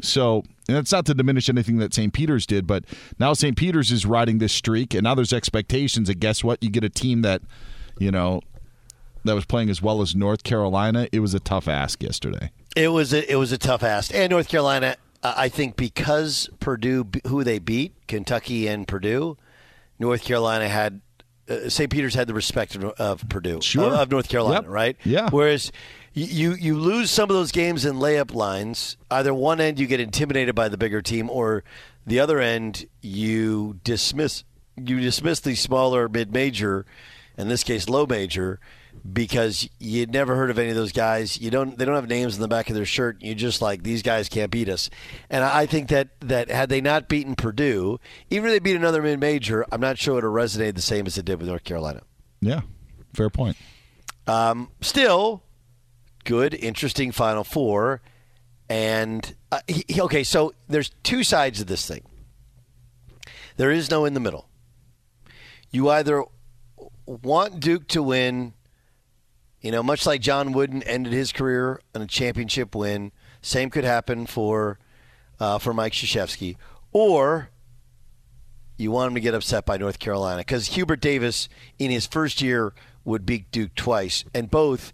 So, 0.00 0.44
and 0.68 0.76
that's 0.76 0.92
not 0.92 1.06
to 1.06 1.14
diminish 1.14 1.48
anything 1.48 1.78
that 1.78 1.92
St. 1.92 2.12
Peter's 2.12 2.46
did, 2.46 2.66
but 2.66 2.84
now 3.18 3.32
St. 3.32 3.56
Peter's 3.56 3.90
is 3.90 4.06
riding 4.06 4.38
this 4.38 4.52
streak, 4.52 4.94
and 4.94 5.02
now 5.02 5.16
there's 5.16 5.32
expectations. 5.32 6.08
And 6.08 6.20
guess 6.20 6.44
what? 6.44 6.62
You 6.62 6.70
get 6.70 6.84
a 6.84 6.88
team 6.88 7.22
that, 7.22 7.42
you 7.98 8.12
know, 8.12 8.40
that 9.28 9.34
was 9.34 9.44
playing 9.46 9.70
as 9.70 9.80
well 9.80 10.02
as 10.02 10.14
North 10.16 10.42
Carolina. 10.42 11.08
It 11.12 11.20
was 11.20 11.32
a 11.34 11.40
tough 11.40 11.68
ask 11.68 12.02
yesterday. 12.02 12.50
It 12.76 12.88
was 12.88 13.12
a, 13.12 13.30
it 13.30 13.36
was 13.36 13.52
a 13.52 13.58
tough 13.58 13.82
ask, 13.82 14.12
and 14.14 14.30
North 14.30 14.48
Carolina. 14.48 14.96
I 15.22 15.48
think 15.48 15.74
because 15.76 16.48
Purdue, 16.60 17.04
who 17.26 17.42
they 17.42 17.58
beat, 17.58 17.92
Kentucky 18.06 18.68
and 18.68 18.86
Purdue, 18.86 19.36
North 19.98 20.22
Carolina 20.22 20.68
had 20.68 21.00
uh, 21.50 21.68
St. 21.68 21.90
Peter's 21.90 22.14
had 22.14 22.28
the 22.28 22.34
respect 22.34 22.76
of, 22.76 22.84
of 22.84 23.28
Purdue, 23.28 23.60
Sure. 23.60 23.86
of, 23.86 23.92
of 23.94 24.10
North 24.12 24.28
Carolina, 24.28 24.62
Yep. 24.62 24.70
right? 24.70 24.96
Yeah. 25.04 25.28
Whereas 25.30 25.72
you 26.14 26.52
you 26.54 26.78
lose 26.78 27.10
some 27.10 27.30
of 27.30 27.34
those 27.34 27.50
games 27.50 27.84
in 27.84 27.96
layup 27.96 28.32
lines. 28.32 28.96
Either 29.10 29.34
one 29.34 29.60
end 29.60 29.80
you 29.80 29.86
get 29.88 29.98
intimidated 29.98 30.54
by 30.54 30.68
the 30.68 30.76
bigger 30.78 31.02
team, 31.02 31.28
or 31.30 31.64
the 32.06 32.20
other 32.20 32.38
end 32.38 32.86
you 33.02 33.80
dismiss 33.82 34.44
you 34.76 35.00
dismiss 35.00 35.40
the 35.40 35.56
smaller 35.56 36.08
mid 36.08 36.32
major, 36.32 36.86
in 37.36 37.48
this 37.48 37.64
case 37.64 37.88
low 37.88 38.06
major, 38.06 38.60
because 39.12 39.68
you'd 39.78 40.12
never 40.12 40.36
heard 40.36 40.50
of 40.50 40.58
any 40.58 40.70
of 40.70 40.76
those 40.76 40.92
guys. 40.92 41.40
You 41.40 41.50
don't 41.50 41.76
they 41.78 41.84
don't 41.84 41.94
have 41.94 42.08
names 42.08 42.36
in 42.36 42.40
the 42.42 42.48
back 42.48 42.68
of 42.68 42.76
their 42.76 42.84
shirt. 42.84 43.20
You 43.22 43.34
just 43.34 43.60
like 43.62 43.82
these 43.82 44.02
guys 44.02 44.28
can't 44.28 44.50
beat 44.50 44.68
us. 44.68 44.90
And 45.30 45.44
I 45.44 45.66
think 45.66 45.88
that 45.88 46.08
that 46.20 46.50
had 46.50 46.68
they 46.68 46.80
not 46.80 47.08
beaten 47.08 47.34
Purdue, 47.34 47.98
even 48.30 48.46
if 48.50 48.54
they 48.54 48.58
beat 48.58 48.76
another 48.76 49.02
mid 49.02 49.20
major, 49.20 49.64
I'm 49.72 49.80
not 49.80 49.98
sure 49.98 50.12
it 50.12 50.24
would 50.24 50.24
have 50.24 50.32
resonated 50.50 50.74
the 50.74 50.82
same 50.82 51.06
as 51.06 51.16
it 51.18 51.24
did 51.24 51.38
with 51.38 51.48
North 51.48 51.64
Carolina. 51.64 52.02
Yeah, 52.40 52.60
fair 53.14 53.30
point. 53.30 53.56
Um, 54.26 54.70
still, 54.80 55.42
good, 56.24 56.54
interesting 56.54 57.12
Final 57.12 57.44
Four. 57.44 58.02
And 58.70 59.34
uh, 59.50 59.60
he- 59.66 60.00
okay, 60.02 60.22
so 60.24 60.52
there's 60.68 60.90
two 61.02 61.24
sides 61.24 61.60
of 61.60 61.66
this 61.68 61.86
thing. 61.88 62.02
There 63.56 63.70
is 63.70 63.90
no 63.90 64.04
in 64.04 64.14
the 64.14 64.20
middle. 64.20 64.48
You 65.70 65.88
either 65.90 66.24
want 67.06 67.60
Duke 67.60 67.88
to 67.88 68.02
win, 68.02 68.52
you 69.60 69.72
know, 69.72 69.82
much 69.82 70.06
like 70.06 70.20
John 70.20 70.52
Wooden 70.52 70.82
ended 70.84 71.12
his 71.12 71.32
career 71.32 71.80
on 71.94 72.02
a 72.02 72.06
championship 72.06 72.74
win. 72.74 73.12
Same 73.42 73.70
could 73.70 73.84
happen 73.84 74.26
for 74.26 74.78
uh, 75.40 75.58
for 75.58 75.72
Mike 75.72 75.92
Krzyzewski, 75.92 76.56
or 76.92 77.50
you 78.76 78.90
want 78.90 79.08
him 79.08 79.14
to 79.14 79.20
get 79.20 79.34
upset 79.34 79.64
by 79.64 79.76
North 79.76 79.98
Carolina 79.98 80.38
because 80.38 80.68
Hubert 80.68 81.00
Davis 81.00 81.48
in 81.78 81.90
his 81.90 82.06
first 82.06 82.40
year 82.40 82.72
would 83.04 83.26
beat 83.26 83.50
Duke 83.50 83.74
twice, 83.74 84.24
and 84.34 84.50
both, 84.50 84.92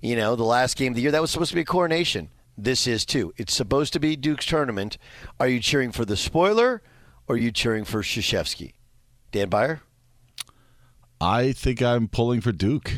you 0.00 0.16
know, 0.16 0.36
the 0.36 0.44
last 0.44 0.76
game 0.76 0.92
of 0.92 0.96
the 0.96 1.02
year 1.02 1.10
that 1.10 1.20
was 1.20 1.30
supposed 1.30 1.50
to 1.50 1.56
be 1.56 1.62
a 1.62 1.64
coronation. 1.64 2.30
This 2.56 2.86
is 2.86 3.04
too. 3.04 3.32
It's 3.36 3.54
supposed 3.54 3.92
to 3.94 4.00
be 4.00 4.16
Duke's 4.16 4.46
tournament. 4.46 4.98
Are 5.38 5.48
you 5.48 5.60
cheering 5.60 5.92
for 5.92 6.04
the 6.04 6.16
spoiler, 6.16 6.82
or 7.26 7.36
are 7.36 7.38
you 7.38 7.52
cheering 7.52 7.84
for 7.84 8.02
Krzyzewski? 8.02 8.74
Dan 9.32 9.48
Beyer, 9.48 9.80
I 11.20 11.52
think 11.52 11.80
I'm 11.80 12.08
pulling 12.08 12.40
for 12.40 12.52
Duke. 12.52 12.92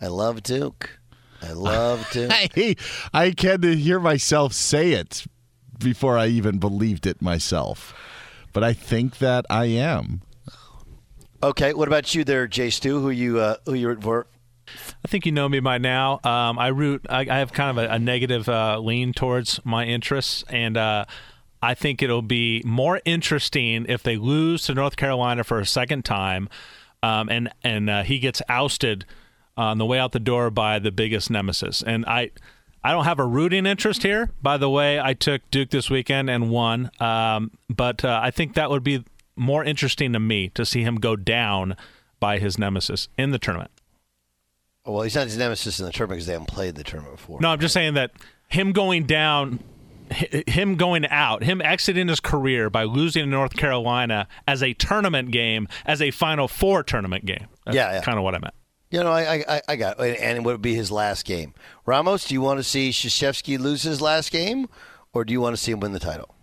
I 0.00 0.06
love 0.08 0.42
Duke. 0.42 0.98
I 1.42 1.52
love 1.52 2.08
Duke. 2.12 2.30
I 2.32 2.76
I 3.12 3.34
had 3.38 3.62
to 3.62 3.76
hear 3.76 4.00
myself 4.00 4.52
say 4.52 4.92
it 4.92 5.24
before 5.78 6.18
I 6.18 6.26
even 6.26 6.58
believed 6.58 7.06
it 7.06 7.22
myself. 7.22 7.94
But 8.52 8.64
I 8.64 8.72
think 8.72 9.18
that 9.18 9.44
I 9.50 9.66
am. 9.66 10.22
Okay, 11.42 11.72
what 11.72 11.86
about 11.86 12.14
you 12.14 12.24
there, 12.24 12.46
Jay 12.48 12.70
Stu? 12.70 13.00
Who 13.00 13.10
you 13.10 13.38
uh, 13.38 13.56
who 13.66 13.74
you 13.74 13.88
rooting 13.88 14.02
for? 14.02 14.26
I 15.04 15.08
think 15.08 15.24
you 15.24 15.32
know 15.32 15.48
me 15.48 15.60
by 15.60 15.78
now. 15.78 16.20
Um, 16.24 16.58
I 16.58 16.68
root. 16.68 17.06
I, 17.08 17.20
I 17.20 17.38
have 17.38 17.52
kind 17.52 17.78
of 17.78 17.84
a, 17.84 17.94
a 17.94 17.98
negative 17.98 18.48
uh, 18.48 18.78
lean 18.80 19.12
towards 19.12 19.60
my 19.64 19.84
interests, 19.84 20.44
and 20.48 20.76
uh, 20.76 21.04
I 21.62 21.74
think 21.74 22.02
it'll 22.02 22.22
be 22.22 22.62
more 22.64 23.00
interesting 23.04 23.86
if 23.88 24.02
they 24.02 24.16
lose 24.16 24.64
to 24.64 24.74
North 24.74 24.96
Carolina 24.96 25.44
for 25.44 25.60
a 25.60 25.66
second 25.66 26.04
time, 26.04 26.48
um, 27.02 27.28
and 27.28 27.50
and 27.62 27.88
uh, 27.88 28.02
he 28.02 28.18
gets 28.18 28.42
ousted 28.48 29.04
on 29.58 29.78
the 29.78 29.84
way 29.84 29.98
out 29.98 30.12
the 30.12 30.20
door 30.20 30.50
by 30.50 30.78
the 30.78 30.92
biggest 30.92 31.30
nemesis. 31.30 31.82
And 31.82 32.06
I, 32.06 32.30
I 32.84 32.92
don't 32.92 33.04
have 33.04 33.18
a 33.18 33.26
rooting 33.26 33.66
interest 33.66 34.04
here. 34.04 34.30
By 34.40 34.56
the 34.56 34.70
way, 34.70 35.00
I 35.00 35.14
took 35.14 35.42
Duke 35.50 35.70
this 35.70 35.90
weekend 35.90 36.30
and 36.30 36.48
won, 36.48 36.90
um, 37.00 37.50
but 37.68 38.04
uh, 38.04 38.20
I 38.22 38.30
think 38.30 38.54
that 38.54 38.70
would 38.70 38.84
be 38.84 39.04
more 39.34 39.64
interesting 39.64 40.12
to 40.12 40.20
me 40.20 40.50
to 40.50 40.64
see 40.64 40.82
him 40.82 40.96
go 40.96 41.16
down 41.16 41.76
by 42.20 42.38
his 42.38 42.56
nemesis 42.58 43.08
in 43.18 43.30
the 43.32 43.38
tournament. 43.38 43.72
Well, 44.86 45.02
he's 45.02 45.16
not 45.16 45.26
his 45.26 45.36
nemesis 45.36 45.80
in 45.80 45.86
the 45.86 45.92
tournament 45.92 46.18
because 46.18 46.26
they 46.26 46.32
haven't 46.32 46.48
played 46.48 46.76
the 46.76 46.84
tournament 46.84 47.16
before. 47.16 47.40
No, 47.40 47.50
I'm 47.50 47.60
just 47.60 47.74
saying 47.74 47.94
that 47.94 48.12
him 48.48 48.72
going 48.72 49.04
down, 49.06 49.58
him 50.10 50.76
going 50.76 51.04
out, 51.08 51.42
him 51.42 51.60
exiting 51.60 52.08
his 52.08 52.20
career 52.20 52.70
by 52.70 52.84
losing 52.84 53.24
to 53.24 53.28
North 53.28 53.54
Carolina 53.54 54.28
as 54.46 54.62
a 54.62 54.72
tournament 54.74 55.30
game, 55.32 55.68
as 55.84 56.00
a 56.00 56.10
Final 56.10 56.48
Four 56.48 56.84
tournament 56.84 57.26
game. 57.26 57.48
That's 57.66 57.74
Yeah, 57.74 57.92
yeah. 57.94 58.00
kind 58.02 58.18
of 58.18 58.24
what 58.24 58.34
I 58.34 58.38
meant. 58.38 58.54
You 58.90 59.02
know, 59.04 59.12
I, 59.12 59.44
I, 59.48 59.62
I 59.68 59.76
got, 59.76 60.00
and 60.00 60.38
it 60.38 60.42
would 60.42 60.62
be 60.62 60.74
his 60.74 60.90
last 60.90 61.26
game. 61.26 61.52
Ramos, 61.84 62.24
do 62.24 62.34
you 62.34 62.40
want 62.40 62.58
to 62.58 62.64
see 62.64 62.90
Krzyzewski 62.90 63.58
lose 63.58 63.82
his 63.82 64.00
last 64.00 64.32
game, 64.32 64.68
or 65.12 65.24
do 65.24 65.32
you 65.32 65.40
want 65.40 65.54
to 65.54 65.62
see 65.62 65.72
him 65.72 65.80
win 65.80 65.92
the 65.92 65.98
title? 65.98 66.34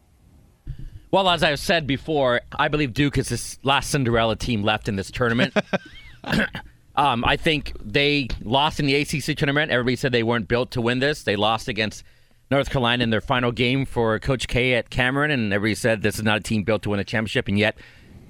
Well, 1.10 1.30
as 1.30 1.44
I've 1.44 1.60
said 1.60 1.88
before, 1.88 2.42
I 2.58 2.68
believe 2.68 2.94
Duke 2.94 3.18
is 3.18 3.30
this 3.30 3.58
last 3.64 3.90
Cinderella 3.90 4.36
team 4.36 4.64
left 4.64 4.88
in 4.88 4.96
this 4.96 5.10
tournament. 5.10 5.56
um, 6.96 7.24
I 7.26 7.38
think 7.38 7.74
they 7.84 8.28
lost 8.44 8.80
in 8.80 8.86
the 8.86 8.96
ACC 8.96 9.38
tournament. 9.38 9.72
Everybody 9.72 9.96
said 9.96 10.12
they 10.12 10.24
weren't 10.24 10.48
built 10.48 10.72
to 10.72 10.82
win 10.82 11.00
this. 11.00 11.24
They 11.24 11.36
lost 11.36 11.68
against 11.68 12.04
North 12.52 12.70
Carolina 12.70 13.04
in 13.04 13.10
their 13.10 13.22
final 13.22 13.52
game 13.52 13.86
for 13.86 14.20
Coach 14.20 14.48
K 14.48 14.76
at 14.76 14.90
Cameron, 14.92 15.32
and 15.32 15.52
everybody 15.52 15.76
said 15.76 16.04
this 16.04 16.16
is 16.16 16.24
not 16.24 16.38
a 16.38 16.42
team 16.42 16.64
built 16.64 16.84
to 16.84 16.92
win 16.92 17.00
a 17.00 17.04
championship. 17.04 17.48
And 17.48 17.58
yet, 17.58 17.78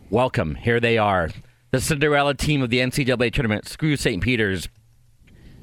welcome, 0.09 0.55
here 0.55 0.79
they 0.79 0.97
are, 0.97 1.31
the 1.71 1.81
Cinderella 1.81 2.33
team 2.33 2.61
of 2.61 2.69
the 2.69 2.79
NCAA 2.79 3.33
tournament. 3.33 3.67
Screw 3.67 3.95
St. 3.95 4.21
Peter's. 4.21 4.69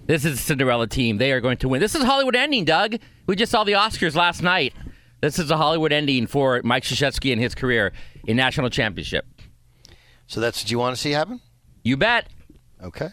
This 0.07 0.25
is 0.25 0.33
the 0.37 0.43
Cinderella 0.43 0.87
team. 0.87 1.19
They 1.19 1.33
are 1.33 1.41
going 1.41 1.59
to 1.59 1.69
win. 1.69 1.81
This 1.81 1.95
is 1.95 2.03
a 2.03 2.07
Hollywood 2.07 2.37
ending, 2.37 2.65
Doug. 2.65 2.97
We 3.27 3.37
just 3.37 3.53
saw 3.53 3.65
the 3.65 3.73
Oscars 3.73 4.15
last 4.15 4.43
night. 4.43 4.75
This 5.21 5.39
is 5.39 5.51
a 5.51 5.57
Hollywood 5.57 5.93
ending 5.93 6.27
for 6.27 6.61
Mike 6.65 6.83
Krzyzewski 6.83 7.33
and 7.33 7.41
his 7.41 7.55
career 7.55 7.93
in 8.27 8.37
national 8.37 8.71
championship. 8.71 9.25
So 10.27 10.41
that's 10.41 10.63
what 10.63 10.71
you 10.71 10.79
want 10.79 10.97
to 10.97 11.01
see 11.01 11.13
happen? 11.13 11.41
You 11.85 11.97
bet. 11.97 12.29
Okay. 12.83 13.11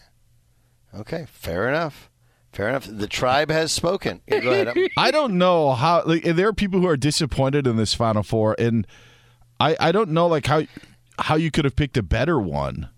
Okay, 0.93 1.28
fair 1.32 1.69
enough. 1.69 2.10
Fair 2.52 2.69
enough. 2.69 2.88
The 2.89 3.08
tribe 3.08 3.52
has 3.52 3.71
spoken. 3.71 4.21
Yeah, 4.28 4.39
go 4.39 4.52
ahead. 4.52 4.75
I 4.97 5.12
don't 5.12 5.38
know 5.38 5.73
how 5.73 6.04
like 6.06 6.23
there 6.23 6.47
are 6.47 6.54
people 6.54 6.80
who 6.80 6.88
are 6.88 6.97
disappointed 6.97 7.67
in 7.67 7.75
this 7.78 7.93
final 7.93 8.23
four 8.23 8.56
and 8.58 8.88
I 9.60 9.75
I 9.80 9.91
don't 9.91 10.10
know 10.10 10.25
like 10.28 10.47
how 10.47 10.63
how 11.19 11.36
you 11.36 11.51
could 11.51 11.65
have 11.65 11.75
picked 11.75 11.97
a 11.97 12.03
better 12.03 12.39
one 12.39 12.89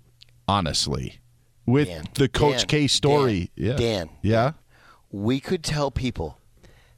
honestly 0.47 1.19
with 1.65 1.87
Dan, 1.87 2.05
the 2.15 2.27
coach 2.29 2.59
Dan, 2.59 2.67
K 2.67 2.87
story. 2.87 3.51
Dan, 3.55 3.65
yeah. 3.67 3.75
Dan. 3.75 4.09
Yeah. 4.21 4.51
we 5.11 5.39
could 5.39 5.63
tell 5.63 5.91
people 5.91 6.37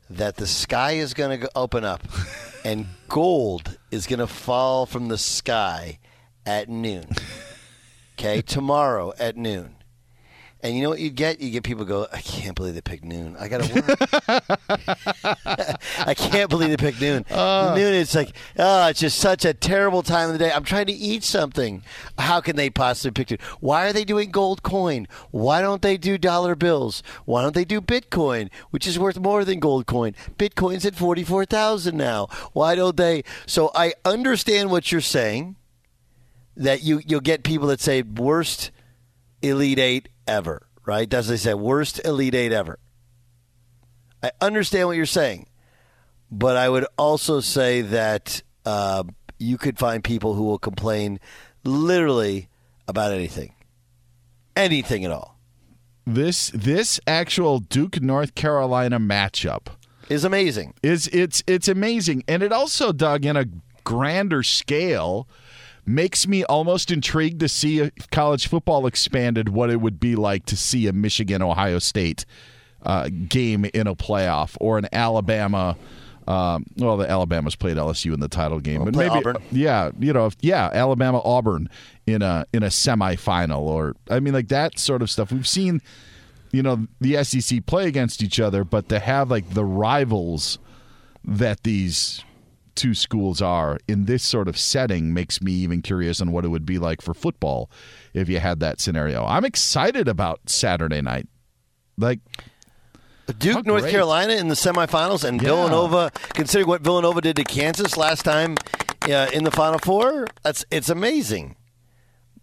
that 0.10 0.36
the 0.36 0.48
sky 0.48 0.92
is 0.94 1.14
going 1.14 1.40
to 1.40 1.50
open 1.56 1.84
up 1.84 2.04
and 2.66 2.88
gold 3.08 3.78
is 3.92 4.06
going 4.08 4.20
to 4.20 4.28
fall 4.28 4.86
from 4.86 5.08
the 5.08 5.18
sky 5.18 6.00
at 6.46 6.70
noon. 6.70 7.06
Okay, 8.16 8.42
tomorrow 8.44 9.12
at 9.18 9.36
noon. 9.36 9.76
And 10.64 10.78
you 10.78 10.82
know 10.82 10.90
what 10.90 11.02
you 11.02 11.10
get? 11.10 11.42
You 11.42 11.52
get 11.52 11.64
people 11.64 11.84
go, 11.84 12.08
I 12.14 12.22
can't 12.22 12.56
believe 12.56 12.74
they 12.74 12.82
picked 12.82 13.04
noon. 13.04 13.36
I 13.38 13.50
got 13.50 13.64
to 13.64 13.74
work. 13.74 13.86
I 16.08 16.14
can't 16.14 16.50
believe 16.50 16.70
they 16.70 16.78
picked 16.78 17.02
noon. 17.02 17.26
Uh. 17.30 17.74
noon, 17.76 17.94
it's 17.94 18.16
like, 18.16 18.34
oh, 18.58 18.88
it's 18.88 19.02
just 19.02 19.20
such 19.20 19.44
a 19.44 19.54
terrible 19.54 20.04
time 20.04 20.28
of 20.30 20.34
the 20.34 20.40
day. 20.40 20.54
I'm 20.54 20.64
trying 20.64 20.86
to 20.86 20.94
eat 20.94 21.26
something. 21.26 21.84
How 22.18 22.40
can 22.40 22.56
they 22.56 22.70
possibly 22.70 23.12
pick 23.12 23.34
it? 23.34 23.42
Why 23.60 23.88
are 23.88 23.94
they 23.94 24.06
doing 24.06 24.32
gold 24.32 24.64
coin? 24.64 25.10
Why 25.32 25.60
don't 25.60 25.82
they 25.82 25.98
do 25.98 26.18
dollar 26.18 26.56
bills? 26.56 27.04
Why 27.26 27.42
don't 27.42 27.56
they 27.56 27.66
do 27.66 27.82
Bitcoin, 27.82 28.50
which 28.70 28.88
is 28.88 28.98
worth 28.98 29.20
more 29.20 29.44
than 29.44 29.60
gold 29.60 29.86
coin? 29.86 30.16
Bitcoin's 30.38 30.86
at 30.86 30.96
44,000 30.96 31.98
now. 31.98 32.28
Why 32.54 32.76
don't 32.76 32.96
they? 32.96 33.26
So 33.46 33.70
I 33.76 33.96
understand 34.06 34.72
what 34.72 34.94
you're 34.94 35.02
saying 35.02 35.58
that 36.56 36.84
you 36.84 37.02
you'll 37.06 37.20
get 37.20 37.44
people 37.44 37.68
that 37.68 37.82
say 37.82 38.02
worst 38.02 38.72
elite 39.42 39.80
eight 39.80 40.08
ever, 40.28 40.68
right? 40.86 41.08
Does 41.08 41.28
they 41.28 41.38
say 41.38 41.54
worst 41.54 42.02
elite 42.06 42.36
eight 42.36 42.52
ever? 42.52 42.80
I 44.22 44.32
understand 44.42 44.88
what 44.88 44.96
you're 44.98 45.06
saying, 45.06 45.48
but 46.32 46.56
I 46.58 46.70
would 46.70 46.86
also 46.98 47.40
say 47.42 47.82
that 47.82 48.42
uh, 48.66 49.04
you 49.38 49.58
could 49.58 49.78
find 49.78 50.04
people 50.04 50.34
who 50.36 50.44
will 50.44 50.60
complain 50.60 51.20
literally 51.66 52.48
about 52.88 53.12
anything, 53.12 53.54
anything 54.56 55.04
at 55.06 55.12
all. 55.12 55.38
This 56.06 56.50
this 56.54 57.00
actual 57.08 57.60
Duke 57.60 58.02
North 58.02 58.36
Carolina 58.36 59.00
matchup 59.00 59.68
Is 60.10 60.26
amazing. 60.26 60.74
is 60.84 61.08
it's 61.14 61.42
it's 61.48 61.70
amazing 61.70 62.24
and 62.28 62.44
it 62.44 62.52
also 62.52 62.92
dug 62.92 63.26
in 63.26 63.38
a 63.38 63.46
grander 63.86 64.44
scale 64.44 65.28
makes 65.86 66.28
me 66.28 66.44
almost 66.46 66.92
intrigued 66.92 67.40
to 67.40 67.50
see 67.50 67.80
if 67.80 68.10
college 68.12 68.48
football 68.48 68.86
expanded 68.88 69.50
what 69.50 69.70
it 69.70 69.82
would 69.82 70.00
be 70.00 70.16
like 70.16 70.46
to 70.46 70.58
see 70.58 70.88
a 70.88 70.94
Michigan 70.94 71.42
Ohio 71.42 71.80
State 71.80 72.26
uh, 72.84 73.10
game 73.28 73.66
in 73.66 73.88
a 73.88 73.96
playoff 73.96 74.58
or 74.60 74.78
an 74.78 74.88
Alabama 74.92 75.76
um, 76.26 76.66
well 76.78 76.96
the 76.96 77.10
Alabama's 77.10 77.56
played 77.56 77.76
LSU 77.76 78.14
in 78.14 78.22
the 78.22 78.30
title 78.30 78.62
game 78.62 78.86
but 78.86 78.96
maybe 78.96 79.16
Auburn. 79.16 79.36
yeah 79.52 79.92
you 80.00 80.14
know 80.14 80.28
if, 80.28 80.38
yeah 80.40 80.70
Alabama 80.72 81.22
Auburn 81.24 81.68
in 82.06 82.22
a 82.22 82.46
in 82.54 82.64
a 82.64 82.68
semifinal 82.68 83.60
or 83.60 83.94
I 84.10 84.22
mean 84.22 84.34
like 84.34 84.48
that 84.48 84.80
sort 84.80 85.02
of 85.02 85.10
stuff 85.10 85.34
we've 85.34 85.48
seen 85.48 85.82
you 86.54 86.64
know 86.64 86.88
the 87.02 87.22
SEC 87.26 87.66
play 87.66 87.88
against 87.88 88.24
each 88.24 88.40
other, 88.40 88.64
but 88.64 88.88
to 88.90 89.00
have 89.00 89.30
like 89.30 89.50
the 89.54 89.66
rivals 89.66 90.60
that 91.26 91.64
these 91.64 92.24
two 92.76 92.94
schools 92.94 93.42
are 93.42 93.78
in 93.88 94.06
this 94.06 94.24
sort 94.24 94.48
of 94.48 94.58
setting 94.58 95.14
makes 95.14 95.42
me 95.42 95.52
even 95.52 95.82
curious 95.82 96.22
on 96.22 96.32
what 96.32 96.46
it 96.46 96.50
would 96.50 96.66
be 96.66 96.80
like 96.80 97.02
for 97.02 97.14
football 97.14 97.70
if 98.14 98.30
you 98.30 98.40
had 98.40 98.60
that 98.60 98.80
scenario. 98.80 99.26
I'm 99.26 99.46
excited 99.46 100.08
about 100.08 100.50
Saturday 100.50 101.02
night. 101.02 101.28
Like 101.98 102.20
Duke, 103.38 103.66
North. 103.66 103.90
Carolina 103.90 104.34
in 104.34 104.48
the 104.50 104.56
semifinals, 104.56 105.24
and 105.24 105.42
Yeah. 105.42 105.50
Villanova. 105.50 106.12
Considering 106.34 106.68
what 106.68 106.82
Villanova 106.82 107.22
did 107.22 107.36
to 107.38 107.44
Kansas 107.44 107.96
last 107.96 108.24
time 108.24 108.56
uh, 109.04 109.30
in 109.34 109.44
the 109.44 109.52
Final 109.52 109.80
Four, 109.80 110.28
that's 110.44 110.66
it's 110.72 110.90
amazing. 110.90 111.56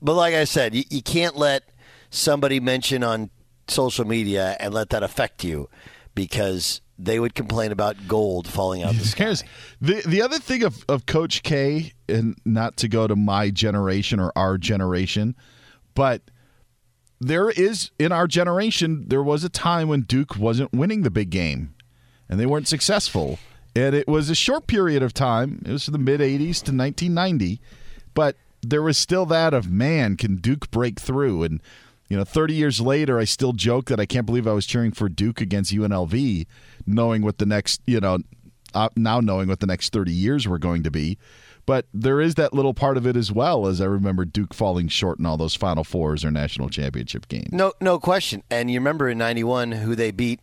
But 0.01 0.14
like 0.14 0.35
I 0.35 0.45
said, 0.45 0.74
you, 0.74 0.85
you 0.89 1.03
can't 1.03 1.37
let 1.37 1.64
somebody 2.11 2.61
mention 2.61 3.05
on 3.05 3.31
social 3.68 4.07
media 4.07 4.57
and 4.59 4.72
let 4.72 4.91
that 4.91 5.03
affect 5.03 5.45
you 5.45 5.68
because 6.14 6.81
they 7.05 7.19
would 7.19 7.35
complain 7.35 7.73
about 7.73 7.97
gold 8.07 8.47
falling 8.47 8.83
out 8.83 8.95
the 8.95 9.05
sky. 9.05 9.35
The 9.81 10.03
the 10.07 10.23
other 10.23 10.39
thing 10.39 10.63
of, 10.63 10.85
of 10.89 11.07
Coach 11.07 11.43
K, 11.43 11.93
and 12.09 12.37
not 12.45 12.77
to 12.79 12.89
go 12.89 13.07
to 13.07 13.17
my 13.17 13.51
generation 13.51 14.21
or 14.21 14.33
our 14.37 14.59
generation, 14.59 15.35
but 15.95 16.23
there 17.21 17.51
is 17.51 17.91
in 17.99 18.13
our 18.13 18.27
generation 18.27 19.07
there 19.09 19.23
was 19.23 19.45
a 19.45 19.49
time 19.49 19.89
when 19.89 20.03
Duke 20.03 20.37
wasn't 20.37 20.73
winning 20.73 21.03
the 21.03 21.11
big 21.11 21.31
game, 21.31 21.75
and 22.29 22.39
they 22.39 22.47
weren't 22.47 22.69
successful, 22.69 23.39
and 23.75 23.95
it 23.95 24.09
was 24.09 24.31
a 24.31 24.35
short 24.35 24.67
period 24.67 25.03
of 25.03 25.15
time. 25.15 25.63
It 25.65 25.73
was 25.73 25.87
the 25.87 25.99
mid 25.99 26.21
'80s 26.21 26.63
to 26.65 26.73
1990, 26.73 27.61
but 28.15 28.37
there 28.63 28.83
was 28.83 28.99
still 28.99 29.27
that 29.27 29.55
of 29.55 29.71
man, 29.71 30.17
can 30.17 30.37
Duke 30.37 30.71
break 30.71 31.01
through 31.01 31.43
and. 31.45 31.61
You 32.11 32.17
know, 32.17 32.25
30 32.25 32.55
years 32.55 32.81
later, 32.81 33.19
I 33.21 33.25
still 33.25 33.53
joke 33.53 33.87
that 33.87 34.01
I 34.01 34.05
can't 34.05 34.27
believe 34.27 34.49
I 34.49 34.53
was 34.53 34.67
cheering 34.67 34.91
for 34.91 35.09
Duke 35.09 35.41
against 35.41 35.73
UNLV, 35.73 36.45
knowing 36.85 37.23
what 37.23 37.39
the 37.39 37.47
next, 37.47 37.81
you 37.87 38.01
know, 38.01 38.19
uh, 38.75 38.89
now 38.97 39.21
knowing 39.21 39.49
what 39.49 39.61
the 39.61 39.67
next 39.67 39.93
30 39.93 40.13
years 40.13 40.47
were 40.49 40.59
going 40.59 40.83
to 40.83 40.91
be. 40.91 41.19
But 41.67 41.87
there 41.95 42.21
is 42.21 42.35
that 42.35 42.53
little 42.53 42.75
part 42.75 42.97
of 42.97 43.07
it 43.07 43.17
as 43.17 43.31
well, 43.31 43.69
as 43.69 43.81
I 43.81 43.85
remember 43.85 44.25
Duke 44.25 44.53
falling 44.53 44.89
short 44.89 45.21
in 45.21 45.27
all 45.27 45.37
those 45.37 45.55
Final 45.55 45.85
Fours 45.85 46.25
or 46.25 46.33
national 46.33 46.69
championship 46.69 47.29
games. 47.29 47.53
No, 47.53 47.73
no 47.81 48.01
question. 48.01 48.43
And 48.51 48.71
you 48.71 48.81
remember 48.81 49.09
in 49.09 49.19
'91 49.19 49.73
who 49.73 49.95
they 49.95 50.11
beat 50.11 50.41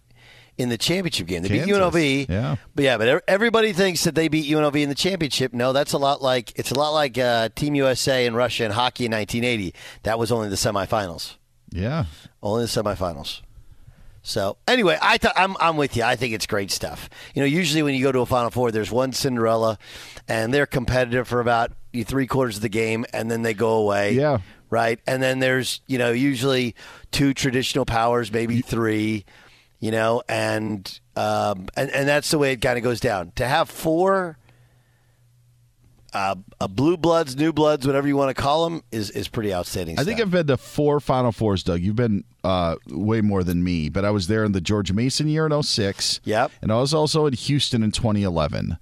in 0.57 0.70
the 0.70 0.78
championship 0.78 1.28
game? 1.28 1.41
They 1.41 1.49
beat 1.49 1.63
UNLV. 1.63 2.30
Yeah. 2.30 2.55
but 2.76 2.84
yeah, 2.86 2.97
but 2.97 3.24
everybody 3.28 3.74
thinks 3.74 4.05
that 4.05 4.15
they 4.15 4.30
beat 4.30 4.49
UNLV 4.49 4.82
in 4.82 4.88
the 4.88 4.95
championship. 4.95 5.53
No, 5.53 5.74
that's 5.74 5.91
a 5.91 5.97
lot 5.97 6.22
like 6.22 6.57
it's 6.57 6.72
a 6.72 6.76
lot 6.76 6.91
like 6.91 7.18
uh, 7.18 7.49
Team 7.55 7.76
USA 7.76 8.26
and 8.26 8.36
Russia 8.36 8.63
in 8.63 8.72
hockey 8.72 9.05
in 9.05 9.11
1980. 9.11 9.74
That 10.03 10.18
was 10.18 10.32
only 10.32 10.47
the 10.47 10.55
semifinals. 10.55 11.36
Yeah. 11.72 12.05
Only 12.41 12.63
the 12.63 12.70
semifinals. 12.70 13.41
So 14.22 14.57
anyway, 14.68 14.97
I 15.01 15.18
th- 15.18 15.34
I'm 15.38 15.55
I'm 15.57 15.78
with 15.78 15.95
you. 15.95 16.03
I 16.03 16.18
think 16.18 16.34
it's 16.34 16.45
great 16.45 16.70
stuff. 16.70 17.09
You 17.34 17.41
know, 17.41 17.45
usually 17.45 17.82
when 17.82 17.95
you 17.95 18.03
go 18.03 18.11
to 18.11 18.20
a 18.20 18.26
Final 18.26 18.49
Four, 18.49 18.72
there's 18.72 18.91
one 18.91 19.13
Cinderella, 19.13 19.78
and 20.28 20.53
they're 20.53 20.65
competitive 20.65 21.30
for 21.30 21.39
about 21.39 21.72
three 22.03 22.28
quarters 22.28 22.57
of 22.57 22.61
the 22.61 22.70
game, 22.70 23.05
and 23.13 23.32
then 23.32 23.41
they 23.43 23.53
go 23.53 23.76
away. 23.76 24.11
Yeah. 24.13 24.39
Right. 24.70 24.99
And 25.07 25.24
then 25.24 25.39
there's 25.39 25.80
you 25.88 25.97
know 25.97 26.11
usually 26.11 26.76
two 27.11 27.34
traditional 27.34 27.86
powers, 27.86 28.32
maybe 28.32 28.61
three. 28.61 29.24
You 29.80 29.91
know, 29.91 30.24
and 30.28 30.99
um, 31.15 31.68
and 31.78 31.89
and 31.91 32.07
that's 32.07 32.30
the 32.32 32.38
way 32.38 32.51
it 32.51 32.61
kind 32.61 32.78
of 32.78 32.84
goes 32.84 32.99
down. 32.99 33.32
To 33.36 33.47
have 33.47 33.70
four. 33.70 34.38
Uh, 36.14 36.36
uh, 36.60 36.68
blue 36.68 36.97
bloods, 36.97 37.36
new 37.36 37.51
bloods, 37.51 37.86
whatever 37.86 38.08
you 38.08 38.16
want 38.16 38.36
to 38.36 38.41
call 38.41 38.70
them, 38.70 38.82
is 38.91 39.10
is 39.12 39.28
pretty 39.28 39.53
outstanding. 39.53 39.99
I 39.99 40.03
think. 40.03 40.22
I've 40.22 40.32
been 40.32 40.47
to 40.47 40.58
four 40.58 40.99
Final 40.99 41.32
Fours, 41.32 41.64
Doug. 41.64 41.82
You've 41.82 41.95
been 41.95 42.24
uh, 42.43 42.78
way 42.89 43.22
more 43.22 43.43
than 43.43 43.64
me, 43.64 43.89
but 43.89 44.05
I 44.05 44.12
was 44.12 44.28
there 44.28 44.43
in 44.43 44.53
the 44.53 44.62
George 44.62 44.91
Mason 44.93 45.28
year 45.28 45.45
in 45.45 45.64
06. 45.64 46.22
Yep. 46.24 46.51
And 46.62 46.72
I 46.72 46.80
was 46.80 46.93
also 46.93 47.26
in 47.26 47.34
Houston 47.34 47.84
in 47.84 47.91
2011. 47.91 48.78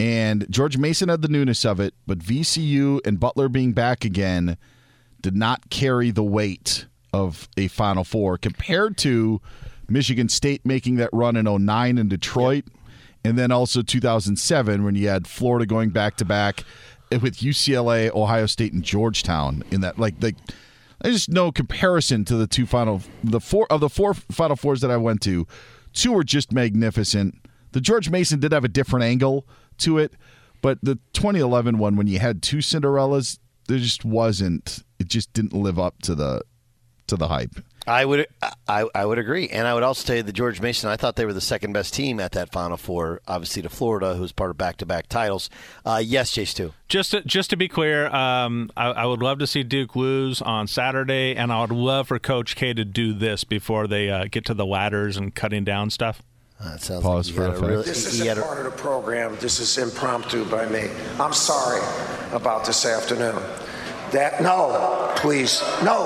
And 0.00 0.46
George 0.50 0.78
Mason 0.78 1.10
had 1.10 1.20
the 1.20 1.28
newness 1.28 1.66
of 1.66 1.78
it, 1.78 1.92
but 2.06 2.20
VCU 2.20 3.06
and 3.06 3.20
Butler 3.20 3.50
being 3.50 3.72
back 3.72 4.04
again 4.04 4.56
did 5.20 5.36
not 5.36 5.68
carry 5.68 6.10
the 6.10 6.24
weight 6.24 6.86
of 7.12 7.48
a 7.58 7.68
Final 7.68 8.04
Four 8.04 8.38
compared 8.38 8.96
to 8.98 9.42
Michigan 9.88 10.30
State 10.30 10.64
making 10.64 10.96
that 10.96 11.10
run 11.12 11.36
in 11.36 11.44
09 11.44 11.98
in 11.98 12.08
Detroit. 12.08 12.64
And 13.24 13.38
then 13.38 13.52
also 13.52 13.82
2007 13.82 14.82
when 14.82 14.94
you 14.94 15.08
had 15.08 15.26
Florida 15.26 15.66
going 15.66 15.90
back 15.90 16.16
to 16.16 16.24
back 16.24 16.64
with 17.10 17.38
UCLA, 17.38 18.14
Ohio 18.14 18.46
State, 18.46 18.72
and 18.72 18.82
Georgetown 18.82 19.62
in 19.70 19.80
that 19.82 19.98
like 19.98 20.14
like 20.20 20.36
there's 21.02 21.16
just 21.16 21.28
no 21.28 21.50
comparison 21.50 22.24
to 22.26 22.36
the 22.36 22.46
two 22.46 22.66
final 22.66 23.02
the 23.24 23.40
four 23.40 23.66
of 23.70 23.80
the 23.80 23.88
four 23.88 24.14
final 24.14 24.56
fours 24.56 24.80
that 24.80 24.90
I 24.90 24.96
went 24.96 25.20
to. 25.22 25.46
Two 25.92 26.12
were 26.12 26.24
just 26.24 26.52
magnificent. 26.52 27.34
The 27.72 27.80
George 27.80 28.10
Mason 28.10 28.40
did 28.40 28.52
have 28.52 28.64
a 28.64 28.68
different 28.68 29.04
angle 29.04 29.46
to 29.78 29.98
it, 29.98 30.14
but 30.62 30.78
the 30.82 30.96
2011 31.12 31.78
one 31.78 31.96
when 31.96 32.06
you 32.06 32.18
had 32.18 32.42
two 32.42 32.58
Cinderellas, 32.58 33.38
there 33.66 33.78
just 33.78 34.04
wasn't. 34.04 34.84
It 34.98 35.08
just 35.08 35.32
didn't 35.32 35.52
live 35.52 35.78
up 35.78 36.00
to 36.02 36.14
the 36.14 36.42
to 37.06 37.16
the 37.16 37.28
hype. 37.28 37.60
I 37.90 38.04
would 38.04 38.26
I, 38.68 38.86
I 38.94 39.04
would 39.04 39.18
agree, 39.18 39.48
and 39.48 39.66
I 39.66 39.74
would 39.74 39.82
also 39.82 40.06
tell 40.06 40.16
you 40.16 40.22
the 40.22 40.32
George 40.32 40.60
Mason. 40.60 40.88
I 40.88 40.96
thought 40.96 41.16
they 41.16 41.24
were 41.26 41.32
the 41.32 41.40
second 41.40 41.72
best 41.72 41.92
team 41.92 42.20
at 42.20 42.32
that 42.32 42.52
Final 42.52 42.76
Four, 42.76 43.20
obviously 43.26 43.62
to 43.62 43.68
Florida, 43.68 44.14
who's 44.14 44.30
part 44.32 44.50
of 44.50 44.56
back 44.58 44.76
to 44.78 44.86
back 44.86 45.08
titles. 45.08 45.50
Uh, 45.84 46.00
yes, 46.02 46.30
Chase 46.30 46.54
too. 46.54 46.72
Just 46.88 47.10
to, 47.10 47.22
just 47.22 47.50
to 47.50 47.56
be 47.56 47.66
clear, 47.68 48.06
um, 48.14 48.70
I, 48.76 48.86
I 48.90 49.06
would 49.06 49.22
love 49.22 49.38
to 49.40 49.46
see 49.46 49.62
Duke 49.64 49.96
lose 49.96 50.40
on 50.40 50.66
Saturday, 50.68 51.34
and 51.34 51.52
I 51.52 51.60
would 51.62 51.72
love 51.72 52.08
for 52.08 52.18
Coach 52.20 52.54
K 52.56 52.72
to 52.74 52.84
do 52.84 53.12
this 53.12 53.42
before 53.44 53.86
they 53.88 54.08
uh, 54.08 54.26
get 54.30 54.44
to 54.46 54.54
the 54.54 54.66
ladders 54.66 55.16
and 55.16 55.34
cutting 55.34 55.64
down 55.64 55.90
stuff. 55.90 56.22
Uh, 56.62 56.72
it 56.74 56.82
sounds 56.82 57.02
Pause 57.02 57.28
like 57.30 57.36
for 57.36 57.44
a 57.44 57.48
effect. 57.50 57.66
really, 57.66 57.84
This 57.84 58.06
isn't 58.14 58.38
a- 58.38 58.42
part 58.42 58.58
of 58.58 58.64
the 58.64 58.70
program. 58.78 59.36
This 59.40 59.58
is 59.60 59.78
impromptu 59.78 60.44
by 60.44 60.66
me. 60.68 60.90
I'm 61.18 61.32
sorry 61.32 61.80
about 62.32 62.64
this 62.66 62.84
afternoon. 62.86 63.34
That 64.12 64.42
no, 64.42 65.12
please, 65.16 65.62
no, 65.82 66.04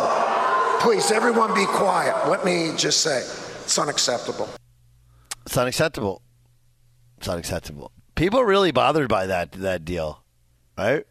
please, 0.84 1.10
everyone, 1.10 1.54
be 1.54 1.64
quiet. 1.64 2.28
Let 2.28 2.44
me 2.44 2.72
just 2.76 3.00
say, 3.00 3.20
it's 3.20 3.78
unacceptable. 3.78 4.46
it's 5.46 5.56
unacceptable. 5.56 6.20
It's 7.16 7.26
unacceptable. 7.26 7.90
People 8.14 8.38
are 8.38 8.46
really 8.46 8.70
bothered 8.70 9.08
by 9.08 9.26
that 9.26 9.52
that 9.52 9.86
deal, 9.86 10.22
right? 10.76 11.06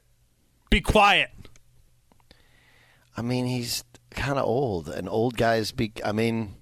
Be 0.69 0.80
quiet. 0.80 1.32
I 3.17 3.24
mean, 3.24 3.47
he's 3.47 3.84
kind 4.11 4.38
of 4.38 4.45
old, 4.45 4.89
and 4.89 5.09
old 5.09 5.38
guys 5.38 5.71
be. 5.71 5.91
I 6.05 6.11
mean, 6.11 6.53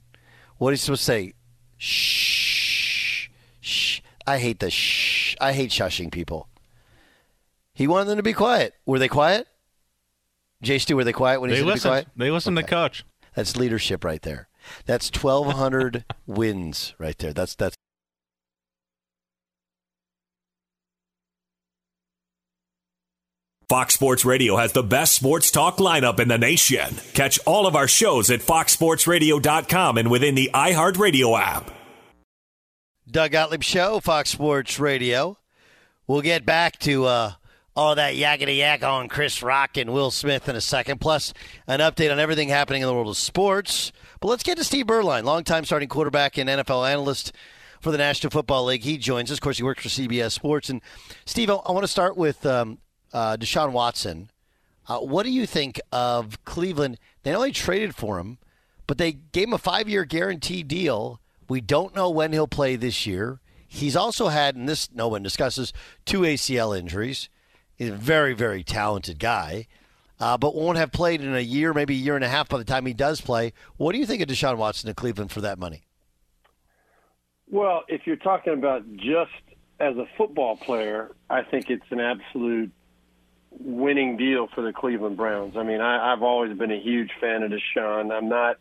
what 0.58 0.70
are 0.70 0.72
you 0.72 0.78
supposed 0.78 1.02
to 1.02 1.06
say? 1.06 1.34
Shh, 1.78 3.28
shh. 3.60 4.00
I 4.26 4.38
hate 4.38 4.62
the 4.62 4.72
shh. 4.72 5.36
I 5.42 5.52
hate 5.52 5.72
shushing 5.72 6.12
people. 6.14 6.48
He 7.74 7.88
wanted 7.88 8.06
them 8.06 8.18
to 8.18 8.24
be 8.24 8.34
quiet. 8.34 8.74
Were 8.86 9.00
they 9.00 9.10
quiet? 9.10 9.48
Jay 10.62 10.78
Stu, 10.78 10.96
were 10.96 11.04
they 11.04 11.14
quiet 11.14 11.42
when 11.42 11.50
he 11.50 11.56
They 11.56 11.60
said 11.62 11.66
to 11.66 11.68
be 11.68 11.74
listen. 11.74 11.90
quiet? 11.90 12.08
They 12.16 12.32
listen 12.32 12.56
to 12.56 12.64
Coach. 12.64 13.04
That's 13.36 13.56
leadership 13.58 14.04
right 14.04 14.22
there. 14.22 14.48
That's 14.86 15.10
twelve 15.10 15.48
hundred 15.54 16.06
wins 16.28 16.94
right 17.00 17.18
there. 17.18 17.34
That's 17.34 17.56
that's. 17.56 17.76
Fox 23.70 23.94
Sports 23.94 24.26
Radio 24.26 24.58
has 24.58 24.74
the 24.74 24.84
best 24.84 25.14
sports 25.14 25.50
talk 25.50 25.78
lineup 25.78 26.20
in 26.20 26.28
the 26.28 26.38
nation. 26.38 26.98
Catch 27.14 27.40
all 27.46 27.66
of 27.66 27.76
our 27.76 27.88
shows 27.88 28.30
at 28.30 28.42
foxsportsradio.com 28.42 29.98
and 29.98 30.12
within 30.12 30.36
the 30.36 30.50
iHeartRadio 30.54 31.40
app. 31.40 31.72
Doug 33.10 33.32
Gottlieb 33.32 33.64
Show, 33.64 34.00
Fox 34.02 34.30
Sports 34.30 34.78
Radio. 34.80 35.38
We'll 36.06 36.22
get 36.22 36.46
back 36.46 36.80
to 36.80 37.06
uh, 37.06 37.34
all 37.76 37.96
that 37.96 38.16
yakety 38.16 38.58
yak 38.58 38.84
on 38.84 39.08
Chris 39.08 39.42
Rock 39.42 39.78
and 39.78 39.94
Will 39.94 40.12
Smith 40.12 40.50
in 40.50 40.56
a 40.56 40.62
second, 40.62 41.00
plus 41.00 41.34
an 41.68 41.80
update 41.80 42.12
on 42.12 42.20
everything 42.20 42.50
happening 42.50 42.82
in 42.82 42.88
the 42.88 42.94
world 42.94 43.08
of 43.08 43.18
sports. 43.18 43.92
But 44.20 44.28
let's 44.28 44.44
get 44.44 44.58
to 44.58 44.64
Steve 44.64 44.88
Beuerlein, 44.88 45.24
longtime 45.24 45.66
starting 45.66 45.88
quarterback 45.88 46.38
and 46.38 46.50
NFL 46.50 46.90
analyst 46.90 47.32
for 47.80 47.92
the 47.92 47.98
National 47.98 48.30
Football 48.30 48.66
League. 48.66 48.84
He 48.84 48.98
joins 48.98 49.32
us. 49.32 49.38
Of 49.38 49.42
course, 49.42 49.58
he 49.58 49.64
works 49.64 49.84
for 49.84 49.90
CBS 49.90 50.32
Sports. 50.32 50.70
And 50.70 50.82
Steve, 51.26 51.50
I, 51.50 51.72
want 51.72 51.84
to 51.84 51.88
start 51.88 52.18
with 52.18 52.46
um, 52.46 52.80
uh, 53.14 53.38
Deshaun 53.38 53.72
Watson. 53.72 54.30
Uh, 54.88 55.00
what 55.00 55.24
do 55.24 55.32
you 55.32 55.46
think 55.46 55.80
of 55.92 56.44
Cleveland? 56.44 56.98
They 57.24 57.34
only 57.34 57.52
traded 57.52 57.96
for 57.96 58.20
him, 58.20 58.38
but 58.86 58.98
they 58.98 59.14
gave 59.14 59.48
him 59.48 59.54
a 59.54 59.58
five 59.58 59.88
year 59.88 60.04
guarantee 60.04 60.64
deal. 60.64 61.22
We 61.48 61.62
don't 61.62 61.96
know 61.96 62.10
when 62.10 62.34
he'll 62.34 62.48
play 62.48 62.76
this 62.76 63.06
year. 63.06 63.40
He's 63.68 63.96
also 63.96 64.28
had, 64.28 64.56
and 64.56 64.68
this 64.68 64.90
no 64.94 65.08
one 65.08 65.24
discusses, 65.24 65.72
two 66.06 66.22
ACL 66.22 66.78
injuries. 66.78 67.30
He's 67.82 67.90
a 67.90 67.94
very, 67.94 68.36
very 68.36 68.64
talented 68.64 69.18
guy, 69.18 69.66
uh, 70.20 70.38
but 70.38 70.54
won't 70.54 70.78
have 70.78 70.92
played 70.92 71.20
in 71.20 71.34
a 71.34 71.40
year, 71.40 71.74
maybe 71.74 71.96
a 71.96 71.98
year 71.98 72.14
and 72.16 72.24
a 72.24 72.28
half 72.28 72.48
by 72.48 72.60
the 72.60 72.64
time 72.64 72.86
he 72.86 72.94
does 72.94 73.22
play. 73.22 73.54
What 73.78 73.94
do 73.94 73.98
you 73.98 74.06
think 74.06 74.22
of 74.22 74.28
Deshaun 74.28 74.58
Watson 74.58 74.88
in 74.88 74.94
Cleveland 74.94 75.32
for 75.32 75.42
that 75.42 75.58
money? 75.58 75.82
Well, 77.50 77.82
if 77.88 78.06
you're 78.06 78.18
talking 78.18 78.54
about 78.54 78.84
just 78.98 79.32
as 79.80 79.98
a 79.98 80.06
football 80.16 80.58
player, 80.58 81.16
I 81.28 81.42
think 81.42 81.72
it's 81.72 81.86
an 81.90 82.00
absolute 82.00 82.72
winning 83.50 84.16
deal 84.16 84.48
for 84.54 84.62
the 84.62 84.74
Cleveland 84.74 85.18
Browns. 85.18 85.58
I 85.58 85.64
mean, 85.64 85.82
I, 85.82 86.14
I've 86.14 86.22
always 86.22 86.56
been 86.56 86.72
a 86.72 86.80
huge 86.80 87.10
fan 87.20 87.42
of 87.42 87.52
Deshaun. 87.52 88.12
I'm 88.12 88.30
not 88.30 88.58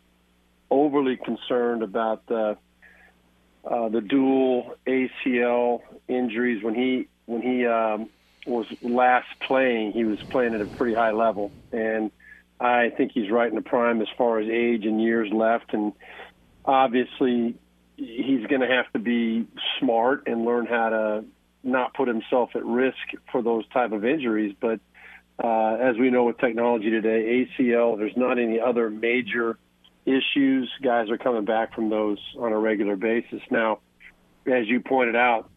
overly 0.71 1.19
concerned 1.19 1.83
about 1.83 2.27
the 2.27 2.57
uh, 3.71 3.91
the 3.91 4.01
dual 4.01 4.77
ACL 4.87 5.83
injuries. 6.09 6.65
When 6.65 6.75
he 6.75 7.09
when 7.27 7.43
he 7.43 7.67
um, 7.67 8.09
was 8.47 8.67
last 8.83 9.29
playing, 9.47 9.93
he 9.93 10.05
was 10.05 10.19
playing 10.31 10.55
at 10.55 10.61
a 10.61 10.67
pretty 10.67 10.95
high 10.95 11.13
level, 11.13 11.53
and 11.73 12.11
I 12.61 12.91
think 12.91 13.13
he's 13.13 13.31
right 13.31 13.49
in 13.49 13.55
the 13.55 13.63
prime 13.63 14.03
as 14.03 14.09
far 14.19 14.39
as 14.39 14.49
age 14.49 14.85
and 14.85 15.03
years 15.03 15.31
left. 15.33 15.73
And 15.73 15.93
obviously, 16.65 17.57
he's 17.97 18.47
going 18.47 18.61
to 18.61 18.69
have 18.69 18.93
to 18.93 18.99
be 18.99 19.47
smart 19.79 20.25
and 20.27 20.45
learn 20.45 20.67
how 20.67 20.91
to 20.91 21.25
not 21.63 21.95
put 21.95 22.09
himself 22.09 22.51
at 22.55 22.65
risk 22.65 22.97
for 23.33 23.43
those 23.43 23.67
type 23.69 23.93
of 23.93 24.05
injuries. 24.05 24.55
But 24.61 24.81
uh, 25.43 25.77
as 25.81 25.97
we 25.97 26.11
know 26.11 26.25
with 26.25 26.39
technology 26.39 26.91
today, 26.91 27.47
ACL, 27.59 27.97
there's 27.97 28.17
not 28.17 28.39
any 28.39 28.61
other 28.61 28.91
major 28.91 29.59
issues. 30.05 30.71
Guys 30.83 31.11
are 31.11 31.19
coming 31.19 31.45
back 31.45 31.75
from 31.75 31.89
those 31.89 32.19
on 32.39 32.53
a 32.53 32.59
regular 32.59 32.97
basis. 32.97 33.41
Now, 33.51 33.81
as 34.47 34.67
you 34.69 34.81
pointed 34.81 35.17
out, 35.17 35.51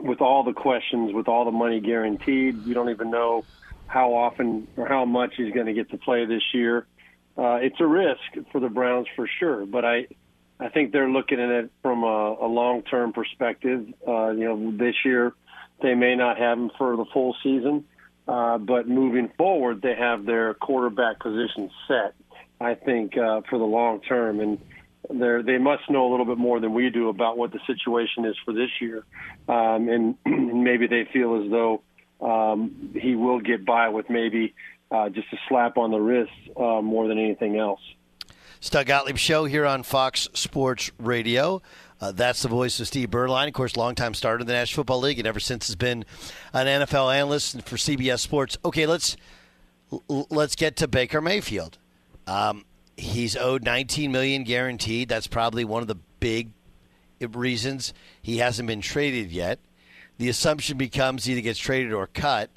with 0.00 0.20
all 0.20 0.44
the 0.44 0.52
questions, 0.52 1.12
with 1.12 1.28
all 1.28 1.44
the 1.44 1.50
money 1.50 1.80
guaranteed, 1.80 2.66
we 2.66 2.74
don't 2.74 2.90
even 2.90 3.10
know 3.10 3.44
how 3.86 4.14
often 4.14 4.68
or 4.76 4.86
how 4.86 5.04
much 5.04 5.34
he's 5.36 5.52
going 5.52 5.66
to 5.66 5.72
get 5.72 5.90
to 5.90 5.98
play 5.98 6.24
this 6.26 6.42
year. 6.52 6.86
Uh, 7.38 7.56
it's 7.56 7.80
a 7.80 7.86
risk 7.86 8.20
for 8.50 8.60
the 8.60 8.68
Browns 8.68 9.06
for 9.14 9.28
sure, 9.38 9.66
but 9.66 9.84
I, 9.84 10.06
I 10.58 10.68
think 10.68 10.92
they're 10.92 11.08
looking 11.08 11.38
at 11.40 11.50
it 11.50 11.70
from 11.82 12.02
a, 12.02 12.36
a 12.40 12.48
long-term 12.48 13.12
perspective. 13.12 13.86
Uh, 14.06 14.30
you 14.30 14.44
know, 14.44 14.72
this 14.76 14.94
year 15.04 15.34
they 15.82 15.94
may 15.94 16.16
not 16.16 16.38
have 16.38 16.58
him 16.58 16.70
for 16.78 16.96
the 16.96 17.04
full 17.12 17.36
season, 17.42 17.84
uh, 18.26 18.58
but 18.58 18.88
moving 18.88 19.30
forward, 19.36 19.82
they 19.82 19.94
have 19.94 20.24
their 20.24 20.54
quarterback 20.54 21.20
position 21.20 21.70
set. 21.86 22.14
I 22.58 22.74
think 22.74 23.16
uh, 23.18 23.42
for 23.50 23.58
the 23.58 23.64
long 23.64 24.00
term, 24.00 24.40
and 24.40 24.58
they 25.10 25.42
they 25.44 25.58
must 25.58 25.88
know 25.90 26.08
a 26.08 26.10
little 26.10 26.26
bit 26.26 26.38
more 26.38 26.60
than 26.60 26.74
we 26.74 26.90
do 26.90 27.08
about 27.08 27.38
what 27.38 27.52
the 27.52 27.60
situation 27.66 28.24
is 28.24 28.36
for 28.44 28.52
this 28.52 28.70
year, 28.80 29.04
um, 29.48 29.88
and, 29.88 30.14
and 30.24 30.64
maybe 30.64 30.86
they 30.86 31.08
feel 31.12 31.42
as 31.42 31.50
though 31.50 31.82
um, 32.20 32.90
he 32.94 33.14
will 33.14 33.40
get 33.40 33.64
by 33.64 33.88
with 33.88 34.08
maybe 34.10 34.54
uh, 34.90 35.08
just 35.08 35.28
a 35.32 35.36
slap 35.48 35.76
on 35.76 35.90
the 35.90 35.98
wrist 35.98 36.32
uh, 36.56 36.80
more 36.80 37.08
than 37.08 37.18
anything 37.18 37.56
else. 37.58 37.80
Doug 38.70 38.86
Gottlieb 38.86 39.16
Show 39.16 39.44
here 39.44 39.64
on 39.64 39.84
Fox 39.84 40.28
Sports 40.34 40.90
Radio. 40.98 41.62
Uh, 42.00 42.12
that's 42.12 42.42
the 42.42 42.48
voice 42.48 42.80
of 42.80 42.86
Steve 42.86 43.10
Beuerlein, 43.10 43.46
of 43.46 43.54
course, 43.54 43.76
longtime 43.76 44.12
starter 44.12 44.40
in 44.40 44.46
the 44.46 44.52
National 44.52 44.80
Football 44.80 45.00
League, 45.00 45.18
and 45.18 45.26
ever 45.26 45.40
since 45.40 45.68
has 45.68 45.76
been 45.76 46.04
an 46.52 46.66
NFL 46.66 47.14
analyst 47.14 47.62
for 47.62 47.76
CBS 47.76 48.20
Sports. 48.20 48.58
Okay, 48.64 48.86
let's 48.86 49.16
let's 50.08 50.56
get 50.56 50.76
to 50.76 50.88
Baker 50.88 51.20
Mayfield. 51.20 51.78
Um, 52.26 52.64
he's 52.96 53.36
owed 53.36 53.64
19 53.64 54.10
million 54.10 54.44
guaranteed. 54.44 55.08
That's 55.08 55.26
probably 55.26 55.64
one 55.64 55.82
of 55.82 55.88
the 55.88 55.98
big 56.20 56.50
reasons 57.20 57.94
he 58.20 58.38
hasn't 58.38 58.66
been 58.66 58.80
traded 58.80 59.30
yet. 59.30 59.58
The 60.18 60.28
assumption 60.28 60.78
becomes 60.78 61.24
he 61.24 61.32
either 61.32 61.42
gets 61.42 61.58
traded 61.58 61.92
or 61.92 62.06
cut. 62.06 62.50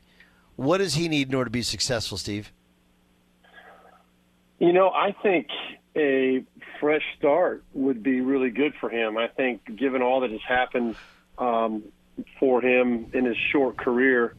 What 0.55 0.79
does 0.79 0.95
he 0.95 1.07
need 1.07 1.29
in 1.29 1.35
order 1.35 1.45
to 1.45 1.51
be 1.51 1.61
successful, 1.61 2.17
Steve? 2.17 2.51
You 4.59 4.73
know, 4.73 4.89
I 4.89 5.15
think 5.23 5.47
a 5.95 6.43
fresh 6.79 7.03
start 7.17 7.63
would 7.73 8.03
be 8.03 8.21
really 8.21 8.49
good 8.49 8.73
for 8.79 8.89
him. 8.89 9.17
I 9.17 9.27
think, 9.27 9.61
given 9.77 10.01
all 10.01 10.21
that 10.21 10.31
has 10.31 10.41
happened 10.47 10.95
um, 11.37 11.83
for 12.39 12.61
him 12.61 13.09
in 13.13 13.25
his 13.25 13.37
short 13.51 13.77
career, 13.77 14.35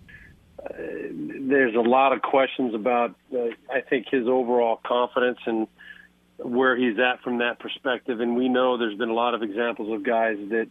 uh, 0.63 0.73
there's 0.77 1.75
a 1.75 1.81
lot 1.81 2.13
of 2.13 2.21
questions 2.21 2.75
about, 2.75 3.15
uh, 3.35 3.47
I 3.73 3.81
think, 3.81 4.09
his 4.11 4.29
overall 4.29 4.79
confidence 4.85 5.39
and 5.47 5.67
where 6.45 6.77
he's 6.77 6.99
at 6.99 7.23
from 7.23 7.39
that 7.39 7.59
perspective. 7.59 8.21
And 8.21 8.37
we 8.37 8.49
know 8.49 8.77
there's 8.77 8.99
been 8.99 9.11
a 9.11 9.15
lot 9.15 9.35
of 9.35 9.43
examples 9.43 9.93
of 9.93 10.03
guys 10.03 10.37
that 10.51 10.69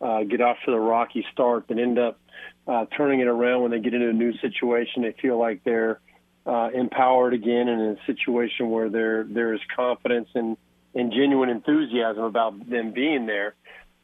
uh, 0.00 0.24
get 0.24 0.40
off 0.40 0.56
to 0.64 0.70
the 0.70 0.78
rocky 0.78 1.24
start 1.32 1.66
and 1.68 1.78
end 1.78 1.98
up 1.98 2.18
uh, 2.66 2.86
turning 2.96 3.20
it 3.20 3.28
around 3.28 3.62
when 3.62 3.70
they 3.70 3.78
get 3.78 3.94
into 3.94 4.08
a 4.08 4.12
new 4.12 4.36
situation. 4.38 5.02
They 5.02 5.14
feel 5.20 5.38
like 5.38 5.62
they're 5.64 6.00
uh, 6.44 6.70
empowered 6.74 7.34
again 7.34 7.68
and 7.68 7.80
in 7.80 7.98
a 7.98 8.06
situation 8.06 8.70
where 8.70 8.88
there 8.88 9.24
there 9.24 9.54
is 9.54 9.60
confidence 9.76 10.28
and, 10.34 10.56
and 10.94 11.12
genuine 11.12 11.48
enthusiasm 11.50 12.24
about 12.24 12.68
them 12.68 12.92
being 12.92 13.26
there. 13.26 13.54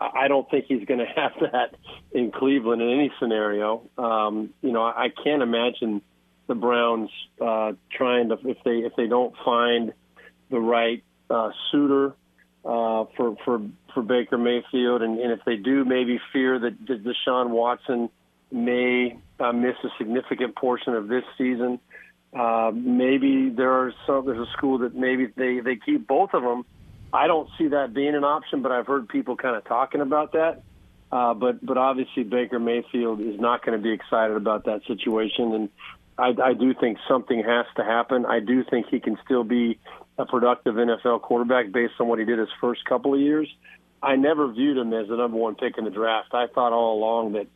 I 0.00 0.28
don't 0.28 0.48
think 0.48 0.66
he's 0.68 0.84
going 0.84 1.00
to 1.06 1.20
have 1.20 1.32
that 1.52 1.74
in 2.12 2.30
Cleveland 2.30 2.82
in 2.82 2.90
any 2.90 3.12
scenario. 3.18 3.88
Um, 3.98 4.50
you 4.62 4.72
know, 4.72 4.82
I 4.82 5.08
can't 5.24 5.42
imagine 5.42 6.02
the 6.46 6.54
Browns 6.54 7.10
uh, 7.40 7.72
trying 7.90 8.28
to 8.28 8.38
if 8.44 8.58
they 8.64 8.78
if 8.78 8.94
they 8.96 9.06
don't 9.06 9.34
find 9.44 9.92
the 10.50 10.60
right 10.60 11.02
uh, 11.30 11.50
suitor 11.70 12.14
uh, 12.64 13.04
for 13.16 13.36
for 13.44 13.60
for 13.94 14.02
Baker 14.02 14.38
Mayfield, 14.38 15.02
and, 15.02 15.18
and 15.18 15.32
if 15.32 15.40
they 15.44 15.56
do, 15.56 15.84
maybe 15.84 16.20
fear 16.32 16.58
that, 16.58 16.84
Deshaun 16.84 17.50
Watson 17.50 18.10
may 18.50 19.18
uh, 19.40 19.52
miss 19.52 19.76
a 19.84 19.88
significant 19.98 20.56
portion 20.56 20.94
of 20.94 21.08
this 21.08 21.24
season. 21.36 21.78
Uh, 22.36 22.70
maybe 22.74 23.48
there 23.50 23.72
are 23.72 23.92
some. 24.06 24.26
There's 24.26 24.46
a 24.46 24.52
school 24.52 24.78
that 24.78 24.94
maybe 24.94 25.26
they 25.36 25.60
they 25.60 25.76
keep 25.76 26.06
both 26.06 26.30
of 26.34 26.42
them. 26.42 26.64
I 27.12 27.26
don't 27.26 27.48
see 27.56 27.68
that 27.68 27.94
being 27.94 28.14
an 28.14 28.24
option, 28.24 28.60
but 28.60 28.70
I've 28.70 28.86
heard 28.86 29.08
people 29.08 29.36
kind 29.36 29.56
of 29.56 29.64
talking 29.64 30.00
about 30.02 30.32
that. 30.32 30.62
Uh, 31.10 31.32
but 31.32 31.64
but 31.64 31.78
obviously 31.78 32.22
Baker 32.22 32.58
Mayfield 32.58 33.20
is 33.20 33.40
not 33.40 33.64
going 33.64 33.78
to 33.78 33.82
be 33.82 33.92
excited 33.92 34.36
about 34.36 34.66
that 34.66 34.82
situation, 34.86 35.54
and 35.54 35.68
I, 36.18 36.34
I 36.50 36.52
do 36.52 36.74
think 36.74 36.98
something 37.08 37.42
has 37.42 37.64
to 37.76 37.84
happen. 37.84 38.26
I 38.26 38.40
do 38.40 38.62
think 38.62 38.88
he 38.90 39.00
can 39.00 39.16
still 39.24 39.44
be 39.44 39.78
a 40.18 40.26
productive 40.26 40.74
NFL 40.74 41.22
quarterback 41.22 41.70
based 41.72 41.94
on 42.00 42.08
what 42.08 42.18
he 42.18 42.24
did 42.24 42.38
his 42.38 42.48
first 42.60 42.84
couple 42.84 43.14
of 43.14 43.20
years. 43.20 43.48
I 44.02 44.16
never 44.16 44.52
viewed 44.52 44.76
him 44.76 44.92
as 44.92 45.08
the 45.08 45.16
number 45.16 45.36
one 45.36 45.54
pick 45.54 45.78
in 45.78 45.84
the 45.84 45.90
draft. 45.90 46.34
I 46.34 46.46
thought 46.48 46.72
all 46.72 46.98
along 46.98 47.32
that 47.32 47.46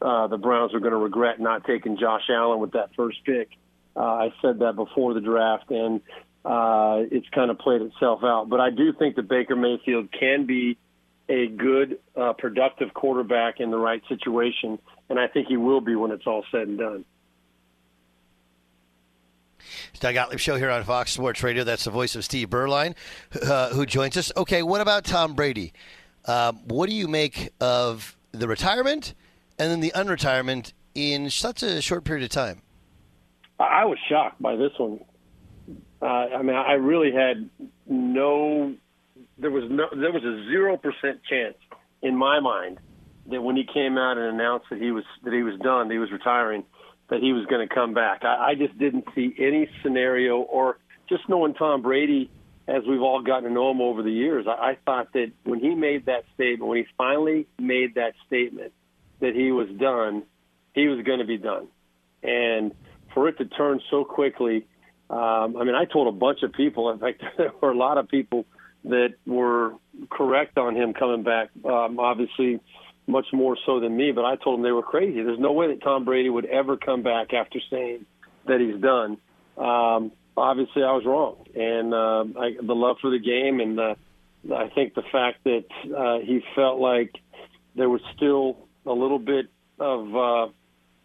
uh, 0.00 0.26
the 0.28 0.36
Browns 0.36 0.72
were 0.72 0.80
going 0.80 0.92
to 0.92 0.98
regret 0.98 1.40
not 1.40 1.64
taking 1.64 1.98
Josh 1.98 2.28
Allen 2.30 2.60
with 2.60 2.72
that 2.72 2.90
first 2.96 3.18
pick. 3.24 3.48
Uh, 3.94 4.00
I 4.00 4.34
said 4.40 4.60
that 4.60 4.74
before 4.74 5.14
the 5.14 5.20
draft, 5.20 5.70
and 5.70 6.00
uh, 6.44 7.02
it's 7.10 7.28
kind 7.28 7.50
of 7.50 7.58
played 7.58 7.82
itself 7.82 8.20
out. 8.24 8.48
But 8.48 8.60
I 8.60 8.70
do 8.70 8.92
think 8.92 9.16
that 9.16 9.28
Baker 9.28 9.54
Mayfield 9.54 10.10
can 10.12 10.46
be 10.46 10.78
a 11.28 11.46
good, 11.46 11.98
uh, 12.16 12.32
productive 12.32 12.92
quarterback 12.94 13.60
in 13.60 13.70
the 13.70 13.78
right 13.78 14.02
situation, 14.08 14.78
and 15.08 15.20
I 15.20 15.28
think 15.28 15.48
he 15.48 15.56
will 15.56 15.80
be 15.80 15.94
when 15.94 16.10
it's 16.10 16.26
all 16.26 16.44
said 16.50 16.68
and 16.68 16.78
done. 16.78 17.04
Doug 20.00 20.14
Gottlieb 20.14 20.38
Show 20.38 20.56
here 20.56 20.70
on 20.70 20.84
Fox 20.84 21.12
Sports 21.12 21.42
Radio. 21.42 21.64
That's 21.64 21.84
the 21.84 21.90
voice 21.90 22.14
of 22.16 22.24
Steve 22.24 22.50
Beuerlein, 22.50 22.94
uh, 23.42 23.70
who 23.70 23.86
joins 23.86 24.16
us. 24.16 24.32
Okay, 24.36 24.62
what 24.62 24.80
about 24.80 25.04
Tom 25.04 25.34
Brady? 25.34 25.72
Um, 26.26 26.60
what 26.66 26.88
do 26.88 26.94
you 26.94 27.08
make 27.08 27.50
of 27.60 28.16
the 28.32 28.48
retirement 28.48 29.14
and 29.58 29.70
then 29.70 29.80
the 29.80 29.92
unretirement 29.94 30.72
in 30.94 31.30
such 31.30 31.62
a 31.62 31.80
short 31.80 32.04
period 32.04 32.24
of 32.24 32.30
time? 32.30 32.62
I 33.58 33.84
was 33.84 33.98
shocked 34.08 34.40
by 34.40 34.56
this 34.56 34.72
one. 34.78 35.00
Uh, 36.00 36.06
I 36.06 36.42
mean, 36.42 36.56
I 36.56 36.72
really 36.72 37.12
had 37.12 37.48
no. 37.86 38.74
There 39.38 39.50
was 39.50 39.64
no. 39.70 39.86
There 39.92 40.12
was 40.12 40.24
a 40.24 40.44
zero 40.50 40.76
percent 40.76 41.20
chance 41.28 41.54
in 42.02 42.16
my 42.16 42.40
mind 42.40 42.78
that 43.30 43.40
when 43.40 43.56
he 43.56 43.64
came 43.64 43.96
out 43.96 44.18
and 44.18 44.26
announced 44.26 44.66
that 44.70 44.80
he 44.80 44.90
was 44.90 45.04
that 45.22 45.32
he 45.32 45.42
was 45.42 45.58
done, 45.60 45.90
he 45.90 45.98
was 45.98 46.10
retiring, 46.10 46.64
that 47.12 47.20
he 47.20 47.34
was 47.34 47.44
going 47.44 47.68
to 47.68 47.72
come 47.72 47.92
back. 47.92 48.24
I, 48.24 48.52
I 48.52 48.54
just 48.54 48.76
didn't 48.78 49.04
see 49.14 49.34
any 49.38 49.68
scenario, 49.82 50.38
or 50.38 50.78
just 51.10 51.28
knowing 51.28 51.52
Tom 51.52 51.82
Brady, 51.82 52.30
as 52.66 52.84
we've 52.88 53.02
all 53.02 53.20
gotten 53.20 53.44
to 53.44 53.50
know 53.50 53.70
him 53.70 53.82
over 53.82 54.02
the 54.02 54.10
years, 54.10 54.46
I, 54.48 54.70
I 54.70 54.78
thought 54.86 55.12
that 55.12 55.30
when 55.44 55.60
he 55.60 55.74
made 55.74 56.06
that 56.06 56.24
statement, 56.34 56.66
when 56.70 56.78
he 56.78 56.84
finally 56.96 57.46
made 57.58 57.96
that 57.96 58.14
statement 58.26 58.72
that 59.20 59.34
he 59.34 59.52
was 59.52 59.68
done, 59.78 60.22
he 60.74 60.88
was 60.88 61.04
going 61.04 61.18
to 61.18 61.26
be 61.26 61.36
done, 61.36 61.68
and 62.22 62.72
for 63.12 63.28
it 63.28 63.36
to 63.38 63.44
turn 63.44 63.82
so 63.90 64.04
quickly. 64.06 64.66
Um, 65.10 65.58
I 65.58 65.64
mean, 65.64 65.74
I 65.74 65.84
told 65.84 66.08
a 66.08 66.18
bunch 66.18 66.42
of 66.42 66.54
people. 66.54 66.90
In 66.90 66.98
fact, 66.98 67.22
there 67.36 67.52
were 67.60 67.72
a 67.72 67.76
lot 67.76 67.98
of 67.98 68.08
people 68.08 68.46
that 68.84 69.16
were 69.26 69.74
correct 70.10 70.56
on 70.56 70.74
him 70.74 70.94
coming 70.94 71.24
back. 71.24 71.50
Um, 71.62 72.00
obviously, 72.00 72.58
much 73.06 73.26
more 73.32 73.56
so 73.66 73.80
than 73.80 73.96
me, 73.96 74.12
but 74.12 74.24
I 74.24 74.36
told 74.36 74.58
them 74.58 74.62
they 74.62 74.72
were 74.72 74.82
crazy. 74.82 75.22
There's 75.22 75.38
no 75.38 75.52
way 75.52 75.68
that 75.68 75.82
Tom 75.82 76.04
Brady 76.04 76.30
would 76.30 76.46
ever 76.46 76.76
come 76.76 77.02
back 77.02 77.32
after 77.32 77.58
saying 77.70 78.06
that 78.46 78.60
he's 78.60 78.80
done. 78.80 79.18
Um, 79.56 80.12
obviously, 80.36 80.82
I 80.82 80.92
was 80.92 81.04
wrong, 81.04 81.44
and 81.54 81.92
uh, 81.92 82.40
I, 82.40 82.56
the 82.62 82.74
love 82.74 82.96
for 83.00 83.10
the 83.10 83.18
game, 83.18 83.60
and 83.60 83.78
uh, 83.78 83.94
I 84.54 84.68
think 84.68 84.94
the 84.94 85.02
fact 85.02 85.44
that 85.44 85.64
uh, 85.96 86.18
he 86.24 86.42
felt 86.54 86.78
like 86.78 87.16
there 87.74 87.88
was 87.88 88.00
still 88.16 88.56
a 88.86 88.92
little 88.92 89.18
bit 89.18 89.46
of. 89.78 90.14
Uh, 90.14 90.46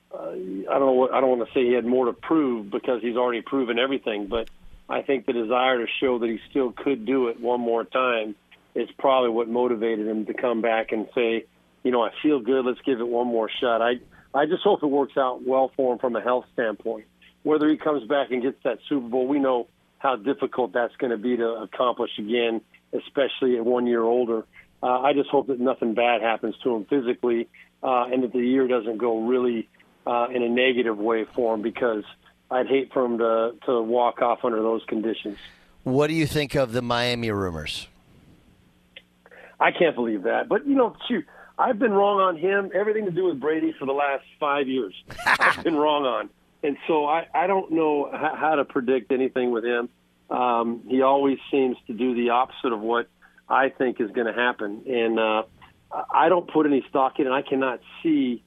uh, 0.10 0.32
I 0.32 0.34
don't 0.34 0.80
know. 0.80 0.92
What, 0.94 1.14
I 1.14 1.20
don't 1.20 1.38
want 1.38 1.50
to 1.50 1.54
say 1.54 1.66
he 1.66 1.74
had 1.74 1.86
more 1.86 2.06
to 2.06 2.14
prove 2.14 2.72
because 2.72 3.02
he's 3.02 3.18
already 3.18 3.42
proven 3.42 3.78
everything, 3.78 4.28
but 4.28 4.50
I 4.90 5.02
think 5.02 5.26
the 5.26 5.34
desire 5.34 5.86
to 5.86 5.92
show 6.00 6.20
that 6.20 6.30
he 6.30 6.40
still 6.50 6.72
could 6.72 7.06
do 7.06 7.28
it 7.28 7.42
one 7.42 7.60
more 7.60 7.84
time 7.84 8.36
is 8.74 8.90
probably 8.98 9.32
what 9.32 9.50
motivated 9.50 10.08
him 10.08 10.26
to 10.28 10.34
come 10.34 10.62
back 10.62 10.92
and 10.92 11.10
say, 11.14 11.46
you 11.88 11.92
know, 11.94 12.04
I 12.04 12.12
feel 12.22 12.42
good. 12.42 12.66
Let's 12.66 12.82
give 12.86 13.00
it 13.00 13.08
one 13.08 13.28
more 13.28 13.50
shot. 13.62 13.82
I 13.82 13.94
I 14.34 14.46
just 14.46 14.62
hope 14.62 14.84
it 14.84 14.88
works 14.88 15.16
out 15.16 15.48
well 15.48 15.72
for 15.78 15.94
him 15.94 16.00
from 16.00 16.18
a 16.18 16.22
health 16.22 16.44
standpoint. 16.52 17.06
Whether 17.44 17.70
he 17.70 17.78
comes 17.78 18.06
back 18.10 18.30
and 18.30 18.44
gets 18.44 18.62
that 18.66 18.80
Super 18.90 19.08
Bowl, 19.08 19.26
we 19.26 19.40
know 19.40 19.68
how 20.00 20.18
difficult 20.18 20.74
that's 20.74 20.94
going 20.98 21.12
to 21.12 21.18
be 21.18 21.38
to 21.38 21.48
accomplish 21.48 22.12
again, 22.20 22.60
especially 22.92 23.56
at 23.56 23.64
one 23.64 23.88
year 23.88 24.04
older. 24.04 24.44
Uh, 24.84 25.00
I 25.00 25.14
just 25.14 25.30
hope 25.30 25.48
that 25.48 25.62
nothing 25.62 25.94
bad 25.94 26.22
happens 26.22 26.56
to 26.64 26.76
him 26.76 26.84
physically, 26.90 27.48
uh, 27.82 28.08
and 28.12 28.22
that 28.24 28.34
the 28.34 28.46
year 28.46 28.68
doesn't 28.68 28.98
go 28.98 29.22
really 29.26 29.70
uh, 30.06 30.28
in 30.30 30.44
a 30.44 30.50
negative 30.50 30.98
way 30.98 31.24
for 31.36 31.56
him 31.56 31.62
because 31.62 32.04
I'd 32.52 32.68
hate 32.68 32.92
for 32.92 33.06
him 33.06 33.18
to 33.20 33.54
to 33.66 33.82
walk 33.82 34.22
off 34.22 34.40
under 34.44 34.62
those 34.62 34.84
conditions. 34.90 35.38
What 35.84 36.08
do 36.08 36.16
you 36.16 36.28
think 36.28 36.54
of 36.54 36.74
the 36.74 36.82
Miami 36.82 37.32
rumors? 37.32 37.88
I 39.58 39.72
can't 39.72 39.96
believe 39.96 40.24
that. 40.24 40.50
But 40.50 40.68
you 40.68 40.76
know, 40.76 40.98
shoot, 41.08 41.26
I've 41.58 41.80
been 41.80 41.94
wrong 41.94 42.20
on 42.20 42.38
him. 42.38 42.72
Everything 42.74 43.06
to 43.06 43.12
do 43.12 43.26
with 43.26 43.40
Brady 43.40 43.74
for 43.80 43.86
the 43.86 43.94
last 43.94 44.24
five 44.40 44.68
years, 44.68 44.94
I've 45.26 45.64
been 45.64 45.76
wrong 45.76 46.06
on, 46.06 46.30
and 46.64 46.78
so 46.88 47.06
I 47.06 47.28
I 47.34 47.48
don't 47.48 47.72
know 47.72 48.10
how, 48.12 48.56
to 48.56 48.66
predict 48.66 49.12
anything 49.12 49.52
with 49.52 49.66
him. 49.66 49.90
Um, 50.30 50.84
he 50.88 51.02
always 51.02 51.40
seems 51.50 51.78
to 51.88 51.94
do 51.94 52.14
the 52.14 52.32
opposite 52.32 52.74
of 52.74 52.82
what 52.82 53.08
I 53.50 53.70
think 53.70 54.00
is 54.00 54.12
going 54.12 54.28
to 54.28 54.34
happen, 54.34 54.84
and 54.88 55.20
uh, 55.20 55.44
I 56.12 56.30
don't 56.30 56.52
put 56.52 56.66
any 56.66 56.86
stock 56.90 57.20
in, 57.20 57.26
and 57.26 57.34
I 57.34 57.42
cannot 57.42 57.80
see 58.04 58.44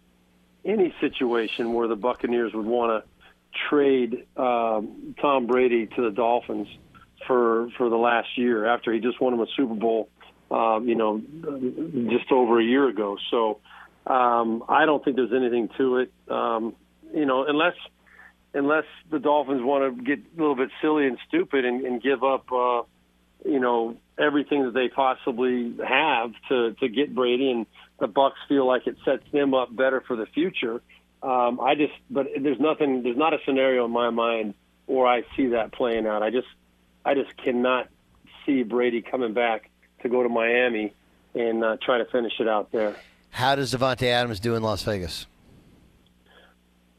any 0.64 0.94
situation 1.00 1.72
where 1.72 1.88
the 1.88 1.96
Buccaneers 1.96 2.52
would 2.52 2.66
want 2.66 3.02
to 3.04 3.10
trade 3.68 4.26
um, 4.36 5.14
Tom 5.20 5.46
Brady 5.46 5.86
to 5.86 6.02
the 6.02 6.10
Dolphins 6.10 6.68
for 7.26 7.68
for 7.76 7.88
the 7.88 7.96
last 7.96 8.28
year 8.36 8.66
after 8.66 8.92
he 8.92 9.00
just 9.00 9.20
won 9.20 9.34
him 9.34 9.40
a 9.40 9.46
Super 9.56 9.74
Bowl, 9.74 10.08
um, 10.50 10.88
you 10.88 10.94
know, 10.94 11.20
just 12.10 12.30
over 12.32 12.60
a 12.60 12.64
year 12.64 12.88
ago. 12.88 13.16
So 13.30 13.60
um, 14.06 14.64
I 14.68 14.86
don't 14.86 15.04
think 15.04 15.16
there's 15.16 15.32
anything 15.32 15.68
to 15.78 15.98
it, 15.98 16.12
um, 16.28 16.74
you 17.14 17.26
know, 17.26 17.44
unless 17.46 17.74
unless 18.52 18.84
the 19.10 19.18
Dolphins 19.18 19.62
want 19.62 19.96
to 19.96 20.02
get 20.02 20.18
a 20.18 20.40
little 20.40 20.56
bit 20.56 20.70
silly 20.82 21.06
and 21.06 21.18
stupid 21.28 21.64
and, 21.64 21.84
and 21.86 22.02
give 22.02 22.24
up, 22.24 22.50
uh, 22.50 22.82
you 23.44 23.60
know, 23.60 23.96
everything 24.18 24.64
that 24.64 24.74
they 24.74 24.88
possibly 24.88 25.74
have 25.86 26.32
to 26.48 26.72
to 26.74 26.88
get 26.88 27.14
Brady, 27.14 27.50
and 27.50 27.66
the 27.98 28.08
Bucks 28.08 28.38
feel 28.48 28.66
like 28.66 28.86
it 28.86 28.96
sets 29.04 29.22
them 29.32 29.54
up 29.54 29.74
better 29.74 30.00
for 30.00 30.16
the 30.16 30.26
future. 30.26 30.82
Um, 31.22 31.60
I 31.60 31.74
just, 31.74 31.92
but 32.08 32.28
there's 32.40 32.58
nothing, 32.58 33.02
there's 33.02 33.16
not 33.16 33.34
a 33.34 33.38
scenario 33.44 33.84
in 33.84 33.90
my 33.90 34.08
mind 34.08 34.54
where 34.86 35.06
I 35.06 35.22
see 35.36 35.48
that 35.48 35.70
playing 35.70 36.06
out. 36.06 36.22
I 36.22 36.30
just, 36.30 36.48
I 37.04 37.14
just 37.14 37.36
cannot 37.36 37.88
see 38.46 38.62
Brady 38.62 39.02
coming 39.02 39.34
back 39.34 39.69
to 40.02 40.08
go 40.08 40.22
to 40.22 40.28
Miami 40.28 40.94
and 41.34 41.64
uh, 41.64 41.76
try 41.84 41.98
to 41.98 42.04
finish 42.06 42.32
it 42.40 42.48
out 42.48 42.72
there. 42.72 42.96
How 43.30 43.54
does 43.54 43.72
Davante 43.72 44.06
Adams 44.06 44.40
do 44.40 44.54
in 44.54 44.62
Las 44.62 44.82
Vegas? 44.82 45.26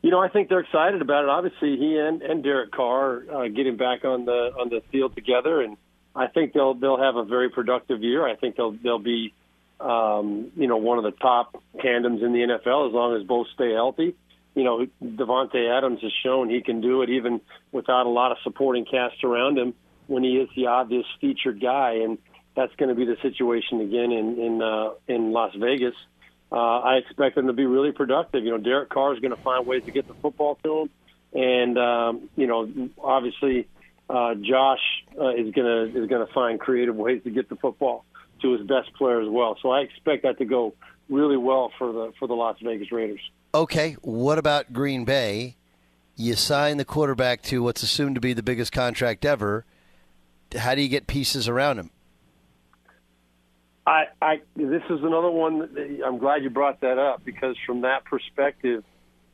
You 0.02 0.10
know, 0.10 0.20
I 0.20 0.30
think 0.30 0.50
they're 0.50 0.62
excited 0.62 1.02
about 1.02 1.26
it. 1.26 1.30
Obviously, 1.30 1.78
he 1.78 1.98
and, 1.98 2.22
and 2.22 2.44
Derek 2.44 2.72
Carr 2.72 3.24
uh, 3.32 3.48
getting 3.50 3.78
back 3.78 4.04
on 4.04 4.26
the 4.26 4.52
on 4.60 4.70
the 4.70 4.82
field 4.92 5.16
together, 5.16 5.62
and 5.62 5.78
I 6.16 6.28
think 6.28 6.54
they'll 6.54 6.74
they'll 6.74 7.00
have 7.00 7.18
a 7.18 7.24
very 7.24 7.50
productive 7.50 8.02
year. 8.02 8.28
I 8.28 8.36
think 8.36 8.56
they'll 8.56 8.72
they'll 8.72 8.98
be 8.98 9.34
um, 9.82 10.52
you 10.56 10.68
know, 10.68 10.78
one 10.78 10.98
of 10.98 11.04
the 11.04 11.12
top 11.12 11.62
tandems 11.82 12.22
in 12.22 12.34
the 12.34 12.40
NFL 12.40 12.88
as 12.88 12.94
long 12.94 13.16
as 13.20 13.24
both 13.26 13.48
stay 13.54 13.74
healthy. 13.74 14.16
You 14.54 14.64
know, 14.64 14.86
Davante 15.02 15.78
Adams 15.78 16.02
has 16.02 16.12
shown 16.24 16.50
he 16.50 16.62
can 16.62 16.82
do 16.82 17.02
it 17.02 17.10
even 17.10 17.42
without 17.72 18.06
a 18.06 18.10
lot 18.10 18.32
of 18.32 18.38
supporting 18.44 18.86
cast 18.86 19.24
around 19.24 19.58
him 19.58 19.74
when 20.08 20.24
he 20.24 20.38
is 20.38 20.50
the 20.56 20.68
obvious 20.68 21.06
featured 21.20 21.62
guy, 21.62 22.02
and 22.04 22.18
that's 22.56 22.76
going 22.76 22.90
to 22.90 22.96
be 22.96 23.06
the 23.06 23.18
situation 23.22 23.82
again 23.82 24.12
in 24.12 24.40
in 24.40 24.62
uh, 24.62 24.92
in 25.08 25.32
Las 25.32 25.54
Vegas. 25.56 25.96
Uh, 26.52 26.80
I 26.80 26.96
expect 26.98 27.36
them 27.36 27.48
to 27.48 27.54
be 27.54 27.66
really 27.66 27.92
productive. 27.94 28.44
You 28.44 28.52
know, 28.52 28.58
Derek 28.58 28.90
Carr 28.90 29.14
is 29.14 29.20
going 29.20 29.36
to 29.36 29.42
find 29.42 29.66
ways 29.66 29.84
to 29.86 29.92
get 29.92 30.08
the 30.08 30.14
football 30.16 30.58
to 30.64 30.82
him, 30.82 30.90
and 31.34 31.78
um, 31.78 32.30
you 32.36 32.48
know, 32.48 32.90
obviously, 33.02 33.68
uh, 34.10 34.36
Josh 34.36 34.82
uh, 35.20 35.30
is 35.30 35.52
going 35.54 35.94
to 35.94 36.02
is 36.04 36.10
going 36.10 36.26
to 36.26 36.34
find 36.34 36.60
creative 36.60 36.96
ways 36.96 37.24
to 37.24 37.30
get 37.30 37.48
the 37.48 37.56
football 37.56 38.04
to 38.42 38.54
his 38.54 38.68
best 38.68 38.94
player 38.96 39.22
as 39.22 39.30
well. 39.30 39.58
So 39.62 39.72
I 39.72 39.82
expect 39.82 40.24
that 40.24 40.38
to 40.40 40.46
go 40.46 40.74
really 41.10 41.38
well 41.38 41.72
for 41.78 41.92
the 41.92 42.14
for 42.20 42.28
the 42.28 42.34
Las 42.34 42.58
Vegas 42.62 42.92
Raiders. 42.92 43.22
Okay, 43.54 43.94
what 44.02 44.38
about 44.38 44.74
Green 44.74 45.06
Bay? 45.06 45.56
You 46.16 46.36
sign 46.36 46.78
the 46.78 46.86
quarterback 46.86 47.42
to 47.44 47.64
what's 47.64 47.84
assumed 47.84 48.16
to 48.16 48.22
be 48.22 48.34
the 48.34 48.44
biggest 48.44 48.72
contract 48.72 49.26
ever. 49.26 49.66
How 50.56 50.76
do 50.76 50.82
you 50.82 50.90
get 50.90 51.08
pieces 51.08 51.48
around 51.48 51.80
him? 51.80 51.92
I, 53.92 54.06
I 54.22 54.42
this 54.56 54.84
is 54.90 55.04
another 55.04 55.30
one. 55.30 55.60
That, 55.60 56.02
I'm 56.06 56.18
glad 56.18 56.44
you 56.44 56.50
brought 56.50 56.80
that 56.80 56.98
up 56.98 57.26
because 57.26 57.58
from 57.66 57.82
that 57.82 58.06
perspective, 58.06 58.86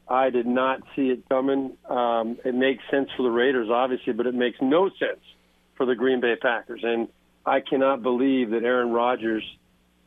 I 0.07 0.31
did 0.31 0.47
not 0.47 0.81
see 0.95 1.09
it 1.09 1.29
coming. 1.29 1.77
Um, 1.87 2.39
it 2.43 2.55
makes 2.55 2.83
sense 2.89 3.09
for 3.15 3.21
the 3.21 3.29
Raiders, 3.29 3.69
obviously, 3.69 4.13
but 4.13 4.25
it 4.25 4.33
makes 4.33 4.57
no 4.59 4.89
sense 4.89 5.21
for 5.75 5.85
the 5.85 5.93
Green 5.93 6.21
Bay 6.21 6.35
Packers. 6.41 6.81
And 6.83 7.07
I 7.45 7.59
cannot 7.59 8.01
believe 8.01 8.49
that 8.49 8.63
Aaron 8.63 8.89
Rodgers 8.89 9.43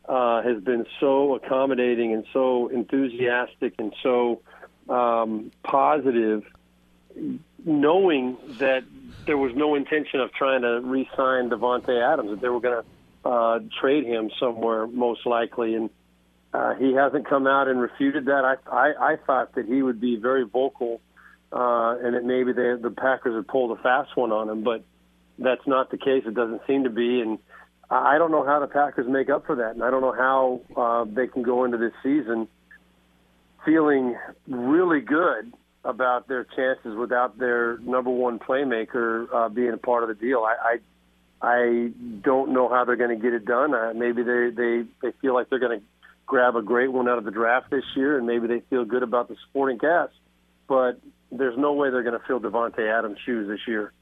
uh, 0.09 0.42
has 0.42 0.61
been 0.64 0.84
so 0.98 1.36
accommodating 1.36 2.12
and 2.12 2.24
so 2.32 2.66
enthusiastic 2.68 3.74
and 3.78 3.94
so 4.03 4.42
um, 4.88 5.53
positive, 5.62 6.42
knowing 7.64 8.36
that 8.59 8.82
there 9.26 9.38
was 9.38 9.55
no 9.55 9.76
intention 9.76 10.18
of 10.18 10.32
trying 10.32 10.62
to 10.62 10.80
re-sign 10.80 11.51
Davante 11.51 12.03
Adams, 12.03 12.30
that 12.30 12.40
they 12.40 12.48
were 12.48 12.61
going 12.61 12.82
to 12.82 12.88
uh, 13.25 13.59
trade 13.81 14.05
him 14.05 14.31
somewhere 14.39 14.87
most 14.87 15.27
likely, 15.27 15.75
and 15.75 15.91
uh, 16.53 16.75
he 16.75 16.95
hasn't 16.95 17.29
come 17.29 17.47
out 17.47 17.68
and 17.68 17.81
refuted 17.81 18.27
that. 18.27 18.45
I, 18.45 18.55
I 18.71 19.12
I 19.12 19.16
thought 19.27 19.55
that 19.55 19.66
he 19.66 19.83
would 19.83 20.01
be 20.01 20.16
very 20.16 20.45
vocal, 20.45 21.01
uh, 21.53 21.97
and 22.03 22.14
that 22.14 22.25
maybe 22.25 22.53
they, 22.53 22.75
the 22.81 22.95
Packers 22.97 23.35
would 23.35 23.49
pull 23.49 23.68
the 23.68 23.83
fast 23.83 24.16
one 24.16 24.33
on 24.33 24.49
him, 24.49 24.62
but 24.64 24.83
that's 25.39 25.66
not 25.66 25.91
the 25.91 25.99
case. 25.99 26.25
It 26.27 26.35
doesn't 26.35 26.62
seem 26.66 26.85
to 26.85 26.91
be, 26.91 27.21
and 27.21 27.39
I 27.91 28.18
don't 28.18 28.31
know 28.31 28.45
how 28.45 28.61
the 28.61 28.66
Packers 28.66 29.07
make 29.09 29.31
up 29.31 29.47
for 29.47 29.57
that, 29.57 29.73
and 29.75 29.83
I 29.83 29.91
don't 29.91 30.03
know 30.03 30.12
how 30.12 30.61
uh, 30.77 31.05
they 31.05 31.27
can 31.27 31.43
go 31.43 31.64
into 31.64 31.79
this 31.79 31.93
season 32.03 32.49
feeling 33.64 34.16
really 34.49 35.01
good 35.01 35.53
about 35.85 36.29
their 36.29 36.45
chances 36.45 36.97
without 36.97 37.39
their 37.39 37.79
number 37.79 38.11
one 38.11 38.39
playmaker 38.39 39.27
uh, 39.33 39.49
being 39.49 39.73
a 39.73 39.79
part 39.79 40.03
of 40.03 40.09
the 40.09 40.14
deal. 40.14 40.41
I, 40.41 40.79
I, 41.43 41.93
don't 42.22 42.53
know 42.53 42.68
how 42.68 42.84
they're 42.84 42.97
going 42.97 43.16
to 43.16 43.22
get 43.22 43.32
it 43.32 43.45
done. 43.45 43.74
Uh, 43.74 43.93
maybe 43.95 44.22
they 44.22 44.51
they 44.51 44.84
they 45.01 45.12
feel 45.20 45.34
like 45.34 45.49
they're 45.49 45.59
going 45.59 45.80
to 45.80 45.86
grab 46.26 46.55
a 46.55 46.62
great 46.62 46.93
one 46.93 47.09
out 47.09 47.18
of 47.18 47.24
the 47.24 47.30
draft 47.30 47.70
this 47.70 47.84
year, 47.97 48.18
and 48.18 48.26
maybe 48.26 48.47
they 48.47 48.61
feel 48.68 48.84
good 48.84 49.03
about 49.03 49.28
the 49.28 49.36
supporting 49.47 49.78
cast. 49.78 50.12
But 50.68 51.01
there's 51.32 51.57
no 51.57 51.72
way 51.72 51.91
they're 51.91 52.03
going 52.03 52.18
to 52.18 52.26
fill 52.26 52.41
Davante 52.41 52.80
Adams' 52.80 53.18
shoes 53.24 53.49
this 53.49 53.61
year. 53.66 53.93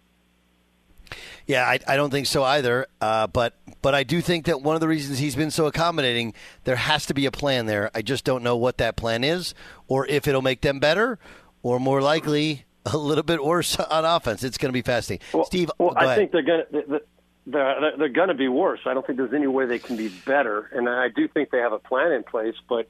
Yeah, 1.46 1.64
I, 1.64 1.78
I 1.86 1.96
don't 1.96 2.10
think 2.10 2.26
so 2.26 2.44
either. 2.44 2.86
Uh, 3.00 3.26
but 3.26 3.54
but 3.80 3.94
I 3.94 4.02
do 4.02 4.20
think 4.20 4.46
that 4.46 4.60
one 4.60 4.74
of 4.74 4.80
the 4.80 4.88
reasons 4.88 5.18
he's 5.18 5.36
been 5.36 5.50
so 5.50 5.66
accommodating, 5.66 6.34
there 6.64 6.76
has 6.76 7.06
to 7.06 7.14
be 7.14 7.24
a 7.24 7.30
plan 7.30 7.66
there. 7.66 7.90
I 7.94 8.02
just 8.02 8.24
don't 8.24 8.42
know 8.42 8.56
what 8.56 8.78
that 8.78 8.96
plan 8.96 9.24
is, 9.24 9.54
or 9.86 10.06
if 10.06 10.28
it'll 10.28 10.42
make 10.42 10.60
them 10.60 10.78
better, 10.78 11.18
or 11.62 11.80
more 11.80 12.02
likely 12.02 12.66
a 12.84 12.96
little 12.98 13.24
bit 13.24 13.42
worse 13.42 13.76
on 13.90 14.04
offense. 14.04 14.42
It's 14.44 14.58
going 14.58 14.70
to 14.70 14.74
be 14.74 14.82
fascinating. 14.82 15.26
Well, 15.32 15.44
Steve, 15.44 15.70
well, 15.78 15.94
I 15.96 16.04
ahead. 16.04 16.18
think 16.18 16.32
they're 16.32 16.42
going 16.42 16.62
to. 16.72 17.02
They're, 17.50 17.92
they're 17.96 18.08
going 18.08 18.28
to 18.28 18.34
be 18.34 18.48
worse. 18.48 18.80
I 18.86 18.94
don't 18.94 19.06
think 19.06 19.16
there's 19.18 19.32
any 19.34 19.46
way 19.46 19.66
they 19.66 19.78
can 19.78 19.96
be 19.96 20.08
better, 20.26 20.68
and 20.72 20.88
I 20.88 21.08
do 21.08 21.28
think 21.28 21.50
they 21.50 21.58
have 21.58 21.72
a 21.72 21.78
plan 21.78 22.12
in 22.12 22.22
place. 22.22 22.54
But 22.68 22.88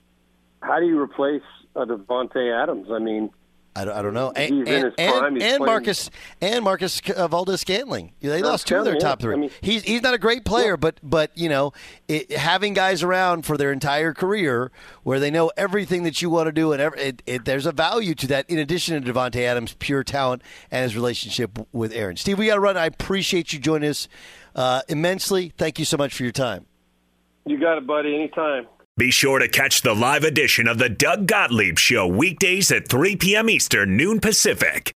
how 0.63 0.81
do 0.81 0.87
you 0.87 0.99
replace 1.01 1.43
uh, 1.77 1.85
Davante 1.85 2.63
Adams? 2.63 2.89
I 2.91 2.99
mean, 2.99 3.31
I 3.77 3.85
don't, 3.85 3.95
I 3.97 4.03
don't 4.03 4.15
know. 4.15 4.33
He's 4.37 4.51
And, 4.51 4.67
in 4.69 4.85
his 4.87 4.95
and, 4.99 5.13
prime. 5.13 5.25
and, 5.27 5.37
He's 5.37 5.45
and 5.53 5.59
playing- 5.59 5.67
Marcus 5.73 6.11
and 6.41 6.65
Marcus 6.65 7.01
uh, 7.15 7.29
Valdes-Scantling. 7.29 8.13
They 8.21 8.43
lost 8.43 8.67
two 8.67 8.75
of 8.77 8.85
their 8.85 8.97
top 8.99 9.21
three. 9.21 9.35
I 9.35 9.37
mean- 9.37 9.51
he's 9.61 9.85
he's 9.85 10.03
not 10.03 10.15
a 10.15 10.19
great 10.19 10.45
player, 10.45 10.77
but 10.77 10.99
but 11.05 11.31
you 11.39 11.49
know, 11.49 11.73
it, 12.09 12.33
having 12.33 12.75
guys 12.75 13.05
around 13.05 13.43
for 13.47 13.57
their 13.57 13.71
entire 13.71 14.13
career 14.15 14.73
where 15.05 15.21
they 15.21 15.31
know 15.31 15.53
everything 15.57 16.03
that 16.03 16.21
you 16.21 16.29
want 16.31 16.49
to 16.49 16.53
do, 16.53 16.73
and 16.73 16.83
every, 16.83 16.99
it, 17.01 17.23
it, 17.27 17.45
there's 17.45 17.67
a 17.67 17.73
value 17.73 18.17
to 18.17 18.27
that. 18.27 18.51
In 18.51 18.59
addition 18.59 19.01
to 19.01 19.13
Davante 19.13 19.43
Adams' 19.43 19.77
pure 19.79 20.03
talent 20.03 20.43
and 20.73 20.83
his 20.83 20.97
relationship 20.97 21.57
with 21.73 21.93
Aaron. 21.93 22.17
Steve, 22.17 22.37
we 22.39 22.47
got 22.47 22.55
to 22.55 22.61
run. 22.61 22.77
I 22.77 22.87
appreciate 22.87 23.53
you 23.53 23.61
joining 23.61 23.91
us 23.91 24.09
uh, 24.55 24.83
immensely. 24.89 25.53
Thank 25.57 25.79
you 25.79 25.85
so 25.85 25.97
much 25.97 26.15
for 26.15 26.23
your 26.23 26.33
time. 26.33 26.67
you 27.47 27.59
got 27.59 27.79
it, 27.79 27.87
buddy. 27.87 28.15
Anytime. 28.15 28.67
Be 28.97 29.11
sure 29.13 29.39
to 29.39 29.49
catch 29.49 29.83
the 29.83 29.95
live 29.95 30.25
edition 30.25 30.67
of 30.67 30.79
the 30.79 30.89
Doug 30.89 31.27
Gottlieb 31.29 31.79
Show 31.79 32.07
weekdays 32.07 32.73
at 32.73 32.89
3 32.89 33.15
p.m. 33.17 33.49
Eastern, 33.49 33.97
noon 33.97 34.19
Pacific. 34.21 34.93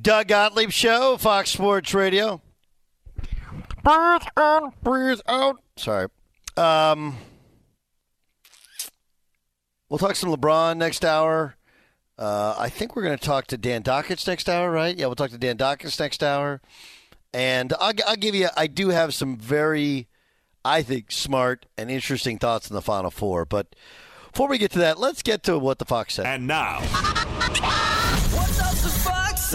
Doug 0.00 0.28
Gottlieb 0.28 0.70
Show, 0.70 1.16
Fox 1.18 1.50
Sports 1.50 1.92
Radio. 1.92 2.40
Breathe 3.82 4.22
in, 4.38 4.70
breathe 4.82 5.20
out. 5.28 5.60
Sorry. 5.76 6.08
Um, 6.56 7.18
we'll 9.90 9.98
talk 9.98 10.16
some 10.16 10.30
LeBron 10.34 10.78
next 10.78 11.04
hour. 11.04 11.56
Uh, 12.18 12.54
I 12.58 12.68
think 12.68 12.94
we're 12.94 13.02
going 13.02 13.18
to 13.18 13.24
talk 13.24 13.46
to 13.48 13.56
Dan 13.56 13.82
Dakich 13.82 14.26
next 14.26 14.48
hour, 14.48 14.70
right? 14.70 14.96
Yeah, 14.96 15.06
we'll 15.06 15.16
talk 15.16 15.30
to 15.30 15.38
Dan 15.38 15.56
Dakich 15.56 15.98
next 15.98 16.22
hour. 16.22 16.60
And 17.32 17.72
I'll, 17.80 17.92
I'll 18.06 18.16
give 18.16 18.34
you, 18.34 18.48
I 18.56 18.68
do 18.68 18.90
have 18.90 19.12
some 19.14 19.36
very, 19.36 20.06
I 20.64 20.82
think, 20.82 21.10
smart 21.10 21.66
and 21.76 21.90
interesting 21.90 22.38
thoughts 22.38 22.70
in 22.70 22.74
the 22.74 22.82
Final 22.82 23.10
Four. 23.10 23.44
But 23.44 23.74
before 24.32 24.48
we 24.48 24.58
get 24.58 24.70
to 24.72 24.78
that, 24.78 25.00
let's 25.00 25.22
get 25.22 25.42
to 25.44 25.58
what 25.58 25.78
the 25.78 25.84
Fox 25.84 26.14
said. 26.14 26.26
And 26.26 26.46
now, 26.46 26.80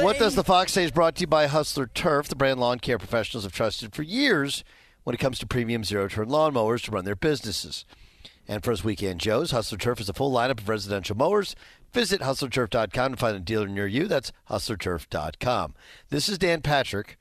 What 0.01 0.17
Does 0.17 0.35
the 0.35 0.43
Fox 0.43 0.71
Say 0.71 0.83
is 0.85 0.91
brought 0.91 1.15
to 1.15 1.21
you 1.21 1.27
by 1.27 1.47
Hustler 1.47 1.87
Turf, 1.87 2.27
the 2.27 2.35
brand 2.35 2.59
lawn 2.59 2.79
care 2.79 2.97
professionals 2.97 3.43
have 3.43 3.51
trusted 3.51 3.93
for 3.93 4.03
years 4.03 4.63
when 5.03 5.13
it 5.13 5.17
comes 5.17 5.39
to 5.39 5.47
premium 5.47 5.83
zero 5.83 6.07
turn 6.07 6.27
lawnmowers 6.29 6.83
to 6.85 6.91
run 6.91 7.03
their 7.05 7.15
businesses. 7.15 7.85
And 8.47 8.63
for 8.63 8.71
his 8.71 8.83
weekend 8.83 9.19
Joe's, 9.19 9.51
Hustler 9.51 9.77
Turf 9.77 9.99
is 9.99 10.09
a 10.09 10.13
full 10.13 10.31
lineup 10.31 10.59
of 10.59 10.69
residential 10.69 11.17
mowers. 11.17 11.55
Visit 11.93 12.21
hustlerturf.com 12.21 13.11
to 13.11 13.17
find 13.17 13.35
a 13.35 13.39
dealer 13.39 13.67
near 13.67 13.87
you. 13.87 14.07
That's 14.07 14.31
hustlerturf.com. 14.49 15.73
This 16.09 16.29
is 16.29 16.37
Dan 16.37 16.61
Patrick 16.61 17.17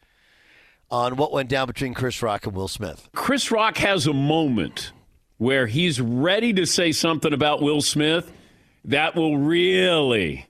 on 0.91 1.17
what 1.17 1.33
went 1.33 1.49
down 1.49 1.67
between 1.67 1.95
Chris 1.95 2.23
Rock 2.23 2.47
and 2.47 2.55
Will 2.55 2.69
Smith. 2.69 3.09
Chris 3.15 3.51
Rock 3.51 3.79
has 3.79 4.07
a 4.07 4.13
moment 4.13 4.93
where 5.39 5.67
he's 5.67 6.01
ready 6.01 6.53
to 6.53 6.67
say 6.67 6.93
something 6.93 7.33
about 7.33 7.63
Will 7.63 7.81
Smith 7.81 8.31
that 8.85 9.15
will 9.15 9.39
really 9.39 10.47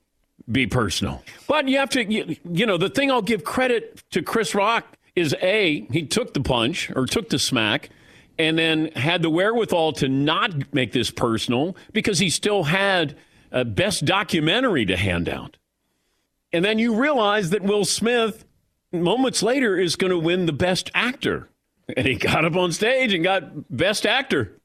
be 0.51 0.66
personal. 0.66 1.23
But 1.47 1.69
you 1.69 1.79
have 1.79 1.91
to, 1.91 2.05
you, 2.05 2.37
you 2.51 2.66
know, 2.66 2.79
the 2.79 2.89
thing 2.89 3.11
I'll 3.11 3.23
give 3.23 3.45
credit 3.45 4.03
to 4.12 4.23
Chris 4.23 4.55
Rock 4.55 4.87
is 5.14 5.35
A, 5.43 5.87
he 5.93 6.07
took 6.07 6.33
the 6.35 6.41
punch 6.41 6.91
or 6.95 7.07
took 7.07 7.29
the 7.29 7.39
smack 7.39 7.91
and 8.39 8.59
then 8.59 8.91
had 8.95 9.21
the 9.23 9.31
wherewithal 9.31 9.93
to 9.95 10.09
not 10.09 10.73
make 10.73 10.93
this 10.93 11.11
personal 11.11 11.77
because 11.93 12.19
he 12.19 12.31
still 12.31 12.64
had 12.64 13.16
a 13.51 13.64
best 13.64 14.05
documentary 14.05 14.84
to 14.86 14.96
hand 14.96 15.28
out. 15.28 15.57
And 16.53 16.64
then 16.64 16.78
you 16.78 16.94
realize 16.94 17.51
that 17.51 17.62
Will 17.62 17.84
Smith, 17.84 18.44
moments 18.92 19.42
later, 19.42 19.78
is 19.78 19.96
going 19.96 20.11
to 20.11 20.18
win 20.18 20.46
the 20.46 20.53
best 20.53 20.90
actor. 20.94 21.49
And 21.96 22.07
he 22.07 22.16
got 22.16 22.44
up 22.44 22.57
on 22.57 22.72
stage 22.72 23.12
and 23.12 23.24
got 23.24 23.74
best 23.74 24.07
actor. 24.07 24.59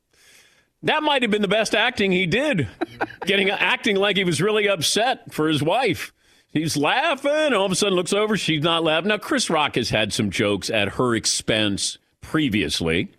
That 0.84 1.03
might 1.03 1.21
have 1.21 1.31
been 1.31 1.41
the 1.41 1.47
best 1.47 1.73
acting 1.73 2.11
he 2.11 2.25
did, 2.25 2.67
getting 3.25 3.49
acting 3.49 3.95
like 3.95 4.17
he 4.17 4.23
was 4.23 4.41
really 4.41 4.67
upset 4.67 5.34
for 5.34 5.47
his 5.47 5.63
wife. 5.63 6.13
He's 6.49 6.77
laughing. 6.77 7.53
All 7.53 7.65
of 7.65 7.71
a 7.71 7.75
sudden, 7.75 7.95
looks 7.95 8.13
over. 8.13 8.38
She's 8.38 8.61
not 8.61 8.84
laughing. 8.84 9.07
Now, 9.07 9.17
Chris 9.17 9.49
Rock 9.49 9.75
has 9.75 9.89
had 9.89 10.13
some 10.13 10.29
jokes 10.29 10.69
at 10.69 10.89
her 10.89 11.15
expense 11.15 11.97
previously, 12.21 13.11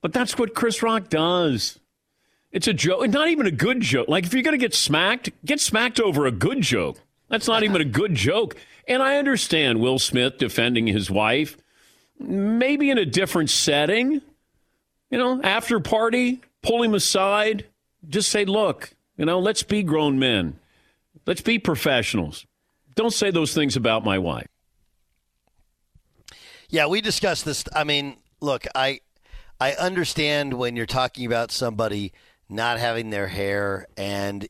but 0.00 0.12
that's 0.12 0.36
what 0.36 0.54
Chris 0.54 0.82
Rock 0.82 1.08
does. 1.08 1.78
It's 2.52 2.68
a 2.68 2.74
joke, 2.74 3.08
not 3.08 3.28
even 3.28 3.46
a 3.46 3.50
good 3.50 3.80
joke. 3.80 4.08
Like 4.08 4.24
if 4.24 4.34
you're 4.34 4.42
going 4.42 4.52
to 4.52 4.58
get 4.58 4.74
smacked, 4.74 5.30
get 5.44 5.58
smacked 5.58 5.98
over 5.98 6.26
a 6.26 6.30
good 6.30 6.60
joke. 6.60 7.00
That's 7.28 7.48
not 7.48 7.62
even 7.62 7.80
a 7.80 7.86
good 7.86 8.14
joke. 8.14 8.56
And 8.86 9.02
I 9.02 9.16
understand 9.16 9.80
Will 9.80 9.98
Smith 9.98 10.36
defending 10.36 10.86
his 10.86 11.10
wife, 11.10 11.56
maybe 12.18 12.90
in 12.90 12.98
a 12.98 13.06
different 13.06 13.48
setting. 13.48 14.20
You 15.10 15.18
know, 15.18 15.40
after 15.42 15.80
party, 15.80 16.42
pull 16.62 16.82
him 16.82 16.94
aside, 16.94 17.66
just 18.08 18.30
say, 18.30 18.44
look, 18.44 18.92
you 19.16 19.24
know, 19.24 19.38
let's 19.38 19.62
be 19.62 19.82
grown 19.82 20.18
men. 20.18 20.58
Let's 21.26 21.40
be 21.40 21.58
professionals. 21.58 22.46
Don't 22.94 23.12
say 23.12 23.30
those 23.30 23.54
things 23.54 23.76
about 23.76 24.04
my 24.04 24.18
wife. 24.18 24.48
Yeah, 26.68 26.86
we 26.86 27.00
discussed 27.00 27.44
this. 27.44 27.64
I 27.74 27.84
mean, 27.84 28.16
look, 28.40 28.66
I 28.74 29.00
I 29.60 29.72
understand 29.74 30.54
when 30.54 30.74
you're 30.74 30.86
talking 30.86 31.26
about 31.26 31.50
somebody 31.50 32.12
not 32.48 32.78
having 32.78 33.10
their 33.10 33.28
hair 33.28 33.86
and 33.96 34.48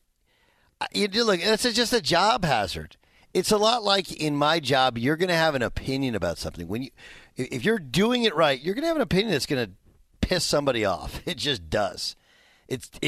uh, 0.81 0.87
you 0.93 1.07
do 1.07 1.23
look 1.23 1.39
it's 1.41 1.63
just 1.73 1.93
a 1.93 2.01
job 2.01 2.43
hazard. 2.43 2.97
It's 3.33 3.51
a 3.51 3.57
lot 3.57 3.83
like 3.83 4.11
in 4.11 4.35
my 4.35 4.59
job, 4.59 4.97
you're 4.97 5.15
going 5.15 5.29
to 5.29 5.35
have 5.35 5.55
an 5.55 5.63
opinion 5.63 6.13
about 6.13 6.37
something. 6.37 6.67
When 6.67 6.83
you 6.83 6.89
if 7.35 7.65
you're 7.65 7.79
doing 7.79 8.23
it 8.23 8.35
right, 8.35 8.61
you're 8.61 8.75
going 8.75 8.83
to 8.83 8.87
have 8.87 8.95
an 8.95 9.01
opinion 9.01 9.31
that's 9.31 9.47
going 9.47 9.65
to 9.65 9.71
piss 10.21 10.43
somebody 10.43 10.85
off. 10.85 11.21
It 11.25 11.37
just 11.37 11.69
does. 11.69 12.15
It's 12.67 12.89
it, 13.01 13.07